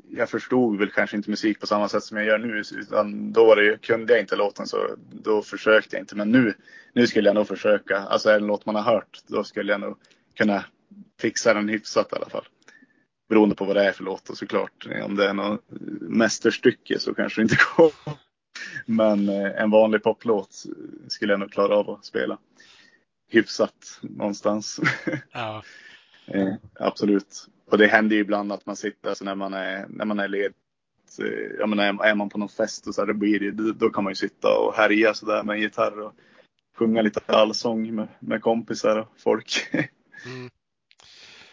jag 0.09 0.29
förstod 0.29 0.79
väl 0.79 0.91
kanske 0.91 1.17
inte 1.17 1.29
musik 1.29 1.59
på 1.59 1.67
samma 1.67 1.89
sätt 1.89 2.03
som 2.03 2.17
jag 2.17 2.25
gör 2.25 2.37
nu. 2.37 2.63
Utan 2.79 3.31
då 3.31 3.45
var 3.45 3.55
det, 3.55 3.81
kunde 3.81 4.13
jag 4.13 4.21
inte 4.21 4.35
låten 4.35 4.67
så 4.67 4.95
då 5.11 5.41
försökte 5.41 5.95
jag 5.95 6.03
inte. 6.03 6.15
Men 6.15 6.31
nu, 6.31 6.53
nu 6.93 7.07
skulle 7.07 7.29
jag 7.29 7.35
nog 7.35 7.47
försöka. 7.47 7.97
Alltså 7.97 8.29
är 8.29 8.33
det 8.33 8.39
en 8.39 8.47
låt 8.47 8.65
man 8.65 8.75
har 8.75 8.81
hört, 8.81 9.19
då 9.27 9.43
skulle 9.43 9.71
jag 9.71 9.81
nog 9.81 9.97
kunna 10.33 10.65
fixa 11.19 11.53
den 11.53 11.69
hyfsat 11.69 12.13
i 12.13 12.15
alla 12.15 12.29
fall. 12.29 12.45
Beroende 13.29 13.55
på 13.55 13.65
vad 13.65 13.75
det 13.75 13.83
är 13.83 13.91
för 13.91 14.03
låt 14.03 14.29
och 14.29 14.37
såklart. 14.37 14.87
Om 15.03 15.15
det 15.15 15.29
är 15.29 15.33
något 15.33 15.65
mästerstycke 16.01 16.99
så 16.99 17.13
kanske 17.13 17.41
det 17.41 17.43
inte 17.43 17.57
går. 17.77 17.91
Men 18.85 19.29
eh, 19.29 19.61
en 19.61 19.69
vanlig 19.69 20.03
poplåt 20.03 20.63
skulle 21.07 21.33
jag 21.33 21.39
nog 21.39 21.51
klara 21.51 21.75
av 21.75 21.89
att 21.89 22.05
spela 22.05 22.37
hyfsat 23.29 23.99
någonstans. 24.01 24.79
Ja. 25.31 25.63
Eh, 26.25 26.53
absolut. 26.73 27.47
Och 27.73 27.79
det 27.79 27.87
händer 27.87 28.15
ju 28.15 28.21
ibland 28.21 28.51
att 28.51 28.65
man 28.65 28.75
sitter, 28.75 29.09
alltså 29.09 29.25
när 29.25 29.35
man 29.35 29.53
är, 29.53 29.85
när 29.89 30.05
man 30.05 30.19
är 30.19 30.27
led, 30.27 30.53
eh, 31.19 31.57
ja 31.59 31.65
men 31.65 31.79
är 31.79 32.15
man 32.15 32.29
på 32.29 32.37
någon 32.37 32.49
fest 32.49 32.87
och 32.87 32.95
så 32.95 33.01
här, 33.01 33.07
då, 33.07 33.13
blir 33.13 33.39
det, 33.39 33.73
då 33.73 33.89
kan 33.89 34.03
man 34.03 34.11
ju 34.11 34.15
sitta 34.15 34.57
och 34.57 34.73
härja 34.73 35.13
sådär 35.13 35.43
med 35.43 35.55
en 35.55 35.61
gitarr 35.61 35.99
och 35.99 36.13
sjunga 36.77 37.01
lite 37.01 37.19
allsång 37.25 37.95
med, 37.95 38.07
med 38.19 38.41
kompisar 38.41 38.97
och 38.97 39.07
folk. 39.17 39.67
Mm. 40.25 40.49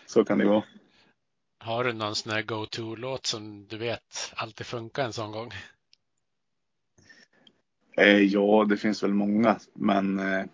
så 0.06 0.24
kan 0.24 0.38
det 0.38 0.44
vara. 0.44 0.64
Har 1.58 1.84
du 1.84 1.92
någon 1.92 2.14
sån 2.14 2.32
här 2.32 2.42
go-to-låt 2.42 3.26
som 3.26 3.66
du 3.66 3.78
vet 3.78 4.32
alltid 4.34 4.66
funkar 4.66 5.04
en 5.04 5.12
sån 5.12 5.32
gång? 5.32 5.50
Eh, 7.96 8.18
ja, 8.18 8.66
det 8.68 8.76
finns 8.76 9.02
väl 9.02 9.14
många, 9.14 9.58
men 9.74 10.18
eh, 10.18 10.44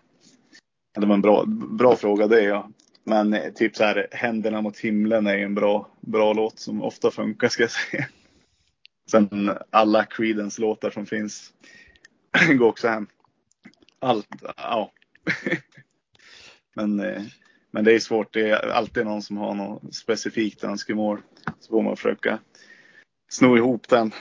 det 0.95 1.07
var 1.07 1.15
en 1.15 1.23
bra, 1.23 1.45
bra 1.47 1.97
fråga 1.97 2.27
det. 2.27 2.43
Ja. 2.43 2.71
Men 3.09 3.35
eh, 3.35 3.53
typ 3.53 3.77
så 3.77 3.85
här, 3.85 4.09
Händerna 4.13 4.61
mot 4.61 4.79
himlen 4.79 5.27
är 5.27 5.37
ju 5.37 5.45
en 5.45 5.55
bra, 5.55 5.89
bra 6.01 6.33
låt 6.33 6.59
som 6.59 6.83
ofta 6.83 7.11
funkar 7.11 7.49
ska 7.49 7.63
jag 7.63 7.71
säga. 7.71 8.09
Sen 9.11 9.59
alla 9.71 10.05
Creedence 10.05 10.61
låtar 10.61 10.91
som 10.91 11.07
finns 11.07 11.53
går 12.59 12.69
också 12.69 12.89
hem. 12.89 13.07
Allt, 13.99 14.29
ja. 14.57 14.93
men, 16.75 17.01
eh, 17.01 17.23
men 17.71 17.85
det 17.85 17.95
är 17.95 17.99
svårt. 17.99 18.33
Det 18.33 18.51
är 18.51 18.69
alltid 18.69 19.05
någon 19.05 19.23
som 19.23 19.37
har 19.37 19.55
något 19.55 19.95
specifikt 19.95 20.65
önskemål. 20.65 21.23
Så 21.61 21.71
får 21.71 21.83
man 21.83 21.97
försöka 21.97 22.39
sno 23.29 23.57
ihop 23.57 23.89
den. 23.89 24.13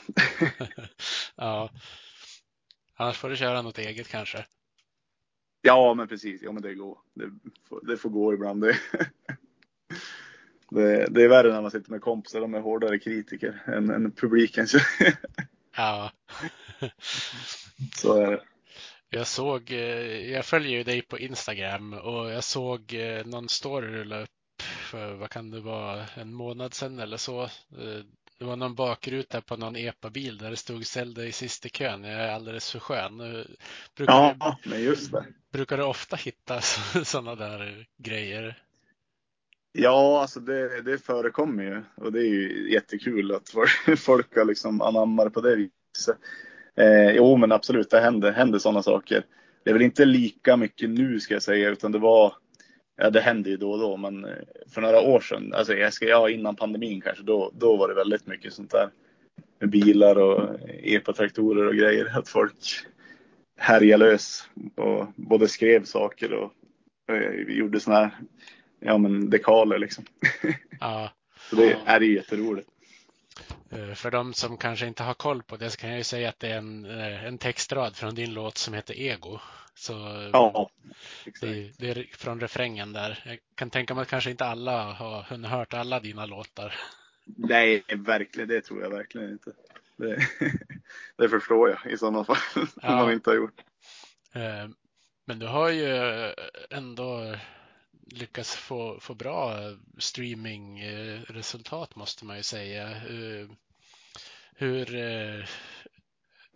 ja. 1.36 1.70
Annars 2.96 3.18
får 3.18 3.30
du 3.30 3.36
köra 3.36 3.62
något 3.62 3.78
eget 3.78 4.08
kanske. 4.08 4.46
Ja, 5.66 5.94
men 5.94 6.08
precis. 6.08 6.42
Ja, 6.42 6.52
men 6.52 6.62
det 6.62 6.74
går. 6.74 6.98
Det 7.14 7.32
får, 7.70 7.86
det 7.88 7.98
får 7.98 8.10
gå 8.10 8.34
ibland. 8.34 8.62
Det, 8.62 8.78
det, 10.70 11.08
det, 11.10 11.24
är 11.24 11.30
värre 11.30 11.54
när 11.54 11.62
man 11.62 11.72
sitter 11.72 11.92
med 11.92 12.02
kompisar. 12.02 12.42
De 12.42 12.54
är 12.54 12.60
hårdare 12.60 13.00
kritiker 13.00 13.64
än, 13.66 13.90
än 13.90 14.12
publiken. 14.12 14.68
ja. 15.78 16.12
Så 17.96 18.14
är 18.14 18.32
det. 18.32 18.42
Jag 19.10 19.28
såg, 19.28 19.72
eh, 19.72 20.32
jag 20.32 20.46
följer 20.46 20.72
ju 20.72 20.84
dig 20.84 21.02
på 21.02 21.20
Instagram 21.20 21.94
och 21.94 22.32
jag 22.32 22.44
såg 22.44 22.94
eh, 22.94 23.26
någon 23.26 23.50
story 23.50 23.88
rulla 23.88 24.22
upp 24.22 24.30
för 24.62 25.14
vad 25.14 25.30
kan 25.30 25.52
det 25.52 25.60
vara, 25.60 26.06
en 26.16 26.34
månad 26.34 26.74
sedan 26.74 27.00
eller 27.00 27.18
så. 27.18 27.44
Eh, 27.44 28.04
det 28.40 28.46
var 28.46 28.56
någon 28.56 28.76
bakruta 28.76 29.42
på 29.42 29.58
någon 29.58 29.76
epa-bil 29.76 30.38
där 30.38 30.50
det 30.50 30.56
stod 30.56 30.86
sälj 30.86 31.14
dig 31.14 31.32
sist 31.32 31.66
i 31.66 31.70
kön, 31.70 32.04
jag 32.04 32.22
är 32.22 32.32
alldeles 32.32 32.72
för 32.72 32.80
skön. 32.80 33.18
Brukar 33.96 34.14
ja, 34.14 34.58
du, 34.64 34.70
men 34.70 34.84
just 34.84 35.12
det. 35.12 35.26
Brukar 35.56 35.78
du 35.78 35.84
ofta 35.84 36.16
hitta 36.16 36.62
sådana 37.04 37.36
där 37.36 37.86
grejer? 37.98 38.58
Ja, 39.72 40.22
alltså 40.22 40.40
det, 40.40 40.82
det 40.82 40.98
förekommer 40.98 41.64
ju 41.64 41.84
och 41.96 42.12
det 42.12 42.20
är 42.20 42.30
ju 42.30 42.72
jättekul 42.72 43.32
att 43.32 43.50
folk 43.98 44.36
har 44.36 44.46
liksom 44.46 44.82
anammar 44.82 45.30
på 45.30 45.42
det 45.42 45.56
viset. 45.56 46.18
Eh, 46.78 47.12
jo, 47.12 47.38
men 47.38 47.52
absolut, 47.52 47.90
det 47.90 48.00
händer, 48.00 48.32
händer 48.32 48.60
sådana 48.60 48.84
saker. 48.84 49.26
Det 49.64 49.70
är 49.70 49.74
väl 49.74 49.82
inte 49.82 50.06
lika 50.06 50.58
mycket 50.58 50.90
nu 50.90 51.20
ska 51.20 51.34
jag 51.34 51.44
säga, 51.44 51.70
utan 51.70 51.92
det 51.92 52.00
var 52.00 52.34
Ja, 52.98 53.10
det 53.10 53.22
händer 53.22 53.52
ju 53.52 53.58
då 53.58 53.72
och 53.72 53.80
då, 53.80 53.98
men 53.98 54.26
eh, 54.26 54.32
för 54.68 54.82
några 54.82 55.02
år 55.02 55.20
sedan, 55.20 55.54
alltså 55.54 55.74
jag 55.74 55.94
ska, 55.94 56.06
ja, 56.06 56.30
innan 56.30 56.56
pandemin 56.56 57.02
kanske, 57.02 57.24
då, 57.24 57.52
då 57.54 57.78
var 57.78 57.88
det 57.88 57.94
väldigt 57.94 58.28
mycket 58.28 58.54
sånt 58.54 58.72
där. 58.72 58.90
Med 59.60 59.70
bilar 59.70 60.16
och 60.16 60.44
eh, 60.44 60.94
epatraktorer 60.94 61.68
och 61.68 61.76
grejer. 61.76 62.18
Att 62.18 62.30
folk 62.30 62.86
härjade 63.58 64.06
lös 64.06 64.50
och 64.76 65.08
både 65.16 65.48
skrev 65.48 65.84
saker 65.84 66.34
och, 66.34 66.52
och 67.10 67.52
gjorde 67.52 67.80
såna 67.80 67.96
här, 67.96 68.18
ja 68.80 68.98
men 68.98 69.30
dekaler 69.30 69.80
liksom. 69.80 70.06
Ja. 70.80 71.12
Så 71.50 71.56
det 71.56 71.78
är 71.86 72.02
ju 72.02 72.16
jätteroligt. 72.16 72.70
Eh, 73.70 73.94
för 73.94 74.12
de 74.12 74.34
som 74.34 74.58
kanske 74.58 74.88
inte 74.88 75.04
har 75.04 75.14
koll 75.14 75.44
på 75.44 75.58
det 75.58 75.70
så 75.70 75.78
kan 75.78 75.90
jag 75.90 75.98
ju 75.98 76.04
säga 76.04 76.30
att 76.30 76.40
det 76.40 76.50
är 76.50 76.58
en, 76.58 76.86
eh, 76.86 77.26
en 77.26 77.38
textrad 77.38 77.96
från 77.96 78.16
din 78.16 78.34
låt 78.34 78.58
som 78.58 78.74
heter 78.74 79.00
Ego. 79.00 79.40
Så 79.76 79.94
ja, 80.34 80.70
det, 81.42 81.72
det, 81.78 81.90
är 81.90 82.18
från 82.18 82.40
refrängen 82.40 82.94
där. 82.94 83.24
Jag 83.26 83.38
kan 83.56 83.70
tänka 83.70 83.94
mig 83.94 84.02
att 84.02 84.08
kanske 84.08 84.32
inte 84.32 84.46
alla 84.46 84.84
har 84.94 85.24
hunnit 85.24 85.52
hört 85.52 85.74
alla 85.74 86.00
dina 86.00 86.26
låtar. 86.26 86.74
Nej, 87.26 87.84
verkligen. 87.96 88.50
Det 88.50 88.62
tror 88.62 88.82
jag 88.82 88.90
verkligen 88.90 89.32
inte. 89.32 89.52
Det, 89.98 90.28
det 91.18 91.30
förstår 91.30 91.70
jag 91.70 91.94
i 91.94 91.98
sådana 91.98 92.24
fall. 92.24 92.38
Ja. 92.82 92.90
Om 92.90 92.96
man 92.96 93.14
inte 93.14 93.30
har 93.30 93.36
gjort. 93.38 93.62
Men 95.26 95.40
du 95.40 95.48
har 95.48 95.70
ju 95.70 96.34
ändå 96.70 97.36
lyckats 98.12 98.56
få, 98.56 99.00
få 99.00 99.14
bra 99.14 99.58
streamingresultat 99.98 101.96
måste 101.96 102.26
man 102.26 102.38
ju 102.38 102.44
säga. 102.44 102.88
Hur, 102.88 103.56
hur, 104.56 104.86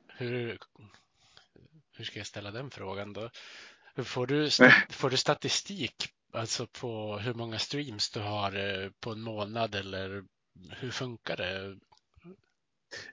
hur, 0.08 0.60
hur 1.94 2.06
ska 2.06 2.20
jag 2.20 2.28
ställa 2.28 2.52
den 2.52 2.70
frågan 2.70 3.14
då? 3.14 3.30
Får 4.04 4.28
du, 4.28 4.50
får 4.90 5.10
du 5.10 5.18
statistik 5.18 6.14
alltså 6.34 6.68
på 6.68 7.18
hur 7.18 7.34
många 7.34 7.60
streams 7.60 8.10
du 8.10 8.20
har 8.20 8.92
på 9.00 9.12
en 9.12 9.22
månad 9.22 9.76
eller 9.76 10.24
hur 10.70 10.92
funkar 10.92 11.38
det? 11.38 11.78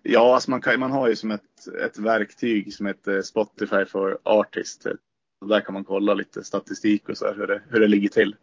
Ja, 0.02 0.34
alltså 0.34 0.50
man, 0.50 0.60
kan, 0.60 0.80
man 0.80 0.90
har 0.90 1.08
ju 1.08 1.16
som 1.16 1.30
ett, 1.30 1.66
ett 1.84 1.98
verktyg 1.98 2.74
som 2.74 2.86
heter 2.86 3.22
Spotify 3.22 3.84
for 3.84 4.18
Artists. 4.22 4.86
Där 5.46 5.60
kan 5.60 5.74
man 5.74 5.84
kolla 5.84 6.14
lite 6.14 6.44
statistik 6.44 7.08
och 7.08 7.16
så 7.16 7.26
här, 7.26 7.34
hur, 7.34 7.46
det, 7.46 7.62
hur 7.68 7.80
det 7.80 7.86
ligger 7.86 8.08
till. 8.08 8.36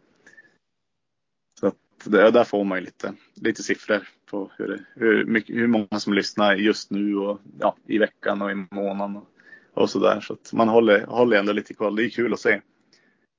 Så 1.60 1.66
att 1.66 1.76
det, 2.04 2.30
där 2.30 2.44
får 2.44 2.64
man 2.64 2.78
ju 2.78 2.84
lite, 2.84 3.14
lite 3.34 3.62
siffror 3.62 4.08
på 4.26 4.50
hur, 4.58 4.68
det, 4.68 4.84
hur, 4.94 5.24
mycket, 5.24 5.56
hur 5.56 5.66
många 5.66 6.00
som 6.00 6.14
lyssnar 6.14 6.54
just 6.54 6.90
nu 6.90 7.16
och 7.16 7.40
ja, 7.60 7.76
i 7.86 7.98
veckan 7.98 8.42
och 8.42 8.50
i 8.50 8.54
månaden 8.70 9.16
och, 9.16 9.28
och 9.74 9.90
så 9.90 9.98
där. 9.98 10.20
Så 10.20 10.32
att 10.32 10.52
man 10.52 10.68
håller, 10.68 11.06
håller 11.06 11.36
ändå 11.36 11.52
lite 11.52 11.74
koll. 11.74 11.96
Det 11.96 12.04
är 12.04 12.10
kul 12.10 12.32
att 12.32 12.40
se. 12.40 12.60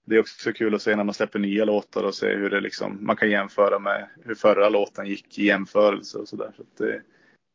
Det 0.06 0.16
är 0.16 0.20
också 0.20 0.54
kul 0.54 0.76
att 0.76 0.82
se 0.82 0.96
när 0.96 1.04
man 1.04 1.14
släpper 1.14 1.40
nya 1.40 1.66
låtar 1.66 2.04
och 2.04 2.16
se 2.16 2.36
hur 2.36 2.50
det 2.50 2.62
liksom, 2.62 2.98
man 3.02 3.16
kan 3.16 3.30
jämföra 3.30 3.80
med 3.80 4.10
hur 4.24 4.36
förra 4.36 4.70
låten 4.70 5.08
gick 5.08 5.40
i 5.40 5.46
jämförelse 5.46 6.18
och. 6.18 6.28
Så, 6.28 6.36
där. 6.36 6.52
så 6.58 6.84
det 6.84 7.02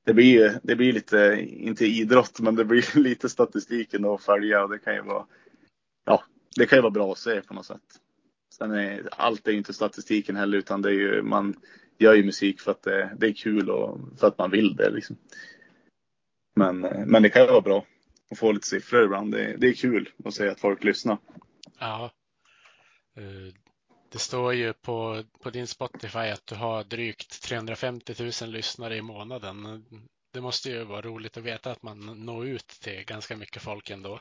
blir, 0.05 0.61
det 0.63 0.77
blir 0.77 0.93
lite, 0.93 1.47
inte 1.49 1.87
idrott, 1.87 2.41
men 2.41 2.55
det 2.55 2.65
blir 2.65 2.99
lite 2.99 3.29
statistiken 3.29 4.05
att 4.05 4.23
följa 4.23 4.63
och 4.63 4.71
det 4.71 4.79
kan 4.79 4.95
ju 4.95 5.03
vara, 5.03 5.27
ja, 6.05 6.25
det 6.57 6.67
kan 6.67 6.79
ju 6.79 6.83
vara 6.83 6.91
bra 6.91 7.13
att 7.13 7.19
se 7.19 7.41
på 7.41 7.55
något 7.55 7.67
sätt. 7.67 8.01
Sen 8.55 8.71
är 8.71 9.09
allt 9.13 9.49
är 9.49 9.53
inte 9.53 9.73
statistiken 9.73 10.37
heller, 10.37 10.59
utan 10.59 10.83
det 10.83 10.89
är 10.89 10.95
ju, 10.95 11.23
man 11.23 11.57
gör 11.99 12.15
ju 12.15 12.25
musik 12.25 12.61
för 12.61 12.71
att 12.71 12.83
det, 12.83 13.17
det 13.19 13.27
är 13.27 13.33
kul 13.33 13.71
och 13.71 13.99
för 14.19 14.27
att 14.27 14.39
man 14.39 14.51
vill 14.51 14.77
det 14.77 14.91
liksom. 14.91 15.17
Men, 16.57 16.81
men 17.07 17.23
det 17.23 17.29
kan 17.29 17.43
ju 17.43 17.49
vara 17.49 17.61
bra 17.61 17.87
att 18.31 18.39
få 18.39 18.53
lite 18.53 18.67
siffror 18.67 19.05
ibland. 19.05 19.33
Det, 19.33 19.57
det 19.59 19.69
är 19.69 19.73
kul 19.73 20.09
att 20.25 20.35
se 20.35 20.49
att 20.49 20.61
folk 20.61 20.85
lyssnar. 20.85 21.19
Ja. 21.79 22.11
Eh, 23.17 23.55
det 24.13 24.19
står 24.19 24.55
ju 24.55 24.73
på, 24.73 25.25
på 25.41 25.51
din 25.51 25.67
Spotify 25.67 26.19
att 26.19 26.47
du 26.47 26.55
har 26.55 26.85
drygt 26.85 27.43
350 27.43 28.15
000 28.43 28.51
lyssnare 28.51 28.97
i 28.97 29.03
månaden. 29.03 29.85
Det 30.33 30.41
måste 30.41 30.71
ju 30.71 30.85
vara 30.85 31.01
roligt 31.01 31.37
att 31.37 31.45
veta 31.45 31.71
att 31.71 31.83
man 31.83 32.25
når 32.25 32.47
ut 32.47 32.69
till 32.69 33.05
ganska 33.05 33.37
mycket 33.37 33.63
folk 33.63 33.91
ändå. 33.91 34.21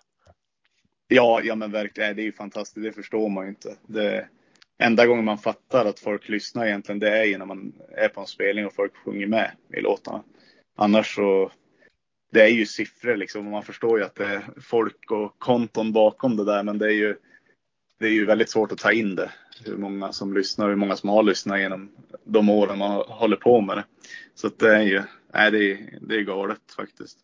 Ja, 1.08 1.42
ja 1.44 1.56
men 1.56 1.72
verkligen. 1.72 2.16
Det 2.16 2.22
är 2.22 2.24
ju 2.24 2.32
fantastiskt. 2.32 2.84
Det 2.84 2.92
förstår 2.92 3.30
man 3.30 3.44
ju 3.44 3.50
inte. 3.50 3.76
Det, 3.88 4.28
enda 4.78 5.06
gången 5.06 5.26
man 5.26 5.38
fattar 5.38 5.86
att 5.86 6.00
folk 6.00 6.30
lyssnar 6.30 6.66
egentligen, 6.66 7.00
det 7.00 7.20
är 7.20 7.24
ju 7.24 7.38
när 7.38 7.46
man 7.46 7.74
är 7.92 8.10
på 8.10 8.22
en 8.22 8.28
spelning 8.28 8.66
och 8.66 8.74
folk 8.74 8.96
sjunger 8.96 9.28
med 9.28 9.52
i 9.74 9.82
låtarna. 9.82 10.24
Annars 10.76 11.16
så, 11.16 11.52
det 12.32 12.42
är 12.42 12.48
ju 12.48 12.66
siffror 12.66 13.16
liksom. 13.16 13.50
Man 13.50 13.64
förstår 13.64 14.00
ju 14.00 14.06
att 14.06 14.16
det 14.16 14.26
är 14.26 14.44
folk 14.62 15.12
och 15.12 15.40
konton 15.40 15.92
bakom 15.92 16.38
det 16.38 16.46
där, 16.46 16.64
men 16.64 16.78
det 16.78 16.86
är 16.86 16.98
ju, 16.98 17.16
det 18.00 18.06
är 18.06 18.14
ju 18.14 18.26
väldigt 18.26 18.50
svårt 18.50 18.72
att 18.72 18.78
ta 18.78 18.92
in 18.92 19.16
det 19.16 19.32
hur 19.66 19.78
många 19.78 20.14
som 20.14 20.34
lyssnar 20.34 20.66
och 20.66 20.70
hur 20.70 20.78
många 20.78 20.96
som 20.96 21.10
har 21.10 21.24
lyssnat 21.24 21.60
genom 21.60 21.92
de 22.24 22.50
åren 22.50 22.78
man 22.78 22.92
håller 23.08 23.36
på 23.36 23.62
med 23.62 23.78
det. 23.78 23.86
Så 24.34 24.50
det 24.50 24.76
är 24.76 24.82
ju, 24.82 25.04
nej, 25.34 25.52
det 25.52 25.72
är, 25.72 26.00
det 26.02 26.16
är 26.16 26.22
galet 26.22 26.72
faktiskt. 26.76 27.20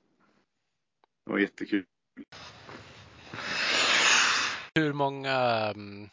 Det 1.25 1.31
var 1.31 1.39
jättekul. 1.39 1.86
Hur 4.75 4.93
många, 4.93 5.38
mm, 5.75 6.09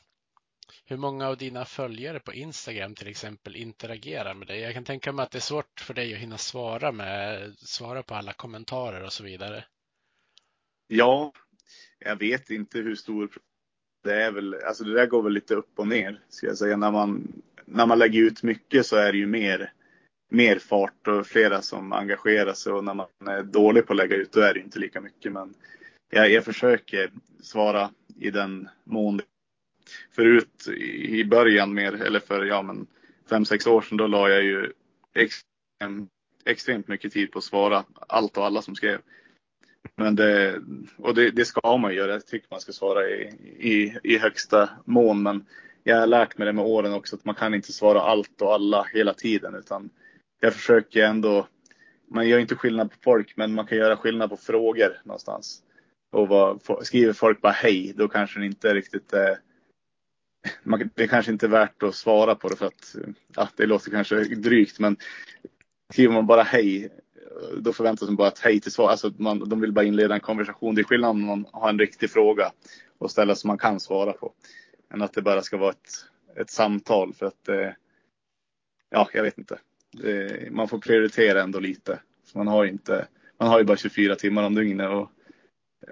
hur 0.84 0.96
många 0.96 1.28
av 1.28 1.36
dina 1.36 1.64
följare 1.64 2.20
på 2.20 2.32
Instagram 2.32 2.94
till 2.94 3.08
exempel 3.08 3.56
interagerar 3.56 4.34
med 4.34 4.46
dig? 4.46 4.60
Jag 4.60 4.74
kan 4.74 4.84
tänka 4.84 5.12
mig 5.12 5.22
att 5.22 5.30
det 5.30 5.38
är 5.38 5.40
svårt 5.40 5.80
för 5.80 5.94
dig 5.94 6.14
att 6.14 6.20
hinna 6.20 6.38
svara 6.38 6.92
med, 6.92 7.54
svara 7.58 8.02
på 8.02 8.14
alla 8.14 8.32
kommentarer 8.32 9.04
och 9.04 9.12
så 9.12 9.24
vidare. 9.24 9.64
Ja, 10.86 11.32
jag 11.98 12.16
vet 12.16 12.50
inte 12.50 12.78
hur 12.78 12.94
stor 12.94 13.30
det 14.02 14.22
är 14.22 14.32
väl, 14.32 14.54
alltså 14.54 14.84
det 14.84 14.94
där 14.94 15.06
går 15.06 15.22
väl 15.22 15.32
lite 15.32 15.54
upp 15.54 15.78
och 15.78 15.88
ner, 15.88 16.20
ska 16.28 16.46
jag 16.46 16.58
säga. 16.58 16.76
När 16.76 16.90
man, 16.90 17.42
när 17.64 17.86
man 17.86 17.98
lägger 17.98 18.22
ut 18.22 18.42
mycket 18.42 18.86
så 18.86 18.96
är 18.96 19.12
det 19.12 19.18
ju 19.18 19.26
mer, 19.26 19.72
mer 20.30 20.58
fart 20.58 21.08
och 21.08 21.26
flera 21.26 21.62
som 21.62 21.92
engagerar 21.92 22.52
sig 22.52 22.72
och 22.72 22.84
när 22.84 22.94
man 22.94 23.06
är 23.26 23.42
dålig 23.42 23.86
på 23.86 23.92
att 23.92 23.96
lägga 23.96 24.16
ut 24.16 24.32
då 24.32 24.40
är 24.40 24.54
det 24.54 24.60
inte 24.60 24.78
lika 24.78 25.00
mycket. 25.00 25.32
Men 25.32 25.54
jag, 26.10 26.30
jag 26.30 26.44
försöker 26.44 27.10
svara 27.42 27.90
i 28.18 28.30
den 28.30 28.68
mån 28.84 29.20
Förut 30.10 30.68
i 30.78 31.24
början 31.24 31.74
mer, 31.74 32.02
eller 32.02 32.20
för 32.20 32.44
ja 32.44 32.62
men 32.62 32.86
fem, 33.30 33.44
sex 33.44 33.66
år 33.66 33.82
sedan, 33.82 33.96
då 33.96 34.06
la 34.06 34.28
jag 34.28 34.42
ju 34.42 34.72
extremt, 35.14 36.10
extremt 36.44 36.88
mycket 36.88 37.12
tid 37.12 37.32
på 37.32 37.38
att 37.38 37.44
svara 37.44 37.84
allt 38.08 38.36
och 38.36 38.46
alla 38.46 38.62
som 38.62 38.74
skrev. 38.74 39.00
Men 39.96 40.14
det, 40.14 40.60
och 40.96 41.14
det, 41.14 41.30
det, 41.30 41.44
ska 41.44 41.76
man 41.76 41.94
göra. 41.94 42.12
Jag 42.12 42.26
tycker 42.26 42.48
man 42.50 42.60
ska 42.60 42.72
svara 42.72 43.08
i, 43.08 43.22
i, 43.58 43.98
i 44.02 44.18
högsta 44.18 44.70
mån. 44.84 45.22
Men 45.22 45.46
jag 45.82 46.00
har 46.00 46.06
lärt 46.06 46.38
mig 46.38 46.46
det 46.46 46.52
med 46.52 46.64
åren 46.64 46.92
också 46.92 47.16
att 47.16 47.24
man 47.24 47.34
kan 47.34 47.54
inte 47.54 47.72
svara 47.72 48.00
allt 48.00 48.42
och 48.42 48.54
alla 48.54 48.86
hela 48.92 49.14
tiden. 49.14 49.54
Utan 49.54 49.90
jag 50.40 50.54
försöker 50.54 51.04
ändå, 51.04 51.46
man 52.10 52.28
gör 52.28 52.38
inte 52.38 52.54
skillnad 52.54 52.90
på 52.90 52.96
folk, 53.02 53.36
men 53.36 53.54
man 53.54 53.66
kan 53.66 53.78
göra 53.78 53.96
skillnad 53.96 54.30
på 54.30 54.36
frågor 54.36 55.00
någonstans. 55.04 55.62
Och 56.12 56.28
vad, 56.28 56.60
skriver 56.82 57.12
folk 57.12 57.40
bara 57.40 57.52
hej, 57.52 57.92
då 57.96 58.08
kanske 58.08 58.40
det 58.40 58.46
inte 58.46 58.74
riktigt 58.74 59.12
är 59.12 59.38
man, 60.62 60.90
det 60.94 61.02
är 61.02 61.06
kanske 61.06 61.32
inte 61.32 61.46
är 61.46 61.50
värt 61.50 61.82
att 61.82 61.94
svara 61.94 62.34
på 62.34 62.48
det 62.48 62.56
för 62.56 62.66
att 62.66 62.96
ja, 63.36 63.48
det 63.56 63.66
låter 63.66 63.90
kanske 63.90 64.24
drygt 64.24 64.78
men 64.78 64.96
skriver 65.92 66.14
man 66.14 66.26
bara 66.26 66.42
hej 66.42 66.90
då 67.56 67.72
förväntas 67.72 68.08
man 68.08 68.16
bara 68.16 68.28
ett 68.28 68.38
hej 68.38 68.60
till 68.60 68.72
svar. 68.72 68.90
Alltså 68.90 69.12
man, 69.16 69.48
de 69.48 69.60
vill 69.60 69.72
bara 69.72 69.84
inleda 69.84 70.14
en 70.14 70.20
konversation. 70.20 70.74
Det 70.74 70.80
är 70.80 70.84
skillnad 70.84 71.10
om 71.10 71.26
man 71.26 71.46
har 71.52 71.68
en 71.68 71.78
riktig 71.78 72.10
fråga 72.10 72.52
och 72.98 73.10
ställa 73.10 73.34
som 73.34 73.48
man 73.48 73.58
kan 73.58 73.80
svara 73.80 74.12
på. 74.12 74.32
Än 74.94 75.02
att 75.02 75.12
det 75.12 75.22
bara 75.22 75.42
ska 75.42 75.56
vara 75.56 75.70
ett, 75.70 75.90
ett 76.36 76.50
samtal 76.50 77.12
för 77.14 77.26
att 77.26 77.48
eh, 77.48 77.70
ja, 78.90 79.08
jag 79.12 79.22
vet 79.22 79.38
inte. 79.38 79.58
Det, 79.92 80.48
man 80.52 80.68
får 80.68 80.78
prioritera 80.78 81.42
ändå 81.42 81.58
lite. 81.58 82.00
Så 82.24 82.38
man 82.38 82.46
har 82.46 82.64
inte, 82.64 83.06
man 83.38 83.48
har 83.48 83.58
ju 83.58 83.64
bara 83.64 83.76
24 83.76 84.14
timmar 84.14 84.42
om 84.42 84.54
dygnet 84.54 84.90
och 84.90 85.10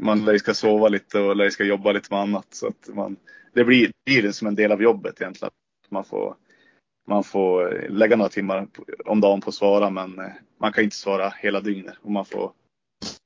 man 0.01 0.25
lär 0.25 0.39
ska 0.39 0.55
sova 0.55 0.89
lite 0.89 1.19
och 1.19 1.37
lär 1.37 1.51
ska 1.51 1.65
jobba 1.65 1.93
lite 1.93 2.15
med 2.15 2.21
annat. 2.21 2.47
Så 2.51 2.67
att 2.67 2.89
man, 2.95 3.17
det 3.53 3.65
blir, 3.65 3.91
blir 4.05 4.33
som 4.33 4.49
en 4.49 4.55
del 4.55 4.73
av 4.73 4.83
jobbet 4.83 5.21
egentligen. 5.21 5.53
Man 5.89 6.05
får 6.05 6.37
man 7.11 7.25
får 7.25 7.87
lägga 7.89 8.17
några 8.17 8.29
timmar 8.29 8.69
om 9.05 9.21
dagen 9.21 9.41
på 9.41 9.49
att 9.49 9.55
svara 9.55 9.91
men 9.91 10.19
eh, 10.19 10.33
man 10.61 10.73
kan 10.73 10.85
inte 10.85 10.97
svara 10.97 11.33
hela 11.39 11.61
dygnet 11.61 11.95
och 12.03 12.11
man 12.11 12.25
får 12.25 12.53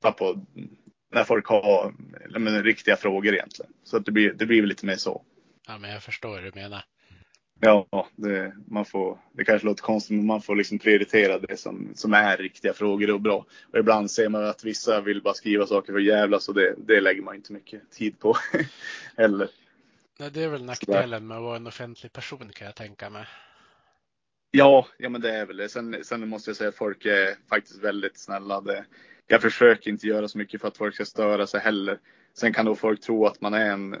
svara 0.01 0.13
på 0.13 0.45
när 1.11 1.23
folk 1.23 1.47
har 1.47 1.93
men, 2.39 2.63
riktiga 2.63 2.95
frågor 2.95 3.33
egentligen. 3.33 3.71
Så 3.83 3.97
att 3.97 4.05
det 4.05 4.11
blir, 4.11 4.33
det 4.33 4.45
blir 4.45 4.61
lite 4.61 4.85
mer 4.85 4.95
så. 4.95 5.21
Ja, 5.67 5.77
men 5.77 5.91
jag 5.91 6.03
förstår 6.03 6.37
hur 6.37 6.51
du 6.51 6.59
menar. 6.61 6.83
Ja, 7.59 8.07
det, 8.15 8.53
man 8.67 8.85
får, 8.85 9.19
det 9.33 9.45
kanske 9.45 9.67
låter 9.67 9.83
konstigt 9.83 10.17
men 10.17 10.25
man 10.25 10.41
får 10.41 10.55
liksom 10.55 10.79
prioritera 10.79 11.39
det 11.39 11.57
som, 11.57 11.91
som 11.95 12.13
är 12.13 12.37
riktiga 12.37 12.73
frågor 12.73 13.11
och 13.11 13.21
bra. 13.21 13.45
Och 13.73 13.79
ibland 13.79 14.11
ser 14.11 14.29
man 14.29 14.45
att 14.45 14.63
vissa 14.63 15.01
vill 15.01 15.21
bara 15.21 15.33
skriva 15.33 15.67
saker 15.67 15.93
för 15.93 15.99
jävlas 15.99 16.49
och 16.49 16.55
det, 16.55 16.75
det 16.77 17.01
lägger 17.01 17.21
man 17.21 17.35
inte 17.35 17.53
mycket 17.53 17.91
tid 17.91 18.19
på 18.19 18.37
heller. 19.17 19.49
Nej, 20.19 20.31
det 20.31 20.43
är 20.43 20.49
väl 20.49 20.65
nackdelen 20.65 21.27
med 21.27 21.37
att 21.37 21.43
vara 21.43 21.55
en 21.55 21.67
offentlig 21.67 22.13
person 22.13 22.49
kan 22.53 22.65
jag 22.65 22.75
tänka 22.75 23.09
mig. 23.09 23.25
Ja, 24.57 24.87
ja 24.97 25.09
men 25.09 25.21
det 25.21 25.31
är 25.31 25.45
väl 25.45 25.57
det. 25.57 25.69
Sen, 25.69 25.95
sen 26.03 26.29
måste 26.29 26.49
jag 26.49 26.57
säga 26.57 26.69
att 26.69 26.75
folk 26.75 27.05
är 27.05 27.35
faktiskt 27.49 27.83
väldigt 27.83 28.17
snälla. 28.17 28.61
Det, 28.61 28.85
jag 29.27 29.41
försöker 29.41 29.91
inte 29.91 30.07
göra 30.07 30.27
så 30.27 30.37
mycket 30.37 30.61
för 30.61 30.67
att 30.67 30.77
folk 30.77 30.95
ska 30.95 31.05
störa 31.05 31.47
sig 31.47 31.59
heller. 31.59 31.99
Sen 32.33 32.53
kan 32.53 32.65
då 32.65 32.75
folk 32.75 33.01
tro 33.01 33.25
att 33.25 33.41
man 33.41 33.53
är 33.53 33.71
en 33.71 33.95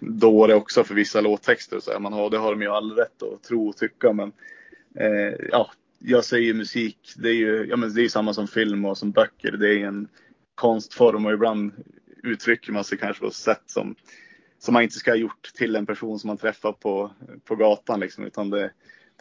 dåre 0.00 0.54
också 0.54 0.84
för 0.84 0.94
vissa 0.94 1.20
låttexter. 1.20 1.80
Så 1.80 2.00
man 2.00 2.12
har, 2.12 2.30
det 2.30 2.38
har 2.38 2.50
de 2.50 2.62
ju 2.62 2.68
all 2.68 2.92
rätt 2.92 3.22
att 3.22 3.42
tro 3.42 3.68
och 3.68 3.76
tycka. 3.76 4.12
Men 4.12 4.32
eh, 4.94 5.34
ja, 5.50 5.70
jag 5.98 6.24
säger 6.24 6.54
musik, 6.54 7.14
det 7.16 7.28
är 7.28 7.34
ju 7.34 7.66
ja, 7.70 7.76
men 7.76 7.94
det 7.94 8.02
är 8.02 8.08
samma 8.08 8.34
som 8.34 8.48
film 8.48 8.84
och 8.84 8.98
som 8.98 9.10
böcker. 9.10 9.52
Det 9.52 9.74
är 9.74 9.86
en 9.86 10.08
konstform 10.54 11.26
och 11.26 11.32
ibland 11.32 11.72
uttrycker 12.22 12.72
man 12.72 12.84
sig 12.84 12.98
kanske 12.98 13.20
på 13.20 13.26
ett 13.26 13.34
sätt 13.34 13.62
som, 13.66 13.94
som 14.58 14.74
man 14.74 14.82
inte 14.82 14.98
ska 14.98 15.10
ha 15.10 15.16
gjort 15.16 15.50
till 15.54 15.76
en 15.76 15.86
person 15.86 16.18
som 16.18 16.28
man 16.28 16.38
träffar 16.38 16.72
på, 16.72 17.12
på 17.44 17.56
gatan. 17.56 18.00
Liksom, 18.00 18.24
utan 18.24 18.50
det, 18.50 18.70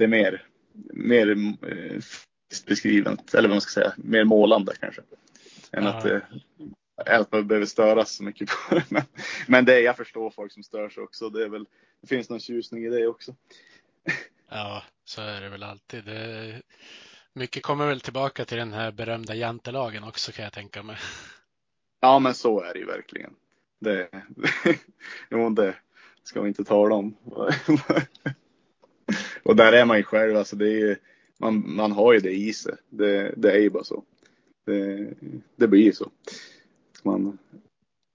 det 0.02 0.06
är 0.06 0.08
mer, 0.08 0.44
mer 0.94 1.30
eh, 1.62 2.02
beskrivet, 2.68 3.34
eller 3.34 3.50
vad 3.50 3.56
man 3.56 3.62
ska 3.62 3.82
säga, 3.82 3.94
mer 3.98 4.24
målande 4.24 4.74
kanske. 4.80 5.02
Än 5.72 5.88
att, 5.88 6.04
det, 6.04 6.22
än 7.06 7.22
att 7.22 7.32
man 7.32 7.48
behöver 7.48 7.66
störas 7.66 8.16
så 8.16 8.24
mycket 8.24 8.50
på 8.50 8.76
det. 8.76 8.84
Men, 8.90 9.04
men 9.48 9.66
det, 9.66 9.80
jag 9.80 9.98
förstår 9.98 10.30
folk 10.32 10.52
som 10.52 10.64
stör 10.64 10.90
sig 10.90 11.04
också. 11.04 11.30
Det, 11.30 11.44
är 11.44 11.50
väl, 11.50 11.66
det 12.02 12.08
finns 12.08 12.30
någon 12.30 12.40
tjusning 12.40 12.86
i 12.86 12.90
det 12.90 13.08
också. 13.08 13.36
Ja, 14.50 14.84
så 15.06 15.22
är 15.22 15.42
det 15.42 15.50
väl 15.50 15.64
alltid. 15.64 16.06
Det, 16.06 16.62
mycket 17.34 17.64
kommer 17.64 17.88
väl 17.88 18.02
tillbaka 18.02 18.46
till 18.46 18.58
den 18.58 18.74
här 18.74 18.92
berömda 18.92 19.36
jantelagen 19.36 20.04
också 20.04 20.32
kan 20.32 20.44
jag 20.44 20.54
tänka 20.54 20.84
mig. 20.84 20.98
Ja, 22.00 22.20
men 22.20 22.34
så 22.34 22.62
är 22.62 22.74
det 22.74 22.80
ju 22.80 22.86
verkligen. 22.86 23.34
Det, 23.80 24.10
jo, 25.30 25.50
det 25.50 25.76
ska 26.24 26.42
vi 26.42 26.48
inte 26.48 26.64
tala 26.64 26.96
om. 26.96 27.16
Och 29.44 29.56
där 29.56 29.74
är 29.74 29.86
man 29.86 29.98
ju 29.98 30.04
själv. 30.04 30.38
Alltså 30.38 30.56
det 30.56 30.66
är 30.66 30.80
ju, 30.80 30.96
man, 31.38 31.64
man 31.76 31.92
har 31.92 32.14
ju 32.14 32.20
det 32.20 32.32
i 32.32 32.54
sig. 32.54 32.76
Det, 32.90 33.34
det 33.38 33.52
är 33.52 33.60
ju 33.60 33.70
bara 33.70 33.84
så. 33.84 34.04
Det, 34.66 35.14
det 35.56 35.68
blir 35.68 35.82
ju 35.84 35.94
så. 35.94 36.12
Man 37.04 37.38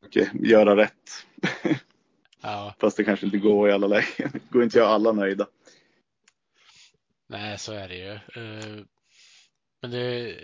försöker 0.04 0.46
göra 0.46 0.76
rätt. 0.76 1.26
Ja, 2.40 2.74
Fast 2.78 2.96
det 2.96 3.04
kanske 3.04 3.26
inte 3.26 3.38
går 3.38 3.68
i 3.68 3.72
alla 3.72 3.86
lägen. 3.86 4.30
Det 4.32 4.50
går 4.50 4.62
inte 4.62 4.78
att 4.78 4.84
göra 4.84 4.94
alla 4.94 5.12
nöjda. 5.12 5.46
nej, 7.28 7.58
så 7.58 7.72
är 7.72 7.88
det 7.88 7.96
ju. 7.96 8.10
Eh, 8.12 8.84
Men 9.82 9.90
det, 9.90 10.34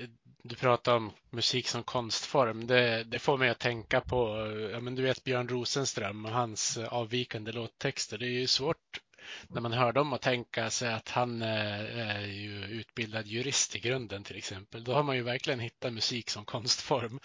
du 0.43 0.55
pratar 0.57 0.97
om 0.97 1.11
musik 1.31 1.69
som 1.69 1.83
konstform. 1.83 2.67
Det, 2.67 3.05
det 3.05 3.19
får 3.19 3.39
mig 3.39 3.49
att 3.51 3.59
tänka 3.59 4.01
på, 4.01 4.27
ja 4.73 4.81
men 4.81 4.95
du 4.95 5.03
vet 5.03 5.25
Björn 5.25 5.49
Rosenström 5.49 6.25
och 6.25 6.33
hans 6.33 6.79
avvikande 6.79 7.53
låttexter. 7.53 8.19
Det 8.19 8.27
är 8.27 8.41
ju 8.41 8.47
svårt 8.47 9.01
när 9.49 9.61
man 9.61 9.73
hör 9.73 9.93
dem 9.93 10.13
och 10.13 10.21
tänka 10.21 10.71
sig 10.71 10.93
att 10.93 11.09
han 11.09 11.43
eh, 11.43 12.17
är 12.17 12.27
ju 12.27 12.65
utbildad 12.65 13.27
jurist 13.27 13.77
i 13.77 13.79
grunden 13.79 14.25
till 14.25 14.37
exempel. 14.37 14.85
Då 14.85 14.93
har 14.93 15.03
man 15.03 15.17
ju 15.17 15.23
verkligen 15.23 15.61
hittat 15.61 15.93
musik 15.93 16.31
som 16.31 16.45
konstform. 16.45 17.21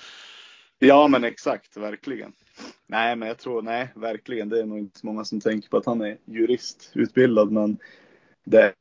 Ja, 0.79 1.07
men 1.07 1.23
exakt, 1.23 1.77
verkligen. 1.77 2.33
Nej, 2.87 3.15
men 3.15 3.27
jag 3.27 3.37
tror, 3.37 3.61
nej, 3.61 3.89
verkligen. 3.95 4.49
Det 4.49 4.59
är 4.59 4.65
nog 4.65 4.79
inte 4.79 4.99
så 4.99 5.05
många 5.05 5.25
som 5.25 5.41
tänker 5.41 5.69
på 5.69 5.77
att 5.77 5.85
han 5.85 6.01
är 6.01 6.17
jurist, 6.25 6.91
utbildad, 6.93 7.51
men 7.51 7.77
det, 8.43 8.73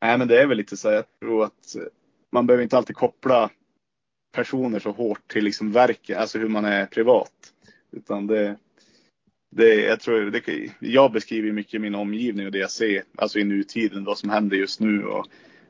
nej, 0.00 0.18
men 0.18 0.28
det 0.28 0.42
är 0.42 0.46
väl 0.46 0.56
lite 0.56 0.76
så. 0.76 0.90
Jag 0.90 1.04
tror 1.20 1.44
att 1.44 1.76
man 2.32 2.46
behöver 2.46 2.62
inte 2.62 2.76
alltid 2.76 2.96
koppla 2.96 3.50
personer 4.32 4.78
så 4.78 4.90
hårt 4.90 5.28
till 5.28 5.44
liksom 5.44 5.72
verket, 5.72 6.18
alltså 6.18 6.38
hur 6.38 6.48
man 6.48 6.64
är 6.64 6.86
privat. 6.86 7.52
Utan 7.90 8.26
det, 8.26 8.56
det 9.50 9.74
jag 9.74 10.00
tror, 10.00 10.30
det, 10.30 10.70
jag 10.78 11.12
beskriver 11.12 11.52
mycket 11.52 11.80
min 11.80 11.94
omgivning 11.94 12.46
och 12.46 12.52
det 12.52 12.58
jag 12.58 12.70
ser, 12.70 13.04
alltså 13.16 13.38
i 13.38 13.44
nutiden, 13.44 14.04
vad 14.04 14.18
som 14.18 14.30
händer 14.30 14.56
just 14.56 14.80
nu 14.80 15.04
och 15.04 15.26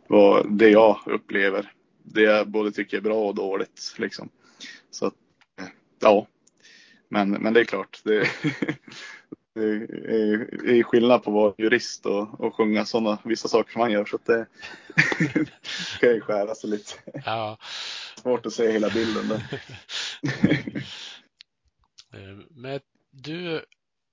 vad, 0.06 0.58
det 0.58 0.70
jag 0.70 1.00
upplever. 1.06 1.72
Det 2.02 2.22
jag 2.22 2.48
både 2.48 2.72
tycker 2.72 2.96
är 2.96 3.00
bra 3.00 3.28
och 3.28 3.34
dåligt 3.34 3.94
liksom. 3.98 4.28
Så 4.90 5.06
att, 5.06 5.14
ja. 6.00 6.26
Men, 7.08 7.30
men 7.30 7.52
det 7.52 7.60
är 7.60 7.64
klart, 7.64 8.00
det, 8.04 8.18
det 9.54 9.62
är, 9.62 10.68
är 10.70 10.82
skillnad 10.82 11.22
på 11.22 11.30
att 11.30 11.34
vara 11.34 11.54
jurist 11.58 12.06
och, 12.06 12.40
och 12.40 12.54
sjunga 12.54 12.84
sådana, 12.84 13.18
vissa 13.24 13.48
saker 13.48 13.72
som 13.72 13.80
han 13.80 13.92
gör. 13.92 14.04
Så 14.04 14.16
att 14.16 14.26
det 14.26 14.46
kan 16.00 16.10
ju 16.10 16.20
skära 16.20 16.54
sig 16.54 16.70
lite. 16.70 16.92
Ja, 17.24 17.58
Svårt 18.22 18.46
att 18.46 18.52
se 18.52 18.72
hela 18.72 18.90
bilden 18.90 19.28
där. 19.28 19.60
eh, 22.12 22.38
men 22.50 22.80
du 23.10 23.64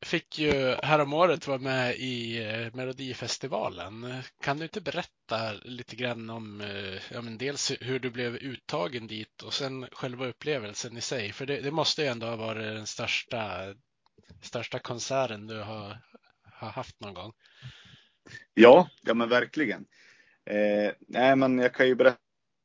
fick 0.05 0.39
ju 0.39 0.75
häromåret 0.83 1.47
vara 1.47 1.57
med 1.57 1.95
i 1.95 2.43
eh, 2.43 2.75
Melodifestivalen. 2.75 4.23
Kan 4.41 4.57
du 4.57 4.63
inte 4.63 4.81
berätta 4.81 5.53
lite 5.63 5.95
grann 5.95 6.29
om 6.29 6.61
eh, 6.61 7.01
ja, 7.11 7.21
men 7.21 7.37
dels 7.37 7.71
hur 7.81 7.99
du 7.99 8.09
blev 8.09 8.35
uttagen 8.35 9.07
dit 9.07 9.43
och 9.43 9.53
sen 9.53 9.87
själva 9.91 10.27
upplevelsen 10.27 10.97
i 10.97 11.01
sig? 11.01 11.31
För 11.31 11.45
det, 11.45 11.61
det 11.61 11.71
måste 11.71 12.01
ju 12.01 12.07
ändå 12.07 12.27
ha 12.27 12.35
varit 12.35 12.75
den 12.75 12.87
största, 12.87 13.73
största 14.41 14.79
konserten 14.79 15.47
du 15.47 15.59
har, 15.61 15.97
har 16.43 16.69
haft 16.69 16.99
någon 16.99 17.13
gång. 17.13 17.33
Ja, 18.53 18.89
ja 19.01 19.13
men 19.13 19.29
verkligen. 19.29 19.85
Eh, 20.45 20.91
nej, 21.07 21.35
men 21.35 21.59
jag 21.59 21.73
kan 21.73 21.87
ju 21.87 21.95
berätta 21.95 22.17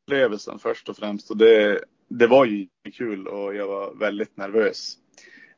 upplevelsen 0.06 0.58
först 0.58 0.88
och 0.88 0.96
främst. 0.96 1.30
Och 1.30 1.36
det, 1.36 1.84
det 2.08 2.26
var 2.26 2.44
ju 2.44 2.68
kul 2.92 3.28
och 3.28 3.54
jag 3.54 3.66
var 3.66 3.94
väldigt 3.94 4.36
nervös. 4.36 4.98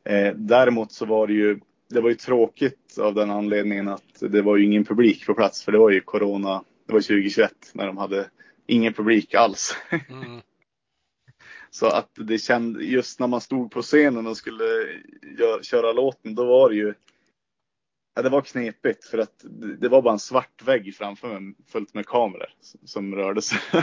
Eh, 0.04 0.34
däremot 0.34 0.92
så 0.92 1.06
var 1.06 1.26
det 1.26 1.32
ju, 1.32 1.60
det 1.90 2.00
var 2.00 2.08
ju 2.08 2.14
tråkigt 2.14 2.98
av 2.98 3.14
den 3.14 3.30
anledningen 3.30 3.88
att 3.88 4.20
det 4.20 4.42
var 4.42 4.56
ju 4.56 4.64
ingen 4.64 4.84
publik 4.84 5.26
på 5.26 5.34
plats. 5.34 5.64
För 5.64 5.72
det 5.72 5.78
var 5.78 5.90
ju 5.90 6.00
corona, 6.00 6.64
det 6.86 6.92
var 6.92 7.00
2021 7.00 7.52
när 7.72 7.86
de 7.86 7.96
hade 7.96 8.30
ingen 8.66 8.92
publik 8.92 9.34
alls. 9.34 9.76
Mm, 10.08 10.40
Så 11.70 11.86
att 11.86 12.10
det 12.14 12.38
kände, 12.38 12.84
just 12.84 13.20
när 13.20 13.26
man 13.26 13.40
stod 13.40 13.70
på 13.70 13.82
scenen 13.82 14.26
och 14.26 14.36
skulle 14.36 14.64
gö- 15.38 15.62
köra 15.62 15.92
låten, 15.92 16.34
då 16.34 16.44
var 16.44 16.70
det 16.70 16.76
ju 16.76 16.94
Ja, 18.16 18.22
det 18.22 18.28
var 18.28 18.40
knepigt 18.40 19.04
för 19.04 19.18
att 19.18 19.38
det 19.42 19.76
det 19.76 19.88
var 19.88 20.02
bara 20.02 20.12
en 20.12 20.18
svart 20.18 20.62
vägg 20.62 20.94
framför 20.96 21.40
mig 21.40 21.54
fullt 21.66 21.94
med 21.94 22.06
kameror 22.06 22.48
som 22.84 23.14
rörde 23.14 23.42
sig. 23.42 23.58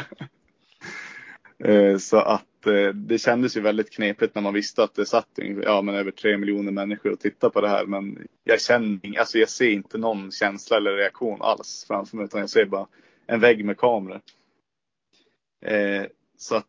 Eh, 1.64 1.97
så 1.97 2.18
att 2.18 2.68
eh, 2.68 2.89
det 2.93 3.18
kändes 3.18 3.57
ju 3.57 3.62
väldigt 3.62 3.91
knepigt 3.91 4.36
när 4.36 4.41
man 4.41 4.53
visste 4.53 4.84
att 4.84 4.95
det 4.95 5.05
satt 5.05 5.28
ja, 5.64 5.82
men 5.82 5.95
över 5.95 6.12
tre 6.12 6.38
miljoner 6.38 6.72
människor 6.72 7.12
och 7.12 7.20
tittade 7.20 7.53
på 7.53 7.62
det 7.62 7.70
här. 7.70 7.86
Men 7.86 8.28
jag 8.43 8.62
känner, 8.62 9.20
alltså 9.20 9.38
jag 9.38 9.49
ser 9.49 9.70
inte 9.70 9.97
någon 9.97 10.32
känsla 10.32 10.78
eller 10.78 10.95
reaktion 10.95 11.41
alls 11.41 11.86
framför 11.88 12.18
mig 12.18 12.26
utan 12.26 12.39
jag 12.39 12.49
ser 12.49 12.66
bara 12.66 12.88
en 13.28 13.39
vägg 13.39 13.66
med 13.66 13.78
kameror. 13.78 14.22
Eh, 15.66 16.03
så 16.38 16.55
att, 16.55 16.68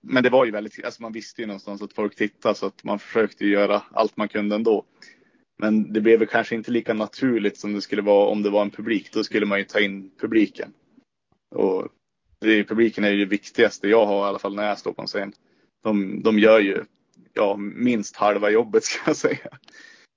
men 0.00 0.22
det 0.22 0.30
var 0.30 0.44
ju 0.44 0.50
väldigt, 0.50 0.84
alltså 0.84 1.02
man 1.02 1.12
visste 1.12 1.40
ju 1.40 1.46
någonstans 1.46 1.82
att 1.82 1.92
folk 1.92 2.16
tittade 2.16 2.54
så 2.54 2.66
att 2.66 2.84
man 2.84 2.98
försökte 2.98 3.46
göra 3.46 3.82
allt 3.92 4.16
man 4.16 4.28
kunde 4.28 4.54
ändå. 4.54 4.84
Men 5.58 5.92
det 5.92 6.00
blev 6.00 6.18
väl 6.18 6.28
kanske 6.28 6.54
inte 6.54 6.70
lika 6.70 6.94
naturligt 6.94 7.58
som 7.58 7.72
det 7.72 7.80
skulle 7.80 8.02
vara 8.02 8.26
om 8.26 8.42
det 8.42 8.50
var 8.50 8.62
en 8.62 8.70
publik. 8.70 9.12
Då 9.12 9.24
skulle 9.24 9.46
man 9.46 9.58
ju 9.58 9.64
ta 9.64 9.80
in 9.80 10.10
publiken. 10.20 10.72
Och 11.54 11.88
det, 12.40 12.64
publiken 12.64 13.04
är 13.04 13.10
ju 13.10 13.18
det 13.18 13.30
viktigaste 13.30 13.88
jag 13.88 14.06
har 14.06 14.26
i 14.26 14.28
alla 14.28 14.38
fall 14.38 14.54
när 14.54 14.68
jag 14.68 14.78
står 14.78 14.92
på 14.92 15.02
en 15.02 15.06
scen. 15.06 15.32
De, 15.82 16.22
de 16.22 16.38
gör 16.38 16.60
ju 16.60 16.84
ja, 17.34 17.56
minst 17.56 18.16
halva 18.16 18.50
jobbet 18.50 18.84
ska 18.84 18.98
jag 19.06 19.16
säga. 19.16 19.48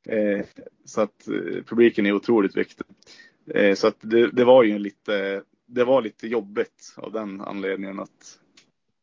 Eh, 0.08 0.46
så 0.86 1.02
att 1.02 1.28
eh, 1.28 1.64
publiken 1.66 2.06
är 2.06 2.14
otroligt 2.14 2.58
viktig. 2.58 2.86
Eh, 3.54 3.76
så 3.76 3.88
att 3.88 3.98
det, 4.02 4.32
det 4.32 4.44
var 4.44 4.64
ju 4.64 4.80
lite, 4.80 5.44
det 5.68 5.84
var 5.84 6.02
lite 6.02 6.28
jobbigt 6.28 6.94
av 6.98 7.12
den 7.12 7.42
anledningen 7.42 8.00
att 8.00 8.40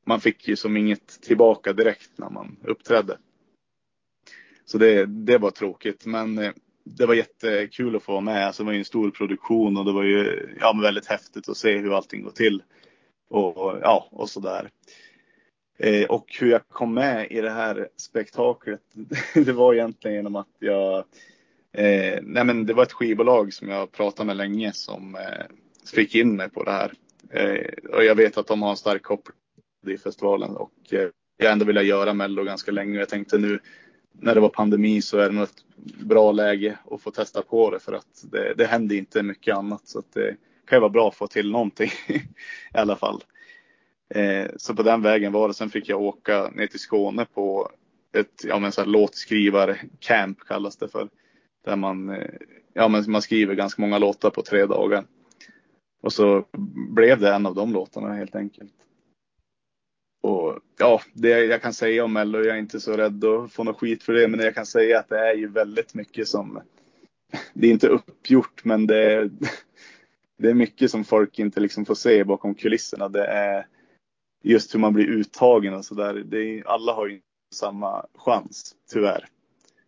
man 0.06 0.20
fick 0.20 0.48
ju 0.48 0.56
som 0.56 0.76
inget 0.76 1.22
tillbaka 1.22 1.72
direkt 1.72 2.10
när 2.16 2.30
man 2.30 2.56
uppträdde. 2.64 3.18
Så 4.64 4.78
det, 4.78 5.06
det 5.06 5.38
var 5.38 5.50
tråkigt, 5.50 6.06
men 6.06 6.38
eh, 6.38 6.52
det 6.84 7.06
var 7.06 7.14
jättekul 7.14 7.96
att 7.96 8.02
få 8.02 8.12
vara 8.12 8.20
med. 8.20 8.46
Alltså, 8.46 8.62
det 8.62 8.66
var 8.66 8.72
ju 8.72 8.78
en 8.78 8.84
stor 8.84 9.10
produktion 9.10 9.76
och 9.76 9.84
det 9.84 9.92
var 9.92 10.04
ju 10.04 10.48
ja, 10.60 10.80
väldigt 10.82 11.06
häftigt 11.06 11.48
att 11.48 11.56
se 11.56 11.78
hur 11.78 11.96
allting 11.96 12.22
går 12.22 12.30
till. 12.30 12.62
Och, 13.30 13.56
och, 13.56 13.78
ja, 13.82 14.08
och 14.10 14.30
sådär. 14.30 14.70
Eh, 15.78 16.04
och 16.04 16.26
hur 16.40 16.50
jag 16.50 16.68
kom 16.68 16.94
med 16.94 17.26
i 17.30 17.40
det 17.40 17.50
här 17.50 17.88
spektaklet, 17.96 18.80
det 19.34 19.52
var 19.52 19.74
egentligen 19.74 20.16
genom 20.16 20.36
att 20.36 20.56
jag 20.58 20.98
eh, 21.72 22.18
nej 22.22 22.44
men 22.44 22.66
det 22.66 22.74
var 22.74 22.82
ett 22.82 22.92
skivbolag 22.92 23.52
som 23.52 23.68
jag 23.68 23.92
pratade 23.92 24.26
med 24.26 24.36
länge 24.36 24.72
som 24.72 25.14
eh, 25.14 25.46
fick 25.94 26.14
in 26.14 26.36
mig 26.36 26.50
på 26.50 26.64
det 26.64 26.70
här. 26.70 26.92
Eh, 27.30 27.94
och 27.96 28.04
jag 28.04 28.14
vet 28.14 28.38
att 28.38 28.46
de 28.46 28.62
har 28.62 28.70
en 28.70 28.76
stark 28.76 29.02
koppling 29.02 29.36
till 29.86 29.98
festivalen 29.98 30.56
och 30.56 30.72
eh, 30.90 31.08
jag 31.36 31.52
ändå 31.52 31.64
ville 31.64 31.82
göra 31.82 32.14
Mello 32.14 32.44
ganska 32.44 32.72
länge. 32.72 32.92
Och 32.92 33.00
jag 33.00 33.08
tänkte 33.08 33.38
nu 33.38 33.58
när 34.12 34.34
det 34.34 34.40
var 34.40 34.48
pandemi 34.48 35.02
så 35.02 35.18
är 35.18 35.28
det 35.28 35.34
nog 35.34 35.44
ett 35.44 35.64
bra 36.04 36.32
läge 36.32 36.78
att 36.90 37.02
få 37.02 37.10
testa 37.10 37.42
på 37.42 37.70
det 37.70 37.80
för 37.80 37.92
att 37.92 38.24
det, 38.32 38.54
det 38.56 38.66
händer 38.66 38.96
inte 38.96 39.22
mycket 39.22 39.56
annat. 39.56 39.88
Så 39.88 39.98
att 39.98 40.12
det 40.12 40.36
kan 40.70 40.76
ju 40.76 40.80
vara 40.80 40.90
bra 40.90 41.08
att 41.08 41.14
få 41.14 41.26
till 41.26 41.50
någonting 41.50 41.90
i 42.08 42.22
alla 42.72 42.96
fall. 42.96 43.24
Eh, 44.14 44.50
så 44.56 44.74
på 44.74 44.82
den 44.82 45.02
vägen 45.02 45.32
var 45.32 45.48
det. 45.48 45.54
Sen 45.54 45.70
fick 45.70 45.88
jag 45.88 46.02
åka 46.02 46.50
ner 46.54 46.66
till 46.66 46.80
Skåne 46.80 47.26
på 47.34 47.70
ett 48.12 48.44
ja, 48.44 48.58
men 48.58 48.72
så 48.72 48.80
här, 48.80 48.88
låtskrivarcamp 48.88 50.38
kallas 50.48 50.76
det 50.76 50.88
för. 50.88 51.08
Där 51.64 51.76
man, 51.76 52.10
eh, 52.10 52.30
ja, 52.72 52.88
men 52.88 53.10
man 53.10 53.22
skriver 53.22 53.54
ganska 53.54 53.82
många 53.82 53.98
låtar 53.98 54.30
på 54.30 54.42
tre 54.42 54.66
dagar. 54.66 55.04
Och 56.02 56.12
så 56.12 56.44
blev 56.94 57.20
det 57.20 57.34
en 57.34 57.46
av 57.46 57.54
de 57.54 57.72
låtarna 57.72 58.14
helt 58.14 58.36
enkelt. 58.36 58.72
Och 60.22 60.58
ja, 60.78 61.00
det 61.12 61.28
jag 61.28 61.62
kan 61.62 61.72
säga 61.72 62.04
om 62.04 62.12
Mello, 62.12 62.38
jag 62.38 62.56
är 62.56 62.60
inte 62.60 62.80
så 62.80 62.92
rädd 62.92 63.24
att 63.24 63.52
få 63.52 63.64
något 63.64 63.78
skit 63.78 64.02
för 64.02 64.12
det, 64.12 64.28
men 64.28 64.40
jag 64.40 64.54
kan 64.54 64.66
säga 64.66 64.98
att 64.98 65.08
det 65.08 65.18
är 65.18 65.34
ju 65.34 65.48
väldigt 65.48 65.94
mycket 65.94 66.28
som, 66.28 66.60
det 67.52 67.66
är 67.66 67.70
inte 67.70 67.88
uppgjort, 67.88 68.64
men 68.64 68.86
det 68.86 69.12
är, 69.12 69.30
det 70.40 70.50
är 70.50 70.54
mycket 70.54 70.90
som 70.90 71.04
folk 71.04 71.38
inte 71.38 71.60
liksom 71.60 71.84
får 71.84 71.94
se 71.94 72.24
bakom 72.24 72.54
kulisserna. 72.54 73.08
Det 73.08 73.26
är 73.26 73.66
just 74.42 74.74
hur 74.74 74.80
man 74.80 74.92
blir 74.92 75.06
uttagen 75.06 75.74
och 75.74 75.84
sådär. 75.84 76.62
Alla 76.66 76.92
har 76.92 77.06
ju 77.06 77.14
inte 77.14 77.26
samma 77.54 78.06
chans, 78.14 78.74
tyvärr. 78.92 79.28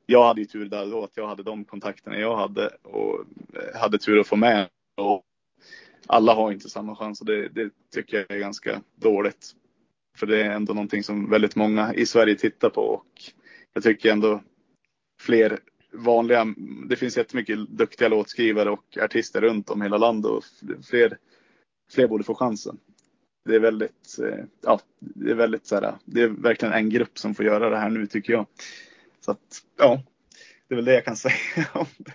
Jag 0.06 0.24
hade 0.24 0.40
ju 0.40 0.46
tur 0.46 0.68
där 0.68 0.86
då 0.86 1.04
att 1.04 1.16
jag 1.16 1.26
hade 1.26 1.42
de 1.42 1.64
kontakterna 1.64 2.18
jag 2.18 2.36
hade 2.36 2.68
och 2.82 3.20
eh, 3.54 3.80
hade 3.80 3.98
tur 3.98 4.20
att 4.20 4.26
få 4.26 4.36
med. 4.36 4.68
Och 4.96 5.22
alla 6.06 6.34
har 6.34 6.52
inte 6.52 6.70
samma 6.70 6.96
chans 6.96 7.20
och 7.20 7.26
det, 7.26 7.48
det 7.48 7.70
tycker 7.94 8.16
jag 8.16 8.30
är 8.30 8.40
ganska 8.40 8.82
dåligt. 8.94 9.52
För 10.18 10.26
det 10.26 10.42
är 10.42 10.50
ändå 10.50 10.74
någonting 10.74 11.02
som 11.02 11.30
väldigt 11.30 11.56
många 11.56 11.94
i 11.94 12.06
Sverige 12.06 12.34
tittar 12.34 12.70
på 12.70 12.82
och 12.82 13.06
jag 13.72 13.82
tycker 13.82 14.12
ändå 14.12 14.42
fler 15.20 15.58
vanliga, 15.92 16.54
det 16.88 16.96
finns 16.96 17.16
jättemycket 17.16 17.58
duktiga 17.68 18.08
låtskrivare 18.08 18.70
och 18.70 18.98
artister 19.00 19.40
runt 19.40 19.70
om 19.70 19.82
hela 19.82 19.96
landet 19.96 20.30
och 20.30 20.44
fler, 20.90 21.18
fler 21.92 22.08
borde 22.08 22.24
få 22.24 22.34
chansen. 22.34 22.78
Det 23.44 23.54
är 23.54 23.60
väldigt, 23.60 24.18
eh, 24.18 24.44
ja, 24.62 24.80
det 24.98 25.30
är 25.30 25.34
väldigt 25.34 25.66
så 25.66 25.74
här, 25.74 25.94
det 26.04 26.22
är 26.22 26.28
verkligen 26.28 26.74
en 26.74 26.90
grupp 26.90 27.18
som 27.18 27.34
får 27.34 27.44
göra 27.44 27.70
det 27.70 27.78
här 27.78 27.90
nu 27.90 28.06
tycker 28.06 28.32
jag. 28.32 28.46
Så 29.20 29.30
att, 29.30 29.62
ja, 29.78 30.02
det 30.68 30.74
är 30.74 30.76
väl 30.76 30.84
det 30.84 30.94
jag 30.94 31.04
kan 31.04 31.16
säga 31.16 31.68
om 31.72 31.86
det. 31.98 32.12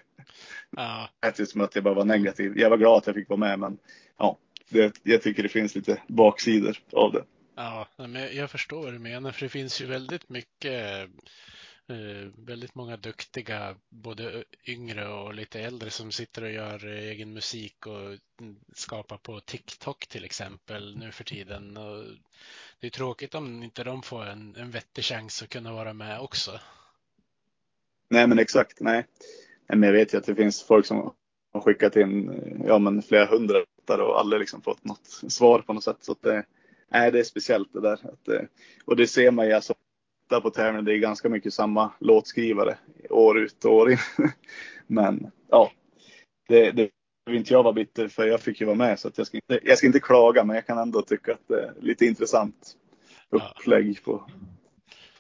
Ja. 0.76 1.10
Det 1.38 1.46
som 1.46 1.62
att 1.62 1.76
jag 1.76 1.84
bara 1.84 1.94
var 1.94 2.06
negativ. 2.06 2.58
Jag 2.58 2.70
var 2.70 2.78
glad 2.78 2.98
att 2.98 3.08
jag 3.08 3.16
fick 3.16 3.30
vara 3.30 3.40
med, 3.40 3.60
men 3.60 3.78
ja, 4.18 4.38
det, 4.70 5.00
jag 5.04 5.22
tycker 5.22 5.44
det 5.44 5.50
finns 5.50 5.76
lite 5.76 6.02
baksidor 6.08 6.78
av 6.92 7.12
det. 7.12 7.24
Ja, 7.56 7.88
men 7.98 8.36
jag 8.36 8.52
förstår 8.52 8.84
vad 8.84 8.94
du 8.94 9.00
menar, 9.00 9.32
för 9.32 9.42
det 9.42 9.50
finns 9.50 9.82
ju 9.82 9.86
väldigt 9.86 10.30
mycket 10.30 11.10
Eh, 11.90 12.30
väldigt 12.46 12.76
många 12.76 12.98
duktiga, 12.98 13.76
både 13.90 14.44
yngre 14.66 15.08
och 15.08 15.34
lite 15.34 15.60
äldre 15.60 15.90
som 15.90 16.12
sitter 16.12 16.44
och 16.44 16.52
gör 16.52 16.86
eh, 16.86 17.10
egen 17.10 17.34
musik 17.34 17.88
och 17.88 18.18
mm, 18.42 18.56
skapar 18.74 19.18
på 19.18 19.40
TikTok 19.40 20.08
till 20.08 20.26
exempel 20.26 20.98
nu 20.98 21.12
för 21.12 21.24
tiden. 21.24 21.78
Och 21.78 22.04
det 22.80 22.88
är 22.88 22.92
tråkigt 22.92 23.36
om 23.36 23.64
inte 23.64 23.84
de 23.84 24.02
får 24.02 24.26
en, 24.26 24.56
en 24.56 24.72
vettig 24.72 25.04
chans 25.04 25.44
att 25.44 25.50
kunna 25.50 25.74
vara 25.74 25.94
med 25.94 26.20
också. 26.20 26.60
Nej, 28.10 28.28
men 28.28 28.40
exakt. 28.40 28.80
Nej. 28.80 29.06
Men 29.68 29.84
jag 29.84 29.94
vet 29.94 30.14
ju 30.14 30.18
att 30.18 30.26
det 30.26 30.36
finns 30.36 30.64
folk 30.64 30.86
som 30.86 31.14
har 31.54 31.62
skickat 31.62 31.96
in 31.96 32.32
ja, 32.68 32.80
men 32.80 33.02
flera 33.02 33.26
hundra 33.26 33.64
och 33.88 34.20
aldrig 34.20 34.40
liksom 34.40 34.62
fått 34.62 34.86
något 34.86 35.08
svar 35.08 35.60
på 35.60 35.74
något 35.74 35.84
sätt. 35.84 35.98
Så 36.02 36.12
att 36.12 36.22
det, 36.22 36.46
nej, 36.92 37.12
det 37.12 37.20
är 37.20 37.24
speciellt 37.24 37.74
det 37.74 37.82
där. 37.82 37.94
Att, 37.94 38.28
eh, 38.28 38.42
och 38.86 38.96
det 38.96 39.08
ser 39.08 39.32
man 39.32 39.48
ju 39.48 39.54
alltså 39.54 39.74
tittar 40.28 40.42
på 40.42 40.50
tävlingen, 40.50 40.86
det 40.86 40.94
är 40.94 40.98
ganska 40.98 41.30
mycket 41.30 41.54
samma 41.54 41.92
låtskrivare 42.00 42.78
år 43.10 43.40
ut 43.40 43.66
och 43.66 43.74
år 43.74 43.92
in. 43.92 43.98
Men 44.88 45.32
ja, 45.50 45.72
det, 46.48 46.72
det 46.72 46.90
vill 47.26 47.36
inte 47.36 47.54
jag 47.54 47.64
vara 47.64 47.74
bitter 47.74 48.08
för 48.08 48.28
jag 48.28 48.42
fick 48.42 48.62
ju 48.62 48.66
vara 48.66 48.78
med 48.78 49.00
så 49.00 49.08
att 49.08 49.18
jag 49.18 49.28
ska 49.28 49.38
inte, 49.38 49.60
jag 49.64 49.78
ska 49.78 49.88
inte 49.88 50.00
klaga 50.00 50.44
men 50.44 50.56
jag 50.56 50.68
kan 50.68 50.78
ändå 50.78 51.02
tycka 51.02 51.34
att 51.34 51.48
det 51.48 51.62
är 51.62 51.74
lite 51.82 52.06
intressant 52.06 52.76
upplägg 53.30 54.04
på. 54.04 54.30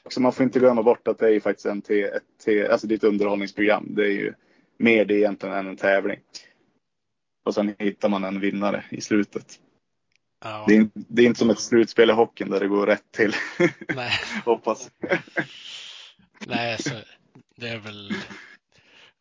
Så 0.09 0.21
man 0.21 0.31
får 0.31 0.43
inte 0.43 0.59
glömma 0.59 0.83
bort 0.83 1.07
att 1.07 1.19
det 1.19 1.35
är 1.35 1.39
faktiskt 1.39 1.65
en 1.65 1.81
T, 1.81 2.03
ett 2.03 2.23
T, 2.45 2.67
alltså 2.67 2.87
det 2.87 2.93
är 2.93 2.97
ett 2.97 3.03
underhållningsprogram. 3.03 3.85
Det 3.89 4.05
är 4.05 4.11
ju 4.11 4.33
mer 4.77 5.05
det 5.05 5.13
egentligen 5.13 5.55
än 5.55 5.67
en 5.67 5.77
tävling. 5.77 6.19
Och 7.45 7.53
sen 7.53 7.75
hittar 7.79 8.09
man 8.09 8.23
en 8.23 8.39
vinnare 8.39 8.85
i 8.89 9.01
slutet. 9.01 9.59
Ja. 10.39 10.65
Det, 10.67 10.75
är, 10.75 10.89
det, 10.93 11.21
är, 11.21 11.25
inte 11.25 11.39
som 11.39 11.49
ett 11.49 11.59
slutspel 11.59 12.09
i 12.09 12.13
hockeyn 12.13 12.49
där 12.49 12.59
det 12.59 12.67
går 12.67 12.85
rätt 12.85 13.11
till. 13.11 13.35
Nej. 13.95 14.11
Hoppas. 14.45 14.91
Nej, 16.45 16.77
så 16.77 16.89
det 17.55 17.69
är 17.69 17.77
väl 17.77 18.13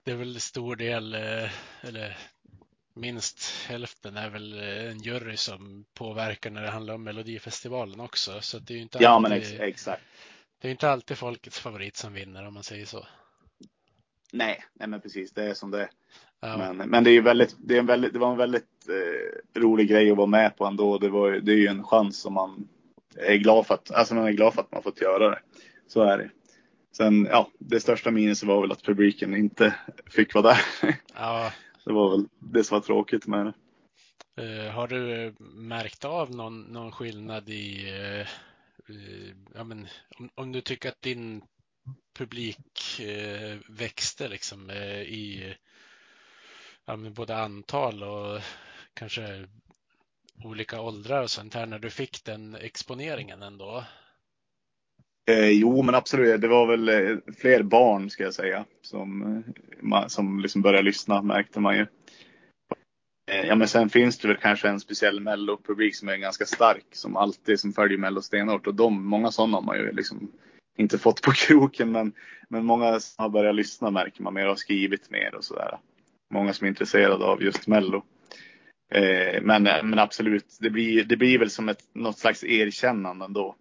det 0.07 0.13
är 0.13 0.17
väl 0.17 0.41
stor 0.41 0.77
del, 0.77 1.15
eh, 1.15 1.51
eller 1.81 2.19
minst 2.95 3.67
hälften 3.67 4.17
är 4.17 4.31
väl 4.31 4.53
en 4.59 4.99
jury 4.99 5.37
som 5.37 5.85
påverkar 5.95 6.51
när 6.51 6.63
det 6.63 6.71
handlar 6.71 6.95
om 6.95 7.05
Melodifestivalen 7.05 8.01
också. 8.01 8.41
Så 8.41 8.59
det 8.59 8.75
är 8.75 8.79
inte 8.79 8.99
ja, 9.01 9.11
alltid, 9.11 9.31
men 9.31 9.39
ex 9.39 9.53
exakt. 9.53 10.03
Det 10.59 10.69
är 10.69 10.73
inte 10.73 10.91
alltid 10.91 11.19
folkets 11.19 11.61
favorit 11.61 11.97
som 11.97 12.13
vinner 12.13 12.47
om 12.47 12.55
man 12.55 12.63
säger 12.63 12.87
så. 12.87 13.07
Nej, 14.33 14.65
nej 14.73 14.89
men 14.89 15.01
precis. 15.01 15.33
Det 15.33 15.45
är 15.45 15.55
som 15.55 15.71
det 15.71 15.83
är. 15.83 15.91
Men, 16.41 16.77
men 16.77 17.05
det, 17.05 17.11
är 17.11 17.21
väldigt, 17.21 17.57
det, 17.59 17.75
är 17.75 17.79
en 17.79 17.87
väldigt, 17.87 18.13
det 18.13 18.19
var 18.19 18.31
en 18.31 18.39
väldigt 18.39 18.89
eh, 18.89 19.61
rolig 19.61 19.89
grej 19.89 20.11
att 20.11 20.17
vara 20.17 20.27
med 20.27 20.57
på 20.57 20.65
ändå. 20.65 20.99
Det, 20.99 21.09
var, 21.09 21.31
det 21.33 21.53
är 21.53 21.57
ju 21.57 21.67
en 21.67 21.85
chans 21.85 22.21
som 22.21 22.35
man 22.35 22.69
är 23.17 23.37
glad 23.37 23.67
för 23.67 23.75
att, 23.75 23.91
alltså 23.91 24.15
man 24.15 24.27
är 24.27 24.33
glad 24.33 24.55
för 24.55 24.61
att 24.61 24.73
man 24.73 24.83
fått 24.83 25.01
göra 25.01 25.31
det. 25.31 25.39
Så 25.87 26.03
är 26.03 26.19
det. 26.19 26.31
Sen, 26.97 27.25
ja, 27.25 27.51
det 27.59 27.81
största 27.81 28.11
minuset 28.11 28.49
var 28.49 28.61
väl 28.61 28.73
att 28.73 28.83
publiken 28.83 29.37
inte 29.37 29.75
fick 30.11 30.35
vara 30.35 30.49
där. 30.49 30.61
Ja. 31.15 31.53
Det 31.85 31.93
var 31.93 32.11
väl 32.11 32.27
det 32.39 32.65
som 32.65 32.75
var 32.75 32.81
tråkigt 32.81 33.27
med 33.27 33.47
det. 33.47 33.55
Uh, 34.43 34.71
har 34.71 34.89
du 34.89 35.35
märkt 35.55 36.05
av 36.05 36.31
någon, 36.31 36.61
någon 36.61 36.93
skillnad 36.93 37.49
i, 37.49 37.93
uh, 37.93 38.27
uh, 38.95 39.33
ja, 39.55 39.65
men, 39.65 39.87
om, 40.19 40.31
om, 40.35 40.53
du 40.53 40.61
tycker 40.61 40.89
att 40.89 41.03
din 41.03 41.43
publik 42.19 43.01
växte 43.69 44.29
liksom 44.29 44.71
i 44.71 45.55
ja, 46.87 46.97
både 46.97 47.37
antal 47.37 48.03
och 48.03 48.41
kanske 48.95 49.47
olika 50.45 50.81
åldrar 50.81 51.23
och 51.23 51.31
sånt 51.31 51.55
här 51.55 51.67
när 51.67 51.79
du 51.79 51.91
fick 51.91 52.25
den 52.25 52.55
exponeringen 52.55 53.43
ändå? 53.43 53.85
Eh, 55.31 55.49
jo, 55.51 55.83
men 55.83 55.95
absolut. 55.95 56.41
Det 56.41 56.49
var 56.49 56.67
väl 56.67 56.89
eh, 56.89 57.17
fler 57.39 57.63
barn 57.63 58.11
ska 58.11 58.23
jag 58.23 58.35
säga 58.35 58.65
som, 58.83 59.23
eh, 59.93 60.07
som 60.07 60.41
liksom 60.41 60.63
började 60.63 60.83
lyssna 60.83 61.23
märkte 61.23 61.61
man 61.61 61.77
ju. 61.77 61.87
Eh, 63.31 63.47
ja, 63.47 63.55
men 63.55 63.69
sen 63.69 63.89
finns 63.89 64.19
det 64.19 64.29
väl 64.29 64.37
kanske 64.37 64.69
en 64.69 64.81
speciell 64.81 65.21
mellopublik 65.21 65.97
som 65.97 66.09
är 66.09 66.17
ganska 66.17 66.47
stark 66.47 66.87
som 66.93 67.17
alltid 67.17 67.61
som 67.61 67.73
följer 67.73 67.99
mello 67.99 68.23
stenhårt 68.23 68.67
och 68.67 68.75
de, 68.75 69.07
många 69.07 69.31
sådana 69.31 69.57
har 69.57 69.63
man 69.63 69.77
ju 69.77 69.93
liksom 69.93 70.33
inte 70.79 70.99
fått 70.99 71.23
på 71.23 71.33
kroken 71.33 71.93
men, 71.93 72.13
men 72.49 72.65
många 72.65 73.01
har 73.17 73.29
börjat 73.29 73.55
lyssna 73.55 73.91
märker 73.91 74.23
man 74.23 74.35
mer 74.35 74.43
och 74.43 74.49
har 74.49 74.57
skrivit 74.57 75.11
mer 75.11 75.35
och 75.35 75.45
sådär 75.45 75.79
många 76.31 76.53
som 76.53 76.65
är 76.65 76.69
intresserade 76.69 77.25
av 77.25 77.43
just 77.43 77.67
Mello. 77.67 78.05
Eh, 78.91 79.43
men, 79.43 79.63
men 79.63 79.99
absolut, 79.99 80.57
det 80.61 80.71
blir, 80.71 81.05
det 81.05 81.17
blir 81.17 81.39
väl 81.39 81.51
som 81.51 81.69
ett, 81.69 81.95
något 81.95 82.19
slags 82.19 82.45
erkännande 82.45 83.25
ändå. 83.25 83.57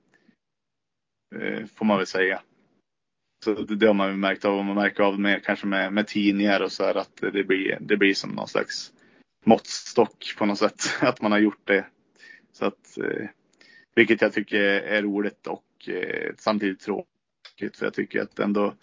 Eh, 1.35 1.65
får 1.75 1.85
man 1.85 1.97
väl 1.97 2.07
säga. 2.07 2.41
Så 3.43 3.53
det, 3.53 3.75
det 3.75 3.87
har 3.87 3.93
man 3.93 4.19
märkt 4.19 4.45
av. 4.45 4.65
Man 4.65 4.75
märker 4.75 5.03
av 5.03 5.19
med, 5.19 5.43
kanske 5.43 5.67
med, 5.67 5.93
med 5.93 6.07
tidningar 6.07 6.61
och 6.61 6.71
så 6.71 6.83
här 6.83 6.95
att 6.95 7.17
det 7.17 7.43
blir, 7.43 7.77
det 7.81 7.97
blir 7.97 8.13
som 8.13 8.29
någon 8.29 8.47
slags 8.47 8.93
måttstock 9.45 10.35
på 10.37 10.45
något 10.45 10.59
sätt. 10.59 10.83
Att 11.01 11.21
man 11.21 11.31
har 11.31 11.39
gjort 11.39 11.67
det. 11.67 11.85
Så 12.51 12.65
att, 12.65 12.97
eh, 12.97 13.27
vilket 13.95 14.21
jag 14.21 14.33
tycker 14.33 14.59
är 14.63 15.01
roligt 15.01 15.47
och 15.47 15.89
eh, 15.89 16.33
samtidigt 16.37 16.79
tråkigt. 16.79 17.77
För 17.77 17.85
jag 17.85 17.93
tycker 17.93 18.21
att 18.21 18.39
ändå, 18.39 18.73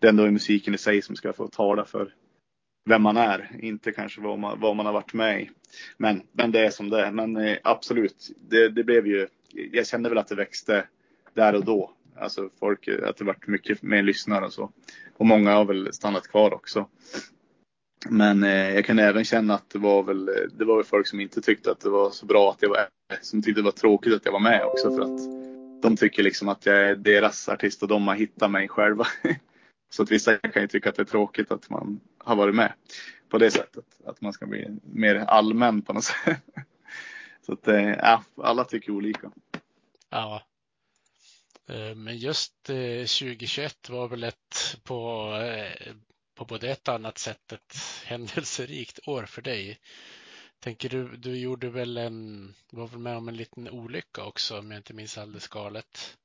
det 0.00 0.08
ändå 0.08 0.24
är 0.24 0.30
musiken 0.30 0.74
i 0.74 0.78
sig 0.78 1.02
som 1.02 1.16
ska 1.16 1.32
få 1.32 1.48
tala 1.48 1.84
för, 1.84 2.14
vem 2.90 3.02
man 3.02 3.16
är, 3.16 3.50
inte 3.60 3.92
kanske 3.92 4.20
vad 4.20 4.38
man, 4.38 4.60
vad 4.60 4.76
man 4.76 4.86
har 4.86 4.92
varit 4.92 5.12
med 5.12 5.42
i. 5.42 5.50
Men, 5.96 6.22
men 6.32 6.52
det 6.52 6.66
är 6.66 6.70
som 6.70 6.90
det 6.90 7.06
är. 7.06 7.10
Men 7.10 7.36
eh, 7.36 7.58
absolut, 7.64 8.30
det, 8.48 8.68
det 8.68 8.84
blev 8.84 9.06
ju, 9.06 9.28
jag 9.72 9.86
kände 9.86 10.08
väl 10.08 10.18
att 10.18 10.28
det 10.28 10.34
växte 10.34 10.84
där 11.34 11.54
och 11.54 11.64
då. 11.64 11.90
Alltså 12.16 12.50
folk, 12.60 12.88
att 12.88 13.16
det 13.16 13.24
varit 13.24 13.46
mycket 13.46 13.82
mer 13.82 14.02
lyssnare 14.02 14.44
och 14.44 14.52
så. 14.52 14.70
Och 15.16 15.26
många 15.26 15.52
har 15.52 15.64
väl 15.64 15.92
stannat 15.92 16.28
kvar 16.28 16.54
också. 16.54 16.88
Men 18.08 18.42
eh, 18.42 18.74
jag 18.74 18.84
kan 18.84 18.98
även 18.98 19.24
känna 19.24 19.54
att 19.54 19.70
det 19.70 19.78
var 19.78 20.02
väl, 20.02 20.30
det 20.58 20.64
var 20.64 20.76
väl 20.76 20.84
folk 20.84 21.06
som 21.06 21.20
inte 21.20 21.40
tyckte 21.40 21.70
att 21.70 21.80
det 21.80 21.90
var 21.90 22.10
så 22.10 22.26
bra 22.26 22.50
att 22.50 22.62
jag 22.62 22.68
var 22.68 22.86
som 23.20 23.42
tyckte 23.42 23.60
det 23.60 23.64
var 23.64 23.72
tråkigt 23.72 24.14
att 24.14 24.24
jag 24.24 24.32
var 24.32 24.40
med 24.40 24.64
också 24.64 24.90
för 24.90 25.00
att 25.00 25.20
de 25.82 25.96
tycker 25.96 26.22
liksom 26.22 26.48
att 26.48 26.66
jag 26.66 26.76
är 26.76 26.94
deras 26.96 27.48
artist 27.48 27.82
och 27.82 27.88
de 27.88 28.08
har 28.08 28.14
hittat 28.14 28.50
mig 28.50 28.68
själva. 28.68 29.06
Så 29.90 30.02
att 30.02 30.10
vissa 30.10 30.38
kan 30.38 30.62
ju 30.62 30.68
tycka 30.68 30.88
att 30.88 30.94
det 30.94 31.02
är 31.02 31.06
tråkigt 31.06 31.50
att 31.50 31.70
man 31.70 32.00
har 32.18 32.36
varit 32.36 32.54
med 32.54 32.72
på 33.28 33.38
det 33.38 33.50
sättet. 33.50 33.84
Att 34.04 34.20
man 34.20 34.32
ska 34.32 34.46
bli 34.46 34.68
mer 34.82 35.16
allmän 35.16 35.82
på 35.82 35.92
något 35.92 36.04
sätt. 36.24 36.42
Så 37.46 37.52
att 37.52 37.68
eh, 37.68 37.88
ja, 37.88 38.24
alla 38.36 38.64
tycker 38.64 38.92
olika. 38.92 39.30
Ja. 40.10 40.42
Eh, 41.68 41.94
men 41.94 42.16
just 42.16 42.70
eh, 42.70 42.76
2021 42.76 43.88
var 43.88 44.08
väl 44.08 44.24
ett 44.24 44.78
på, 44.84 45.32
på 46.34 46.44
både 46.44 46.70
ett 46.70 46.88
och 46.88 46.94
annat 46.94 47.18
sätt 47.18 47.52
ett 47.52 47.76
händelserikt 48.04 49.08
år 49.08 49.22
för 49.22 49.42
dig. 49.42 49.78
Tänker 50.60 50.88
du, 50.88 51.16
du 51.16 51.38
gjorde 51.38 51.70
väl 51.70 51.96
en, 51.96 52.54
var 52.70 52.86
väl 52.86 52.98
med 52.98 53.16
om 53.16 53.28
en 53.28 53.36
liten 53.36 53.70
olycka 53.70 54.24
också 54.24 54.58
om 54.58 54.70
jag 54.70 54.78
inte 54.78 54.94
minns 54.94 55.18
alldeles 55.18 55.48
galet? 55.48 56.18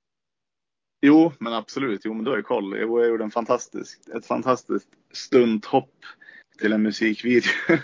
Jo, 1.05 1.31
men 1.39 1.53
absolut. 1.53 2.01
Jo, 2.05 2.13
men 2.13 2.23
du 2.23 2.31
har 2.31 2.37
ju 2.37 2.43
koll. 2.43 2.77
Jag 2.77 3.07
gjorde 3.07 3.23
en 3.23 3.31
fantastisk, 3.31 3.99
ett 4.15 4.25
fantastiskt 4.25 4.87
stunthopp 5.11 5.95
till 6.59 6.73
en 6.73 6.81
musikvideo. 6.81 7.51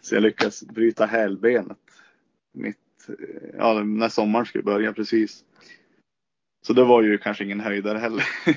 så 0.00 0.14
jag 0.14 0.22
lyckades 0.22 0.62
bryta 0.62 1.06
hälbenet 1.06 1.78
mitt, 2.52 3.08
ja, 3.58 3.82
när 3.82 4.08
sommaren 4.08 4.46
skulle 4.46 4.64
börja 4.64 4.92
precis. 4.92 5.44
Så 6.66 6.72
det 6.72 6.84
var 6.84 7.02
ju 7.02 7.18
kanske 7.18 7.44
ingen 7.44 7.60
höjdare 7.60 7.98
heller. 7.98 8.28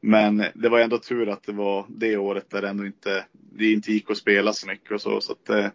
Men 0.00 0.44
det 0.54 0.68
var 0.68 0.80
ändå 0.80 0.98
tur 0.98 1.28
att 1.28 1.42
det 1.42 1.52
var 1.52 1.86
det 1.88 2.16
året 2.16 2.50
där 2.50 2.62
det 2.62 2.68
ändå 2.68 2.86
inte, 2.86 3.24
det 3.32 3.72
inte 3.72 3.92
gick 3.92 4.10
att 4.10 4.16
spela 4.16 4.52
så 4.52 4.66
mycket 4.66 4.92
och 4.92 5.00
så. 5.00 5.20
Så 5.20 5.32
att 5.32 5.44
det, 5.44 5.72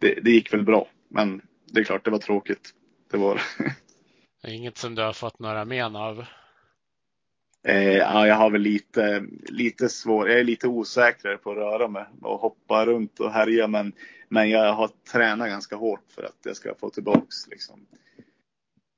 det, 0.00 0.14
det 0.14 0.30
gick 0.30 0.52
väl 0.52 0.62
bra. 0.62 0.88
Men 1.08 1.42
det 1.72 1.80
är 1.80 1.84
klart, 1.84 2.04
det 2.04 2.10
var 2.10 2.18
tråkigt. 2.18 2.74
Det 3.10 3.16
var 3.16 3.42
Inget 4.46 4.78
som 4.78 4.94
du 4.94 5.02
har 5.02 5.12
fått 5.12 5.38
några 5.38 5.64
men 5.64 5.96
av? 5.96 6.24
Eh, 7.68 7.96
ja, 7.96 8.26
jag 8.26 8.34
har 8.34 8.50
väl 8.50 8.60
lite, 8.60 9.24
lite 9.48 9.88
svår, 9.88 10.28
jag 10.28 10.40
är 10.40 10.44
lite 10.44 10.68
osäkrare 10.68 11.36
på 11.36 11.50
att 11.50 11.56
röra 11.56 11.88
mig 11.88 12.04
och 12.22 12.40
hoppa 12.40 12.86
runt 12.86 13.20
och 13.20 13.32
härja. 13.32 13.66
Men, 13.66 13.92
men 14.28 14.50
jag 14.50 14.72
har 14.72 14.90
tränat 15.12 15.48
ganska 15.48 15.76
hårt 15.76 16.04
för 16.14 16.22
att 16.22 16.36
jag 16.44 16.56
ska 16.56 16.74
få 16.74 16.90
tillbaks 16.90 17.48
liksom, 17.48 17.86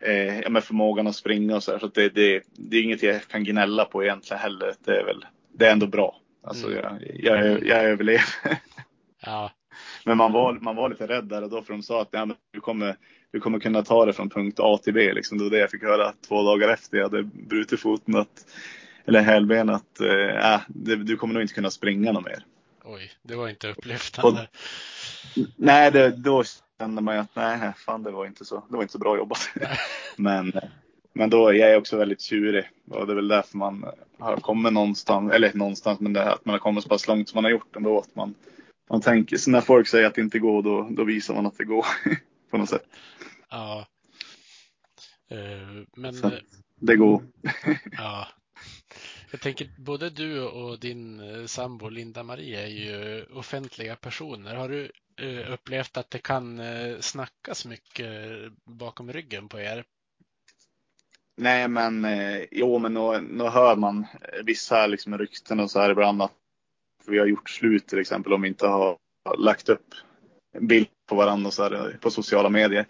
eh, 0.05 0.40
ja, 0.40 0.51
med 0.51 0.64
förmågan 0.64 1.07
att 1.07 1.16
springa 1.16 1.57
och 1.57 1.62
så 1.62 1.72
här. 1.72 1.78
Så 1.78 1.86
det, 1.86 2.09
det, 2.09 2.43
det 2.53 2.76
är 2.76 2.82
inget 2.82 3.03
jag 3.03 3.22
kan 3.28 3.45
gnälla 3.45 3.84
på 3.84 4.03
egentligen 4.05 4.40
heller. 4.40 4.74
Det 4.84 5.01
är 5.01 5.05
väl, 5.05 5.26
det 5.53 5.66
är 5.66 5.72
ändå 5.72 5.86
bra. 5.86 6.18
Alltså 6.45 6.66
Mm. 6.66 6.78
jag, 6.78 7.01
jag, 7.38 7.66
jag 7.66 7.84
överlever. 7.84 8.24
Ja, 9.24 9.51
Men 10.05 10.16
man 10.16 10.32
var, 10.32 10.53
man 10.53 10.76
var 10.76 10.88
lite 10.88 11.07
rädd 11.07 11.24
där 11.24 11.43
och 11.43 11.51
då 11.51 11.62
för 11.62 11.72
de 11.72 11.82
sa 11.82 12.03
att 12.03 12.09
ja, 12.11 12.24
men 12.24 12.36
du, 12.53 12.61
kommer, 12.61 12.97
du 13.33 13.41
kommer 13.41 13.59
kunna 13.59 13.83
ta 13.83 14.07
det 14.07 14.12
från 14.12 14.30
punkt 14.30 14.61
A 14.61 14.78
till 14.83 14.95
B. 14.95 15.12
Liksom. 15.12 15.39
Det 15.39 15.45
var 15.45 15.51
det 15.51 15.59
jag 15.59 15.70
fick 15.70 15.83
höra 15.83 16.12
två 16.28 16.43
dagar 16.43 16.68
efter 16.68 16.97
jag 16.97 17.05
hade 17.05 17.22
brutit 17.22 17.80
foten. 17.80 18.16
Att, 18.16 18.47
eller 19.07 19.20
hälbenet. 19.20 19.76
Att 19.76 20.01
äh, 20.01 20.61
det, 20.68 20.97
du 20.97 21.16
kommer 21.16 21.35
nog 21.35 21.43
inte 21.43 21.55
kunna 21.55 21.70
springa 21.70 22.12
något 22.12 22.24
mer. 22.24 22.45
oj, 22.85 23.11
det 23.22 23.35
var 23.35 23.49
inte 23.49 23.68
upplyftande. 23.68 24.49
Nej, 25.57 25.91
det, 25.91 26.11
då 26.11 26.45
kände 26.80 27.03
man 27.03 27.14
ju 27.14 27.20
att 27.20 27.37
nej, 27.37 27.72
fan 27.76 28.03
det 28.03 28.11
var 28.11 28.26
inte 28.26 28.45
så, 28.45 28.64
det 28.68 28.76
var 28.76 28.83
inte 28.83 28.93
så 28.93 28.99
bra 28.99 29.16
jobbat. 29.16 29.51
men, 30.16 30.53
men 31.12 31.30
då 31.30 31.55
jag 31.55 31.68
är 31.68 31.72
jag 31.72 31.78
också 31.78 31.97
väldigt 31.97 32.20
tjurig 32.20 32.64
och 32.91 33.07
det 33.07 33.12
är 33.12 33.16
väl 33.16 33.28
därför 33.28 33.57
man 33.57 33.85
har 34.18 34.37
kommit 34.37 34.72
någonstans, 34.72 35.33
eller 35.33 35.53
någonstans, 35.55 36.01
men 36.01 36.12
det 36.12 36.33
att 36.33 36.45
man 36.45 36.53
har 36.53 36.59
kommit 36.59 36.83
så 36.83 36.89
pass 36.89 37.09
långt 37.09 37.28
som 37.28 37.37
man 37.37 37.45
har 37.45 37.51
gjort 37.51 37.76
ändå. 37.76 37.99
Att 37.99 38.16
man, 38.16 38.35
man 38.91 39.01
tänker, 39.01 39.37
så 39.37 39.51
när 39.51 39.61
folk 39.61 39.89
säger 39.89 40.07
att 40.07 40.14
det 40.14 40.20
inte 40.20 40.39
går, 40.39 40.62
då, 40.62 40.89
då 40.91 41.05
visar 41.05 41.35
man 41.35 41.47
att 41.47 41.59
det 41.59 41.64
går 41.64 41.87
på 42.53 42.59
något 42.59 42.68
sätt. 42.68 42.86
Ja. 43.50 43.86
Eh, 45.30 45.84
Men 45.96 46.14
Så. 46.14 46.30
Det 46.76 46.96
går. 46.96 47.22
ja, 47.92 48.28
jag 49.30 49.40
tänker 49.40 49.70
både 49.78 50.11
du 50.11 50.42
och 50.42 50.80
din 50.80 51.20
eh, 51.20 51.46
sambo 51.46 51.88
Linda-Maria 51.88 52.62
är 52.62 52.66
ju 52.66 53.24
offentliga 53.24 53.96
personer. 53.96 54.55
Har 54.55 54.68
du 54.68 54.90
eh, 55.16 55.53
upplevt 55.53 55.96
att 55.96 56.11
det 56.11 56.18
kan 56.18 56.61
snackas 57.00 57.66
mycket 57.66 58.12
bakom 58.64 59.12
ryggen 59.12 59.48
på 59.48 59.61
er? 59.61 59.84
Nej, 61.36 61.68
men 61.68 62.07
jo, 62.50 62.78
men 62.78 62.94
då 63.38 63.48
hör 63.48 63.76
man 63.76 64.07
vissa 64.44 64.86
liksom, 64.86 65.18
rykten 65.18 65.61
och 65.61 65.70
så 65.70 65.80
här 65.80 65.90
ibland 65.90 66.22
att 66.22 66.32
vi 67.07 67.18
har 67.18 67.26
gjort 67.26 67.50
slut 67.50 67.86
till 67.86 67.98
exempel 67.98 68.32
om 68.32 68.42
vi 68.42 68.48
inte 68.48 68.66
har 68.66 68.96
lagt 69.38 69.68
upp 69.68 69.94
en 70.53 70.66
bild 70.66 70.88
på 71.13 71.17
varandra 71.17 71.47
och 71.47 71.55
så 71.55 71.63
här, 71.63 71.73
eh, 71.73 71.97
på 72.01 72.11
sociala 72.11 72.49
medier. 72.49 72.87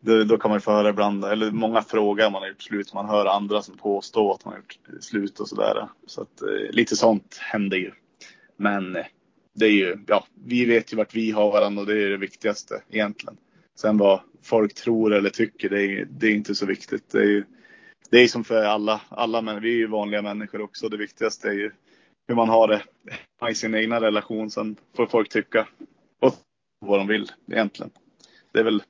Då, 0.00 0.24
då 0.24 0.38
kan 0.38 0.48
man 0.48 0.56
ju 0.56 0.60
få 0.60 0.72
höra 0.72 0.88
ibland, 0.88 1.24
eller 1.24 1.50
många 1.50 1.82
frågar 1.82 2.26
om 2.26 2.32
man 2.32 2.42
har 2.42 2.48
gjort 2.48 2.62
slut. 2.62 2.94
Man 2.94 3.08
hör 3.08 3.26
andra 3.26 3.62
som 3.62 3.76
påstår 3.76 4.34
att 4.34 4.44
man 4.44 4.54
har 4.54 4.58
gjort 4.58 4.78
eh, 4.88 4.98
slut 5.00 5.40
och 5.40 5.48
sådär. 5.48 5.88
Så 6.06 6.22
att 6.22 6.42
eh, 6.42 6.70
lite 6.70 6.96
sånt 6.96 7.38
händer 7.40 7.76
ju. 7.76 7.92
Men 8.56 8.96
eh, 8.96 9.04
det 9.54 9.66
är 9.66 9.70
ju, 9.70 9.98
ja, 10.06 10.26
vi 10.44 10.64
vet 10.64 10.92
ju 10.92 10.96
vart 10.96 11.14
vi 11.14 11.30
har 11.30 11.52
varandra 11.52 11.80
och 11.80 11.86
det 11.86 12.02
är 12.02 12.10
det 12.10 12.16
viktigaste 12.16 12.82
egentligen. 12.90 13.36
Sen 13.78 13.98
vad 13.98 14.20
folk 14.42 14.74
tror 14.74 15.14
eller 15.14 15.30
tycker, 15.30 15.68
det 15.68 15.82
är, 15.82 16.04
det 16.10 16.26
är 16.26 16.34
inte 16.34 16.54
så 16.54 16.66
viktigt. 16.66 17.10
Det 17.12 17.18
är 17.18 17.28
ju, 17.28 17.44
det 18.10 18.18
är 18.18 18.28
som 18.28 18.44
för 18.44 18.64
alla, 18.64 19.00
alla 19.08 19.42
men 19.42 19.62
vi 19.62 19.72
är 19.72 19.76
ju 19.76 19.86
vanliga 19.86 20.22
människor 20.22 20.60
också. 20.60 20.88
Det 20.88 20.96
viktigaste 20.96 21.48
är 21.48 21.52
ju 21.52 21.70
hur 22.28 22.34
man 22.34 22.48
har 22.48 22.68
det 22.68 22.82
i 23.50 23.54
sin 23.54 23.74
egna 23.74 24.00
relation. 24.00 24.50
Sen 24.50 24.76
får 24.96 25.06
folk 25.06 25.28
tycka 25.28 25.68
och 26.20 26.34
vad 26.86 27.00
de 27.00 27.06
vill 27.06 27.32
egentligen. 27.52 27.90
Det 28.52 28.60
är 28.60 28.64
väl, 28.64 28.82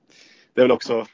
det 0.55 0.61
är 0.61 0.65
väl 0.65 0.73
också, 0.73 1.07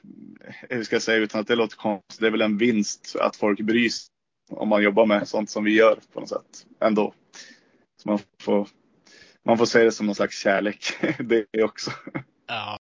hur 0.69 0.85
ska 0.85 0.95
jag 0.95 1.03
säga 1.03 1.19
utan 1.19 1.41
att 1.41 1.47
det 1.47 1.55
låter 1.55 1.77
konstigt, 1.77 2.21
det 2.21 2.27
är 2.27 2.31
väl 2.31 2.43
en 2.43 2.59
vinst 2.59 3.17
att 3.21 3.37
folk 3.37 3.61
bryr 3.61 3.89
sig 3.89 4.09
om 4.51 4.69
man 4.69 4.83
jobbar 4.83 5.07
med 5.07 5.29
sånt 5.29 5.51
som 5.51 5.65
vi 5.65 5.75
gör 5.75 5.99
på 6.13 6.21
något 6.21 6.29
sätt 6.29 6.67
ändå. 6.81 7.15
Så 8.03 8.09
man 8.09 8.19
får, 8.41 8.69
man 9.45 9.59
får 9.59 9.67
se 9.67 9.85
det 9.85 9.93
som 9.93 10.07
någon 10.07 10.15
slags 10.15 10.39
kärlek 10.39 10.93
det 11.19 11.63
också. 11.63 11.91
Ja, 12.47 12.79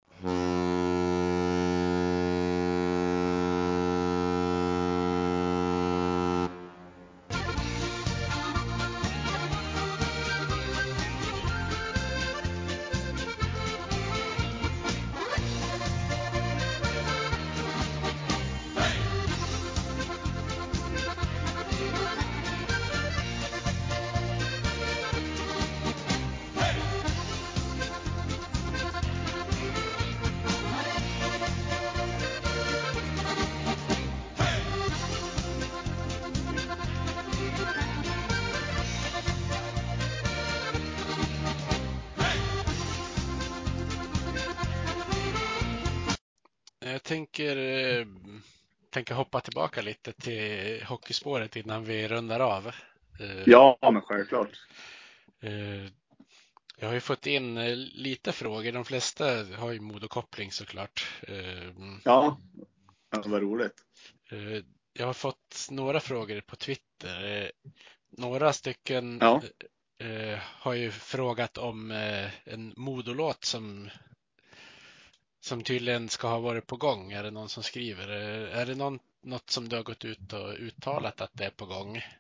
tillbaka 49.76 49.82
lite 49.82 50.12
till 50.12 50.84
hockeyspåret 50.86 51.56
innan 51.56 51.84
vi 51.84 52.08
rundar 52.08 52.40
av. 52.40 52.66
Eh, 53.20 53.42
Ja, 53.46 53.78
men 53.82 54.02
självklart. 54.02 54.50
Eh, 55.42 55.90
Jag 56.78 56.86
har 56.86 56.94
ju 56.94 57.00
fått 57.00 57.26
in 57.26 57.56
eh, 57.56 57.76
lite 57.76 58.32
frågor. 58.32 58.72
De 58.72 58.84
flesta 58.84 59.24
har 59.58 59.72
ju 59.72 59.80
Modokoppling 59.80 60.52
såklart. 60.52 61.06
Ja, 62.04 62.38
vad 63.10 63.42
roligt. 63.42 63.82
Jag 64.92 65.06
har 65.06 65.12
fått 65.12 65.68
några 65.70 66.00
frågor 66.00 66.40
på 66.40 66.56
Twitter. 66.56 67.52
Några 68.18 68.52
stycken 68.52 69.18
Ja. 69.20 69.42
har 70.42 70.74
ju 70.74 70.90
frågat 70.90 71.58
om 71.58 71.90
en 72.44 72.74
Modolåt 72.76 73.44
som 73.44 73.90
som 75.46 75.62
tydligen 75.62 76.08
ska 76.08 76.28
ha 76.28 76.40
varit 76.40 76.66
på 76.66 76.76
gång. 76.76 77.12
Är 77.12 77.22
det 77.22 77.30
någon 77.30 77.48
som 77.48 77.62
skriver? 77.62 78.08
Är 78.48 78.66
det 78.66 78.74
någon, 78.74 78.98
något 79.22 79.50
som 79.50 79.68
du 79.68 79.76
har 79.76 79.82
gått 79.82 80.04
ut 80.04 80.32
och 80.32 80.54
uttalat 80.58 81.20
att 81.20 81.30
det 81.32 81.44
är 81.44 81.50
på 81.50 81.66
gång? 81.66 81.96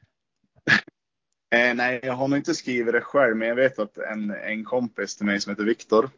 Eh, 1.50 1.74
nej, 1.74 2.00
jag 2.02 2.12
har 2.12 2.28
nog 2.28 2.38
inte 2.38 2.54
skrivit 2.54 2.92
det 2.92 3.00
själv, 3.00 3.36
men 3.36 3.48
jag 3.48 3.54
vet 3.54 3.78
att 3.78 3.98
en, 3.98 4.30
en 4.30 4.64
kompis 4.64 5.16
till 5.16 5.26
mig 5.26 5.40
som 5.40 5.50
heter 5.50 5.64
Viktor, 5.64 6.10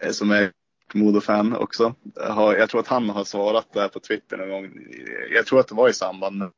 eh, 0.00 0.10
som 0.10 0.30
är 0.30 0.52
Modo-fan 0.94 1.56
också, 1.56 1.94
har, 2.16 2.56
jag 2.56 2.70
tror 2.70 2.80
att 2.80 2.86
han 2.86 3.10
har 3.10 3.24
svarat 3.24 3.72
där 3.72 3.88
på 3.88 4.00
Twitter 4.00 4.36
någon 4.36 4.48
gång. 4.50 4.86
Jag 5.30 5.46
tror 5.46 5.60
att 5.60 5.68
det 5.68 5.74
var 5.74 5.88
i 5.88 5.92
samband 5.92 6.38
med 6.38 6.50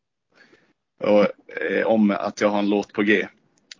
och, 1.01 1.27
eh, 1.63 1.87
om 1.87 2.11
att 2.11 2.41
jag 2.41 2.49
har 2.49 2.59
en 2.59 2.69
låt 2.69 2.93
på 2.93 3.03
G. 3.03 3.29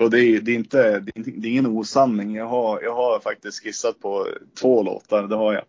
Och 0.03 0.11
det 0.11 0.21
är, 0.21 0.41
det 0.41 0.51
är, 0.51 0.55
inte, 0.55 1.01
det 1.01 1.13
är, 1.15 1.19
inte, 1.19 1.31
det 1.31 1.49
är 1.49 1.51
ingen 1.51 1.67
osanning. 1.67 2.35
Jag 2.35 2.47
har, 2.47 2.83
jag 2.83 2.95
har 2.95 3.21
faktiskt 3.21 3.63
skissat 3.63 4.01
på 4.01 4.29
två 4.61 4.83
låtar, 4.83 5.27
det 5.29 5.37
har 5.37 5.53
jag. 5.53 5.65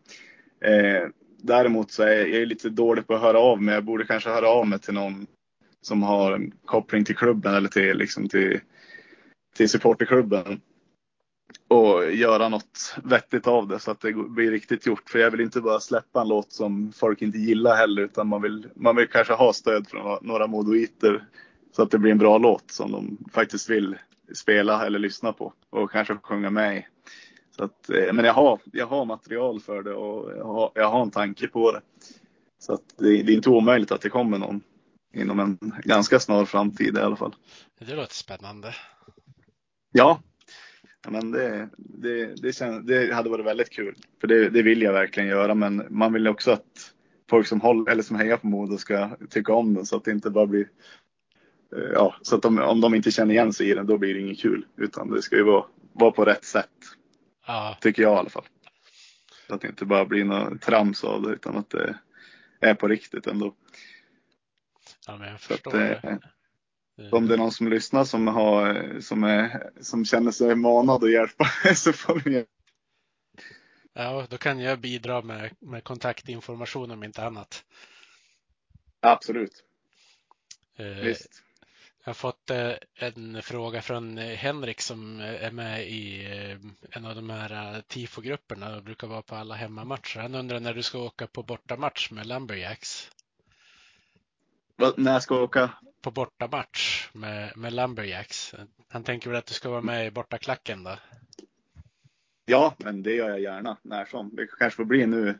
Eh, 0.71 1.07
däremot 1.41 1.91
så 1.91 2.03
är 2.03 2.11
jag, 2.11 2.29
jag 2.29 2.41
är 2.41 2.45
lite 2.45 2.69
dålig 2.69 3.07
på 3.07 3.15
att 3.15 3.21
höra 3.21 3.39
av 3.39 3.61
mig. 3.61 3.75
Jag 3.75 3.84
borde 3.84 4.05
kanske 4.05 4.29
höra 4.29 4.47
av 4.47 4.67
mig 4.67 4.79
till 4.79 4.93
någon 4.93 5.27
som 5.81 6.03
har 6.03 6.31
en 6.31 6.51
koppling 6.65 7.05
till 7.05 7.15
klubben 7.15 7.53
eller 7.53 7.69
till, 7.69 7.97
liksom 7.97 8.29
till, 8.29 8.59
till 9.55 9.69
supporterklubben. 9.69 10.61
Och 11.67 12.11
göra 12.11 12.49
något 12.49 12.95
vettigt 13.03 13.47
av 13.47 13.67
det 13.67 13.79
så 13.79 13.91
att 13.91 14.01
det 14.01 14.13
blir 14.13 14.51
riktigt 14.51 14.86
gjort. 14.86 15.09
För 15.09 15.19
jag 15.19 15.31
vill 15.31 15.41
inte 15.41 15.61
bara 15.61 15.79
släppa 15.79 16.21
en 16.21 16.27
låt 16.27 16.51
som 16.51 16.91
folk 16.95 17.21
inte 17.21 17.38
gillar 17.38 17.75
heller. 17.75 18.01
Utan 18.01 18.27
man 18.27 18.41
vill, 18.41 18.67
man 18.75 18.95
vill 18.95 19.07
kanske 19.07 19.34
ha 19.34 19.53
stöd 19.53 19.88
från 19.88 20.17
några 20.21 20.47
modoiter. 20.47 21.23
Så 21.75 21.84
att 21.84 21.91
det 21.91 21.97
blir 21.97 22.11
en 22.11 22.17
bra 22.17 22.38
låt 22.38 22.71
som 22.71 22.91
de 22.91 23.17
faktiskt 23.31 23.69
vill 23.69 23.95
spela 24.36 24.86
eller 24.86 24.99
lyssna 24.99 25.34
på. 25.34 25.53
Och 25.69 25.91
kanske 25.91 26.17
sjunga 26.24 26.49
med 26.49 26.78
i. 26.78 26.86
Så 27.55 27.63
att, 27.63 27.89
eh, 27.89 28.13
men 28.13 28.26
jag 28.26 28.34
har, 28.34 28.59
jag 28.71 28.88
har 28.88 29.05
material 29.05 29.59
för 29.59 29.84
det 29.84 29.93
och 29.93 30.32
jag 30.38 30.45
har, 30.45 30.71
jag 30.76 30.89
har 30.89 31.01
en 31.01 31.11
tanke 31.11 31.47
på 31.47 31.71
det. 31.71 31.82
Så 32.59 32.74
att 32.74 32.97
det, 32.97 33.24
det 33.24 33.32
är 33.32 33.36
inte 33.36 33.49
omöjligt 33.49 33.91
att 33.91 34.01
det 34.01 34.09
kommer 34.09 34.38
någon 34.38 34.61
inom 35.13 35.39
en 35.39 35.57
ganska 35.84 36.19
snar 36.19 36.45
framtid 36.45 36.97
i 36.97 36.99
alla 36.99 37.15
fall. 37.15 37.36
Det 37.80 37.95
låter 37.95 38.15
spännande. 38.15 38.76
Ja, 39.91 40.19
men 41.07 41.32
det, 41.32 41.69
det, 41.78 42.41
det, 42.41 42.53
känns, 42.53 42.86
det 42.86 43.13
hade 43.13 43.30
varit 43.30 43.45
väldigt 43.45 43.69
kul. 43.69 43.95
För 44.21 44.28
det, 44.28 44.49
det 44.49 44.61
vill 44.61 44.82
jag 44.82 44.93
verkligen 44.93 45.30
göra. 45.30 45.55
Men 45.55 45.86
man 45.89 46.13
vill 46.13 46.28
också 46.28 46.51
att 46.51 46.93
folk 47.30 47.47
som, 47.47 47.61
håller, 47.61 47.91
eller 47.91 48.03
som 48.03 48.15
hejar 48.15 48.38
på 48.38 48.47
Modo 48.47 48.78
ska 48.78 49.09
tycka 49.30 49.53
om 49.53 49.74
den. 49.74 49.86
Så 49.86 49.95
att 49.95 50.03
det 50.03 50.11
inte 50.11 50.30
bara 50.30 50.45
blir 50.45 50.67
Ja, 51.93 52.15
så 52.21 52.36
att 52.36 52.41
de, 52.41 52.59
om 52.59 52.82
de 52.82 52.95
inte 52.95 53.11
känner 53.11 53.34
igen 53.34 53.53
sig 53.53 53.69
i 53.69 53.74
den 53.74 53.86
då 53.88 53.97
blir 53.97 54.13
det 54.13 54.19
inget 54.19 54.39
kul. 54.39 54.65
Utan 54.78 55.09
det 55.11 55.21
ska 55.21 55.36
ju 55.36 55.43
vara, 55.43 55.65
vara 55.93 56.11
på 56.11 56.26
rätt 56.26 56.45
sätt. 56.45 56.69
Ja, 57.47 57.78
Tycker 57.82 58.01
jag 58.01 58.13
i 58.13 58.17
alla 58.17 58.30
fall. 58.30 58.45
Så 59.47 59.55
att 59.55 59.61
det 59.61 59.67
inte 59.67 59.86
bara 59.86 60.05
blir 60.05 60.24
något 60.26 60.61
trams 60.61 61.03
av 61.03 61.21
det 61.21 61.30
utan 61.34 61.57
att 61.57 61.69
det 61.69 61.99
är 62.59 62.74
på 62.76 62.88
riktigt 62.88 63.28
ändå. 63.28 63.55
ja 65.07 65.17
men 65.17 65.28
jag 65.30 65.41
Så 65.41 65.53
att, 65.53 65.61
förstår 65.63 65.71
det. 65.71 66.19
eh, 66.99 67.13
Om 67.13 67.28
det 67.28 67.34
är 67.34 67.38
någon 67.38 67.51
som 67.51 67.67
lyssnar 67.67 68.03
som, 68.03 68.28
har, 68.28 68.97
som, 68.99 69.24
är, 69.24 69.71
som 69.82 70.05
känner 70.05 70.32
sig 70.32 70.55
manad 70.55 71.03
att 71.03 71.11
hjälpa 71.11 71.45
så 71.76 71.93
får 71.93 72.28
hjälpa. 72.28 72.49
Ja, 73.93 74.28
då 74.30 74.38
kan 74.38 74.59
jag 74.59 74.80
bidra 74.80 75.21
med, 75.21 75.55
med 75.59 75.84
kontaktinformation 75.84 76.91
om 76.91 77.03
inte 77.03 77.24
annat. 77.26 77.63
Absolut. 78.99 79.63
Eh, 80.78 80.86
Visst. 80.86 81.43
Jag 82.06 82.10
har 82.10 82.14
fått 82.14 82.49
eh, 82.49 82.74
en 82.95 83.41
fråga 83.41 83.82
från 83.82 84.18
eh, 84.18 84.36
Henrik 84.36 84.82
som 84.82 85.20
är 85.20 85.51
med 85.51 85.88
i 85.88 86.26
eh, 86.26 86.58
en 86.97 87.06
av 87.06 87.16
de 87.16 87.30
här 87.30 87.82
tifogrupperna 87.82 88.76
och 88.76 88.84
brukar 88.84 89.08
vara 89.08 89.22
på 89.22 89.36
alla 89.36 89.56
hemmamatcher. 89.56 90.20
Han 90.20 90.36
undrar 90.36 90.60
när 90.60 90.74
du 90.74 90.84
ska 90.84 90.99
åka 90.99 91.28
på 91.28 91.43
bortamatch 91.43 92.12
med 92.12 92.26
Lumberjacks. 92.26 93.12
När 94.97 95.14
jag 95.14 95.24
ska 95.24 95.43
åka? 95.43 95.70
På 96.01 96.12
bortamatch 96.12 97.10
med, 97.14 97.58
med 97.58 97.74
Lumberjacks. 97.74 98.56
Han 98.89 99.04
tänker 99.04 99.30
väl 99.30 99.39
att 99.39 99.45
du 99.45 99.54
ska 99.54 99.70
vara 99.70 99.82
med 99.82 100.08
i 100.08 100.12
bortaklacken 100.12 100.84
då? 100.84 100.97
Ja, 102.45 102.76
men 102.78 103.04
det 103.04 103.12
gör 103.12 103.30
jag 103.30 103.41
gärna 103.41 103.78
när 103.82 104.06
som. 104.06 104.36
Det 104.36 104.47
kanske 104.47 104.78
får 104.78 104.86
bli 104.86 105.06
nu 105.06 105.39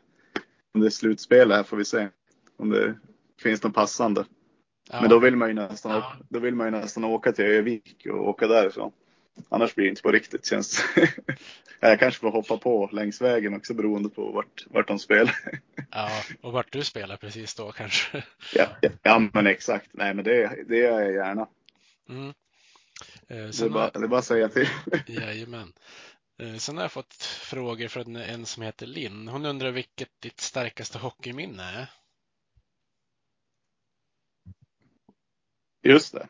om 0.74 0.80
det 0.80 0.86
är 0.86 0.90
slutspel 0.90 1.52
här 1.52 1.62
får 1.62 1.76
vi 1.76 1.84
se. 1.84 2.08
Om 2.56 2.70
det 2.70 2.94
finns 3.42 3.62
något 3.62 3.74
passande. 3.74 4.24
Ja. 4.90 5.00
Men 5.00 5.10
då 5.10 5.18
vill 5.18 5.36
man 5.36 5.48
ju 5.48 5.54
nästan, 5.54 5.92
ja. 5.92 5.98
åka, 5.98 6.16
då 6.28 6.38
vill 6.38 6.54
man 6.54 6.66
ju 6.66 6.70
nästan 6.70 7.04
åka 7.04 7.32
till 7.32 7.44
Övik 7.44 8.06
och 8.10 8.28
åka 8.28 8.46
därifrån. 8.46 8.92
Annars 9.48 9.74
blir 9.74 9.84
det 9.84 9.88
inte 9.90 10.02
på 10.02 10.12
riktigt 10.12 10.46
känns 10.46 10.84
Jag 11.80 12.00
kanske 12.00 12.20
får 12.20 12.30
hoppa 12.30 12.56
på 12.56 12.88
längs 12.92 13.20
vägen 13.20 13.54
också 13.54 13.74
beroende 13.74 14.08
på 14.08 14.32
vart, 14.32 14.66
vart 14.66 14.88
de 14.88 14.98
spelar. 14.98 15.34
Ja, 15.90 16.10
och 16.40 16.52
vart 16.52 16.72
du 16.72 16.84
spelar 16.84 17.16
precis 17.16 17.54
då 17.54 17.72
kanske. 17.72 18.24
Ja, 18.54 18.66
ja 19.02 19.28
men 19.32 19.46
exakt. 19.46 19.90
Nej, 19.92 20.14
men 20.14 20.24
det, 20.24 20.64
det 20.68 20.76
gör 20.76 21.00
jag 21.00 21.12
gärna. 21.12 21.48
Mm. 22.08 22.28
Eh, 23.28 23.36
det, 23.36 23.60
är 23.60 23.68
bara, 23.68 23.90
det 23.90 24.04
är 24.04 24.08
bara 24.08 24.18
att 24.18 24.24
säga 24.24 24.48
till. 24.48 24.68
Jajamän. 25.06 25.72
Eh, 26.42 26.54
sen 26.54 26.76
har 26.76 26.84
jag 26.84 26.92
fått 26.92 27.14
frågor 27.22 27.88
från 27.88 28.16
en 28.16 28.46
som 28.46 28.62
heter 28.62 28.86
Linn. 28.86 29.28
Hon 29.28 29.46
undrar 29.46 29.70
vilket 29.70 30.20
ditt 30.20 30.40
starkaste 30.40 30.98
hockeyminne 30.98 31.62
är. 31.62 31.86
Just 35.84 36.14
det. 36.14 36.28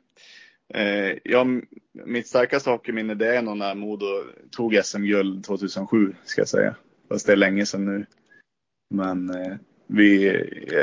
Eh, 0.74 1.18
ja, 1.24 1.46
mitt 1.92 2.26
starkaste 2.26 2.70
hockeyminne 2.70 3.14
det 3.14 3.36
är 3.36 3.42
nog 3.42 3.56
när 3.56 3.74
Modo 3.74 4.06
tog 4.50 4.80
SM-guld 4.84 5.44
2007 5.44 6.14
ska 6.24 6.40
jag 6.40 6.48
säga. 6.48 6.76
Fast 7.08 7.26
det 7.26 7.32
är 7.32 7.36
länge 7.36 7.66
sedan 7.66 7.84
nu. 7.84 8.06
Men 8.90 9.30
eh, 9.30 9.56
vi, 9.86 10.26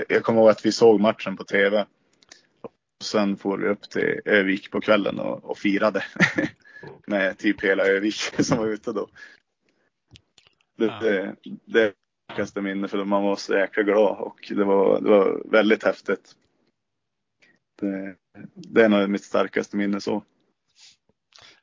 jag 0.09 0.24
kommer 0.24 0.39
ihåg 0.39 0.49
att 0.49 0.65
vi 0.65 0.72
såg 0.72 0.99
matchen 0.99 1.38
på 1.38 1.43
tv. 1.43 1.86
Och 2.61 2.72
sen 3.03 3.38
får 3.38 3.57
vi 3.57 3.67
upp 3.67 3.89
till 3.89 4.22
Övik 4.26 4.72
på 4.72 4.82
kvällen 4.82 5.19
och, 5.19 5.43
och 5.43 5.57
firade. 5.57 6.03
Med 7.07 7.38
typ 7.38 7.63
hela 7.63 7.84
Övik 7.84 8.15
som 8.39 8.57
var 8.57 8.67
ute 8.67 8.91
då. 8.91 9.07
Det, 10.78 10.86
ja. 10.86 11.36
det, 11.65 11.93
starkaste 12.32 12.61
minne 12.61 12.88
för 12.88 13.05
man 13.05 13.24
var 13.24 13.36
så 13.36 13.53
jäkla 13.53 13.84
glad 13.84 14.17
och 14.17 14.53
det 14.55 14.63
var, 14.63 15.01
det 15.01 15.09
var 15.09 15.41
väldigt 15.51 15.84
häftigt. 15.84 16.36
Det, 17.82 18.15
det 18.53 18.84
är 18.84 18.89
nog 18.89 19.09
mitt 19.09 19.23
starkaste 19.23 19.77
minne 19.77 20.01
så. 20.01 20.23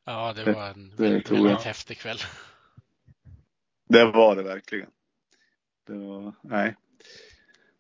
Ja, 0.05 0.33
det 0.33 0.53
var 0.53 0.69
en 0.69 0.91
det, 0.97 1.03
väldigt, 1.03 1.31
väldigt 1.31 1.63
häftig 1.63 1.99
kväll. 1.99 2.19
Det 3.89 4.05
var 4.05 4.37
det 4.37 4.43
verkligen. 4.43 4.91
Det 5.87 5.99
var, 5.99 6.35
nej. 6.43 6.77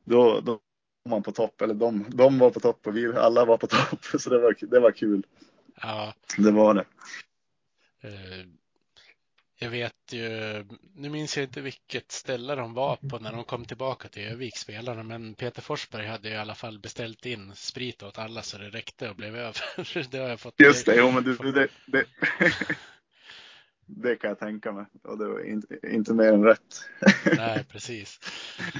Då, 0.04 0.40
då 0.40 0.60
var 1.02 1.10
man 1.10 1.22
på 1.22 1.32
topp, 1.32 1.60
eller 1.60 1.74
de, 1.74 2.04
de 2.08 2.38
var 2.38 2.50
på 2.50 2.60
topp 2.60 2.86
och 2.86 2.96
vi 2.96 3.06
alla 3.16 3.44
var 3.44 3.56
på 3.56 3.66
topp. 3.66 4.04
Så 4.20 4.30
det 4.30 4.38
var, 4.38 4.56
det 4.60 4.80
var 4.80 4.90
kul. 4.90 5.26
Ja. 5.80 6.14
Det 6.36 6.50
var 6.50 6.74
det. 6.74 6.84
Jag 9.60 9.70
vet 9.70 10.12
ju, 10.12 10.28
nu 10.94 11.08
minns 11.08 11.36
jag 11.36 11.44
inte 11.44 11.60
vilket 11.60 12.12
ställe 12.12 12.54
de 12.54 12.74
var 12.74 12.96
på 12.96 13.18
när 13.18 13.32
de 13.32 13.44
kom 13.44 13.64
tillbaka 13.64 14.08
till 14.08 14.22
Övik 14.22 14.56
spelarna, 14.56 15.02
men 15.02 15.34
Peter 15.34 15.62
Forsberg 15.62 16.06
hade 16.06 16.28
i 16.28 16.36
alla 16.36 16.54
fall 16.54 16.78
beställt 16.78 17.26
in 17.26 17.52
sprit 17.54 18.02
åt 18.02 18.18
alla 18.18 18.42
så 18.42 18.58
det 18.58 18.68
räckte 18.68 19.10
och 19.10 19.16
blev 19.16 19.36
över. 19.36 20.10
det 20.10 20.18
har 20.18 20.28
jag 20.28 20.40
fått. 20.40 20.60
Just 20.60 20.86
det, 20.86 20.96
jo 20.96 21.10
men 21.10 21.24
du, 21.24 21.36
det, 21.36 21.68
det, 21.86 22.04
det 23.86 24.16
kan 24.16 24.28
jag 24.28 24.38
tänka 24.38 24.72
mig 24.72 24.86
och 25.02 25.18
det 25.18 25.28
var 25.28 25.46
inte, 25.46 25.78
inte 25.82 26.14
mer 26.14 26.32
än 26.32 26.44
rätt. 26.44 26.88
Nej, 27.36 27.64
precis. 27.64 28.20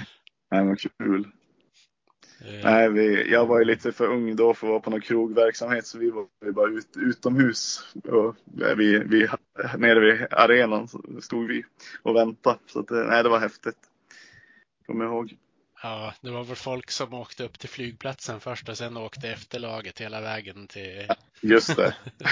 Nej, 0.50 0.64
men 0.64 0.76
kul. 0.76 1.30
Eh. 2.40 2.64
Nej, 2.64 2.90
vi, 2.90 3.30
jag 3.30 3.46
var 3.46 3.58
ju 3.58 3.64
lite 3.64 3.92
för 3.92 4.06
ung 4.06 4.36
då 4.36 4.54
för 4.54 4.66
att 4.66 4.70
vara 4.70 4.80
på 4.80 4.90
någon 4.90 5.00
krogverksamhet 5.00 5.86
så 5.86 5.98
vi 5.98 6.10
var 6.10 6.52
bara 6.52 6.70
ut, 6.70 6.96
utomhus. 6.96 7.94
Och 8.04 8.36
vi, 8.76 8.98
vi, 8.98 9.28
nere 9.78 10.00
vid 10.00 10.26
arenan 10.30 10.88
stod 11.20 11.48
vi 11.48 11.64
och 12.02 12.16
väntade. 12.16 12.58
Så 12.66 12.80
att, 12.80 12.90
nej, 12.90 13.22
det 13.22 13.28
var 13.28 13.38
häftigt. 13.38 13.78
Kommer 14.86 15.04
jag 15.04 15.14
ihåg. 15.14 15.36
Ja, 15.82 16.14
det 16.20 16.30
var 16.30 16.44
väl 16.44 16.56
folk 16.56 16.90
som 16.90 17.14
åkte 17.14 17.44
upp 17.44 17.58
till 17.58 17.68
flygplatsen 17.68 18.40
först 18.40 18.68
och 18.68 18.78
sen 18.78 18.96
åkte 18.96 19.28
efter 19.28 19.58
laget 19.58 20.00
hela 20.00 20.20
vägen 20.20 20.66
till... 20.66 21.06
Just 21.40 21.76
det. 21.76 21.96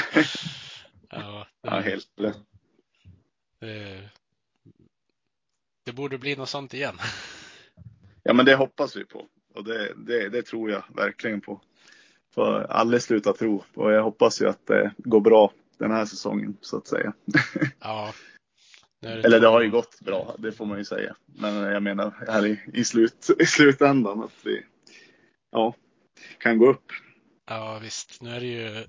ja, 1.11 1.47
det, 1.63 1.69
ja, 1.69 1.81
helt 1.81 2.09
rätt. 2.17 2.37
Det, 3.61 4.09
det 5.85 5.93
borde 5.93 6.19
bli 6.19 6.37
något 6.37 6.49
sånt 6.49 6.75
igen. 6.75 6.99
Ja, 8.23 8.33
men 8.33 8.47
det 8.47 8.55
hoppas 8.55 8.97
vi 8.97 9.05
på. 9.05 9.27
Och 9.57 9.65
det, 9.65 9.93
det, 9.97 10.29
det 10.29 10.43
tror 10.43 10.71
jag 10.71 10.85
verkligen 10.97 11.41
på. 11.41 11.61
Får 12.35 12.63
aldrig 12.63 13.03
sluta 13.03 13.33
tro. 13.33 13.65
Och 13.75 13.93
jag 13.93 14.03
hoppas 14.03 14.41
ju 14.43 14.49
att 14.49 14.67
det 14.67 14.95
går 14.99 15.21
bra 15.21 15.53
den 15.79 15.91
här 15.91 16.05
säsongen 16.05 16.57
så 16.61 16.77
att 16.77 16.87
säga. 16.87 17.13
Ja. 17.81 18.15
Det 19.01 19.09
Eller 19.09 19.41
det 19.41 19.49
har 19.49 19.61
ju 19.61 19.71
gått 19.71 20.01
bra, 20.01 20.35
det 20.39 20.53
får 20.53 20.67
man 20.67 20.79
ju 20.79 20.85
säga. 20.85 21.17
Men 21.27 21.55
jag 21.55 21.83
menar 21.83 22.25
här 22.29 22.47
i, 22.47 22.61
i, 22.73 22.85
slut, 22.85 23.31
i 23.39 23.47
slutändan 23.47 24.23
att 24.23 24.47
vi 24.47 24.63
ja, 25.51 25.75
kan 26.39 26.59
gå 26.59 26.71
upp. 26.71 26.93
Ja 27.47 27.79
visst, 27.83 28.23
nu 28.23 28.31
är 28.31 28.41
det 28.41 28.47
ju 28.47 28.87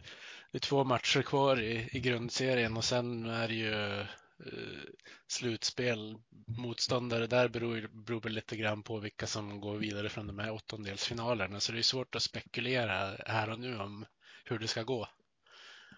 det 0.51 0.57
är 0.57 0.59
två 0.59 0.83
matcher 0.83 1.21
kvar 1.21 1.61
i, 1.61 1.89
i 1.91 1.99
grundserien 1.99 2.77
och 2.77 2.83
sen 2.83 3.25
är 3.25 3.47
det 3.47 3.53
ju 3.53 4.05
Eh, 4.45 4.89
slutspel. 5.27 6.17
Motståndare 6.57 7.27
där 7.27 7.47
beror, 7.47 7.89
beror 7.91 8.21
väl 8.21 8.33
lite 8.33 8.55
grann 8.55 8.83
på 8.83 8.99
vilka 8.99 9.27
som 9.27 9.61
går 9.61 9.77
vidare 9.77 10.09
från 10.09 10.27
de 10.27 10.39
här 10.39 10.53
åttondelsfinalerna. 10.53 11.59
Så 11.59 11.71
det 11.71 11.77
är 11.77 11.81
svårt 11.83 12.15
att 12.15 12.21
spekulera 12.21 13.15
här 13.25 13.49
och 13.49 13.59
nu 13.59 13.77
om 13.77 14.05
hur 14.45 14.59
det 14.59 14.67
ska 14.67 14.83
gå. 14.83 15.07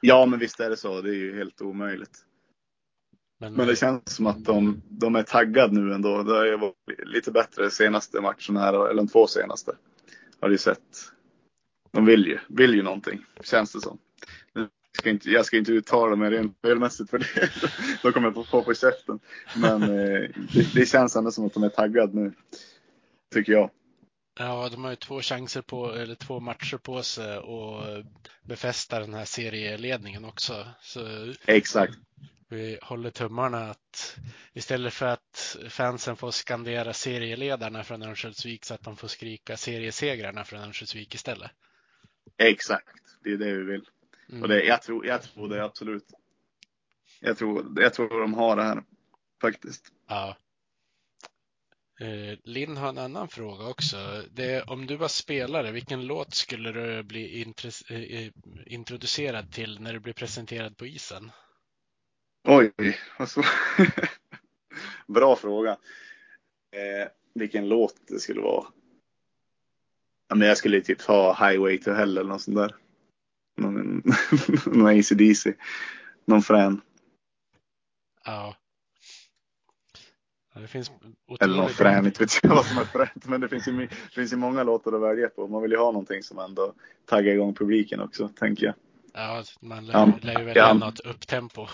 Ja, 0.02 0.26
men 0.26 0.40
visst 0.40 0.60
är 0.60 0.70
det 0.70 0.78
så. 0.78 1.02
Det 1.02 1.10
är 1.10 1.16
ju 1.16 1.38
helt 1.38 1.62
omöjligt. 1.62 2.26
Men, 3.40 3.54
men 3.54 3.68
det 3.68 3.76
känns 3.76 4.16
som 4.16 4.28
att 4.28 4.46
de, 4.46 4.82
de 4.90 5.16
är 5.16 5.24
taggade 5.24 5.74
nu 5.74 5.94
ändå. 5.94 6.24
Det 6.24 6.34
har 6.34 6.46
ju 6.46 6.58
varit 6.58 7.08
lite 7.08 7.32
bättre 7.32 7.72
senaste 7.72 8.22
matchen 8.22 8.58
här, 8.58 8.90
eller 8.90 9.02
de 9.02 9.08
två 9.08 9.28
senaste. 9.28 9.76
Har 10.40 10.50
ju 10.50 10.58
sett. 10.58 11.12
De 11.92 12.06
vill 12.06 12.26
ju, 12.26 12.40
vill 12.48 12.74
ju 12.74 12.84
någonting, 12.84 13.26
känns 13.44 13.72
det 13.72 13.82
som 13.82 14.00
ska 15.00 15.10
inte, 15.10 15.30
jag 15.30 15.46
ska 15.46 15.58
inte 15.58 15.72
uttala 15.72 16.16
mig 16.16 16.30
rent 16.30 16.58
spelmässigt 16.58 17.10
för 17.10 17.20
det. 17.20 17.52
Då 18.04 18.12
kommer 18.12 18.32
jag 18.36 18.48
få 18.48 18.64
på 18.64 18.74
käften. 18.74 19.20
Men 19.56 19.84
eh, 19.84 20.30
det, 20.54 20.74
det, 20.74 20.86
känns 20.86 21.16
ändå 21.16 21.32
som 21.32 21.46
att 21.46 21.54
de 21.54 21.64
är 21.64 21.70
taggade 21.70 22.20
nu. 22.20 22.34
Tycker 23.34 23.54
jag. 23.54 23.72
Ja, 24.40 24.70
de 24.70 24.84
har 24.84 24.92
ju 24.92 24.96
två 24.96 25.22
chanser 25.22 25.62
på, 25.62 25.92
eller 25.92 26.16
två 26.16 26.40
matcher 26.40 26.78
på 26.78 27.04
sig 27.04 27.38
och 27.38 27.84
befästa 28.42 29.00
den 29.00 29.14
här 29.14 29.26
serieledningen 29.26 30.26
också. 30.26 30.68
Så 30.82 31.34
Exakt. 31.46 31.94
Vi 32.52 32.80
håller 32.82 33.10
tummarna 33.10 33.70
att 33.70 34.18
istället 34.54 34.94
för 34.94 35.06
att 35.06 35.58
fansen 35.70 36.16
får 36.16 36.32
skandera 36.32 36.94
serieledarna 36.94 37.84
från 37.84 38.04
Örnsköldsvik 38.04 38.66
så 38.66 38.74
att 38.74 38.84
de 38.84 38.98
får 38.98 39.08
skrika 39.08 39.58
seriesegrarna 39.58 40.44
från 40.44 40.60
Örnsköldsvik 40.60 41.16
istället. 41.16 41.52
Exakt, 42.38 42.96
det 43.24 43.30
är 43.30 43.38
det 43.38 43.54
vi 43.54 43.64
vill. 43.64 43.86
Mm. 44.30 44.42
Och 44.42 44.48
det, 44.48 44.64
jag, 44.64 44.82
tror, 44.82 45.06
jag 45.06 45.22
tror 45.22 45.50
det 45.50 45.64
absolut. 45.64 46.06
Jag 47.20 47.38
tror, 47.38 47.82
jag 47.82 47.94
tror 47.94 48.22
de 48.22 48.34
har 48.34 48.56
det 48.56 48.64
här 48.64 48.84
faktiskt. 49.42 49.94
Ja. 50.08 50.38
Eh, 52.00 52.38
Linn 52.44 52.78
har 52.78 52.90
en 52.90 52.98
annan 52.98 53.28
fråga 53.28 53.68
också. 53.68 54.24
Det 54.32 54.62
om 54.62 54.86
du 54.86 54.96
var 54.96 55.08
spelare, 55.08 55.72
vilken 55.72 56.06
låt 56.06 56.34
skulle 56.34 56.72
du 56.72 57.04
bli 57.04 57.54
eh, 57.90 58.32
introducerad 58.66 59.52
till 59.52 59.82
när 59.82 59.94
du 59.94 60.00
blir 60.00 60.14
presenterad 60.14 60.78
på 60.78 60.86
isen? 60.86 61.32
Oj, 62.48 62.74
alltså. 63.18 63.42
Bra 65.08 65.36
fråga. 65.36 65.72
Eh, 66.72 67.08
vilken 67.34 67.70
låt 67.70 67.96
det 68.08 68.20
skulle 68.20 68.42
vara. 68.42 68.66
Ja, 70.28 70.36
men 70.36 70.48
jag 70.48 70.58
skulle 70.58 70.82
typ 70.82 71.00
ta 71.00 71.34
Highway 71.34 71.78
to 71.78 71.92
Hell 71.92 72.18
eller 72.18 72.30
något 72.30 72.42
sånt 72.42 72.58
där 72.58 72.76
någon, 73.60 74.04
någon 74.66 74.88
ACDC. 75.00 75.54
Någon 76.26 76.42
frän. 76.42 76.82
Ja. 78.26 78.56
det 80.56 80.68
finns 80.68 80.92
Eller 81.40 81.58
någon 81.58 81.70
frän, 81.70 82.06
inte 82.06 82.24
vet 82.24 82.40
jag 82.44 82.50
vad 82.50 82.66
som 82.66 82.78
är 82.78 82.86
fränt. 82.86 83.26
Men 83.28 83.42
det 83.42 83.50
finns, 83.50 83.68
ju, 83.68 83.88
det 83.88 84.14
finns 84.16 84.34
ju 84.34 84.38
många 84.38 84.64
låtar 84.64 84.92
att 84.94 85.02
välja 85.02 85.30
på. 85.30 85.48
Man 85.48 85.62
vill 85.62 85.72
ju 85.72 85.78
ha 85.78 85.92
någonting 85.92 86.24
som 86.24 86.40
ändå 86.40 86.74
taggar 87.06 87.34
igång 87.34 87.54
publiken 87.56 88.00
också, 88.00 88.28
tänker 88.28 88.66
jag. 88.66 88.76
Ja, 89.14 89.44
man 89.62 89.86
lär, 89.86 89.94
Ja. 89.94 90.12
lär 90.22 90.40
ju 90.40 90.46
välja 90.46 90.62
Ja. 90.68 90.74
något 90.74 91.00
upptempo. 91.00 91.68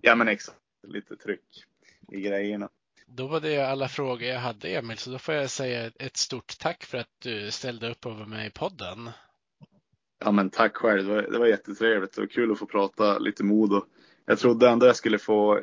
Ja 0.00 0.14
men 0.14 0.28
exakt. 0.28 0.58
Lite 0.86 1.16
tryck 1.16 1.64
i 2.12 2.20
grejerna. 2.20 2.68
Då 3.06 3.26
var 3.26 3.40
det 3.40 3.58
alla 3.60 3.88
frågor 3.88 4.22
jag 4.22 4.40
hade 4.40 4.68
Emil, 4.68 4.98
så 4.98 5.10
då 5.10 5.18
får 5.18 5.34
jag 5.34 5.50
säga 5.50 5.90
ett 5.98 6.16
stort 6.16 6.58
tack 6.58 6.84
för 6.84 6.98
att 6.98 7.10
du 7.18 7.50
ställde 7.50 7.90
upp 7.90 8.06
och 8.06 8.16
var 8.18 8.26
med 8.26 8.46
i 8.46 8.50
podden. 8.50 9.10
Ja 10.24 10.32
men 10.32 10.50
tack 10.50 10.76
själv. 10.76 11.06
Det 11.06 11.14
var, 11.14 11.22
det 11.22 11.38
var 11.38 11.46
jättetrevligt. 11.46 12.18
Var 12.18 12.26
kul 12.26 12.52
att 12.52 12.58
få 12.58 12.66
prata 12.66 13.18
lite 13.18 13.44
Modo. 13.44 13.84
Jag 14.26 14.38
trodde 14.38 14.68
ändå 14.68 14.86
jag 14.86 14.96
skulle 14.96 15.18
få 15.18 15.60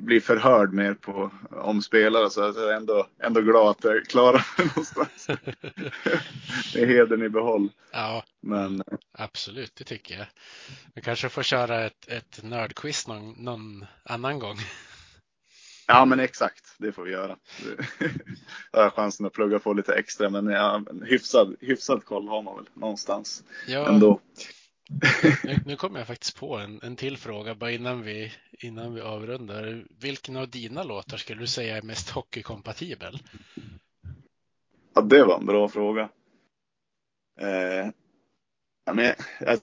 bli 0.00 0.20
förhörd 0.20 0.72
mer 0.72 0.94
på, 0.94 1.30
om 1.50 1.82
spelare 1.82 2.30
så 2.30 2.40
jag 2.40 2.56
är 2.58 2.76
ändå, 2.76 3.06
ändå 3.22 3.40
glad 3.40 3.70
att 3.70 3.84
jag 3.84 4.04
klarar 4.04 4.46
mig 4.58 4.66
någonstans. 4.76 5.28
är 6.76 6.86
hedern 6.86 7.22
i 7.22 7.28
behåll. 7.28 7.68
Ja, 7.92 8.24
Men 8.42 8.82
absolut, 9.18 9.76
det 9.76 9.84
tycker 9.84 10.18
jag. 10.18 10.26
Vi 10.94 11.02
kanske 11.02 11.28
får 11.28 11.42
köra 11.42 11.84
ett, 11.84 12.08
ett 12.08 12.40
nördquiz 12.42 13.08
någon, 13.08 13.30
någon 13.30 13.86
annan 14.04 14.38
gång. 14.38 14.56
Ja 15.86 16.04
men 16.04 16.20
exakt, 16.20 16.74
det 16.78 16.92
får 16.92 17.04
vi 17.04 17.10
göra. 17.10 17.36
Då 18.72 18.78
har 18.78 18.82
jag 18.82 18.92
chansen 18.92 19.26
att 19.26 19.32
plugga 19.32 19.58
på 19.58 19.72
lite 19.72 19.94
extra 19.94 20.30
men 20.30 20.46
ja, 20.46 20.82
hyfsad, 21.04 21.56
hyfsad 21.60 22.04
koll 22.04 22.28
har 22.28 22.42
man 22.42 22.56
väl 22.56 22.68
någonstans 22.74 23.44
Ja, 23.66 23.88
ändå. 23.88 24.20
nu, 25.44 25.58
nu 25.66 25.76
kommer 25.76 25.98
jag 25.98 26.06
faktiskt 26.06 26.36
på 26.38 26.56
en, 26.56 26.80
en 26.82 26.96
till 26.96 27.16
fråga 27.18 27.54
bara 27.54 27.70
innan 27.70 28.02
vi, 28.02 28.32
innan 28.50 28.94
vi 28.94 29.00
avrundar. 29.00 29.84
Vilken 30.00 30.36
av 30.36 30.48
dina 30.48 30.82
låtar 30.82 31.16
skulle 31.16 31.40
du 31.40 31.46
säga 31.46 31.76
är 31.76 31.82
mest 31.82 32.10
hockeykompatibel? 32.10 33.22
Ja, 34.94 35.00
det 35.02 35.24
var 35.24 35.38
en 35.38 35.46
bra 35.46 35.68
fråga. 35.68 36.08
Eh, 37.40 37.90
ja, 38.84 38.92
men 38.94 39.04
jag, 39.04 39.14
jag 39.40 39.58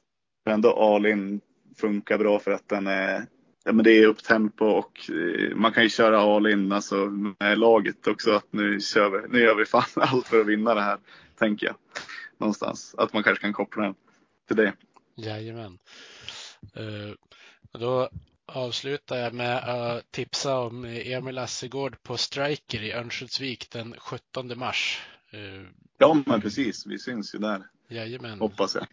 tror 0.46 0.54
ändå 0.54 0.74
All 0.74 1.06
In 1.06 1.42
funkar 1.78 2.18
bra 2.18 2.40
för 2.40 2.52
att 2.52 2.70
den 2.70 2.88
är, 2.88 3.26
ja, 3.64 3.72
men 3.74 3.84
det 3.84 3.92
är 3.92 4.08
upptempo 4.08 4.66
och 4.66 5.10
eh, 5.10 5.56
man 5.56 5.72
kan 5.72 5.84
ju 5.84 5.90
köra 5.90 6.20
All 6.20 6.48
In 6.48 6.72
alltså 6.72 6.96
med 7.40 7.60
laget 7.60 8.08
också. 8.08 8.32
Att 8.32 8.54
nu, 8.54 8.80
kör 8.80 9.10
vi, 9.10 9.28
nu 9.28 9.40
gör 9.40 9.56
vi 9.56 9.66
fan 9.66 9.84
allt 9.96 10.28
för 10.28 10.42
att 10.42 10.48
vinna 10.48 10.74
det 10.74 10.82
här, 10.82 10.98
tänker 11.40 11.68
jag. 11.68 11.76
Någonstans. 12.38 12.96
Att 12.98 13.14
man 13.14 13.24
kanske 13.24 13.42
kan 13.42 13.54
koppla 13.54 13.84
den 13.84 13.96
till 14.48 14.58
det. 14.58 14.74
Jajamän. 15.16 15.80
Uh, 16.78 17.14
då 17.80 18.10
avslutar 18.46 19.18
jag 19.18 19.34
med 19.34 19.58
att 19.58 20.12
tipsa 20.12 20.60
om 20.60 20.86
Emil 20.86 21.38
Assegård 21.38 22.04
på 22.04 22.18
Striker 22.18 22.84
i 22.84 22.94
Örnsköldsvik 22.94 23.70
den 23.72 23.96
17 24.00 24.60
mars. 24.60 25.02
Uh, 25.34 25.68
Ja, 26.04 26.24
men 26.26 26.42
precis. 26.42 26.86
Vi 26.86 27.00
syns 27.00 27.36
ju 27.36 27.40
där, 27.40 27.64
jajamän. 27.94 28.40
hoppas 28.40 28.76
jag. 28.76 28.88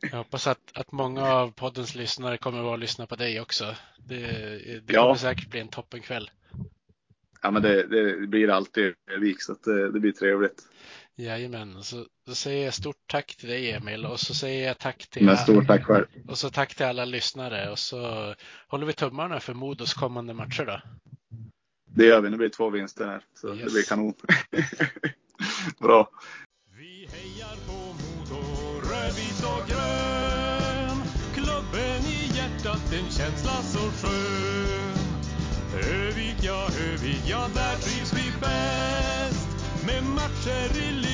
Jag 0.10 0.18
hoppas 0.18 0.46
att, 0.46 0.72
att 0.74 0.92
många 0.92 1.24
av 1.32 1.50
poddens 1.50 1.94
lyssnare 1.94 2.38
kommer 2.38 2.74
att 2.74 2.80
lyssna 2.80 3.06
på 3.06 3.16
dig 3.16 3.40
också. 3.40 3.76
Det, 3.98 4.16
det 4.86 4.92
Ja. 4.92 5.02
kommer 5.02 5.14
säkert 5.14 5.50
bli 5.50 5.60
en 5.60 5.68
toppenkväll. 5.68 6.30
Ja, 7.42 7.50
men 7.50 7.62
det, 7.62 7.82
det 7.86 8.26
blir 8.26 8.50
alltid 8.50 8.94
vik 9.20 9.42
så 9.42 9.54
det, 9.64 9.92
det 9.92 10.00
blir 10.00 10.12
trevligt. 10.12 10.62
Jajamän, 11.18 11.82
så, 11.82 12.06
så 12.26 12.34
säger 12.34 12.64
jag 12.64 12.74
stort 12.74 12.96
tack 13.06 13.36
till 13.36 13.48
dig 13.48 13.72
Emil 13.72 14.06
och 14.06 14.20
så 14.20 14.34
säger 14.34 14.66
jag 14.66 14.78
tack 14.78 15.06
till, 15.10 15.24
Men 15.24 15.36
stort 15.36 15.66
tack 15.66 15.84
själv. 15.84 16.06
och 16.28 16.38
så 16.38 16.50
tack 16.50 16.74
till 16.74 16.86
alla 16.86 17.04
lyssnare 17.04 17.70
och 17.70 17.78
så 17.78 18.34
håller 18.68 18.86
vi 18.86 18.92
tummarna 18.92 19.40
för 19.40 19.54
Modos 19.54 19.94
kommande 19.94 20.34
matcher 20.34 20.64
då. 20.64 20.80
Det 21.94 22.06
gör 22.06 22.20
vi. 22.20 22.30
Nu 22.30 22.36
blir 22.36 22.48
det 22.48 22.54
två 22.54 22.70
vinster 22.70 23.06
här. 23.06 23.20
Så 23.34 23.48
det 23.48 23.56
Yes. 23.62 23.72
blir 23.72 23.82
kanon. 23.82 24.14
Bra 25.78 26.10
vit 29.16 29.44
och 29.44 29.68
grön. 29.68 31.02
Klubben 31.34 32.00
i 32.06 32.36
hjärtat, 32.36 32.92
en 32.92 33.10
känsla 33.10 33.62
så 33.62 33.78
skön. 33.78 34.96
Övik, 35.74 36.36
ja, 36.40 36.68
Övik, 36.92 37.22
ja, 37.26 37.48
där 37.54 37.76
trivs 37.76 38.12
vi 38.12 38.32
bäst. 38.40 39.48
Med 39.86 40.04
matcher 40.04 40.78
i 40.78 40.92
lyan, 40.92 41.05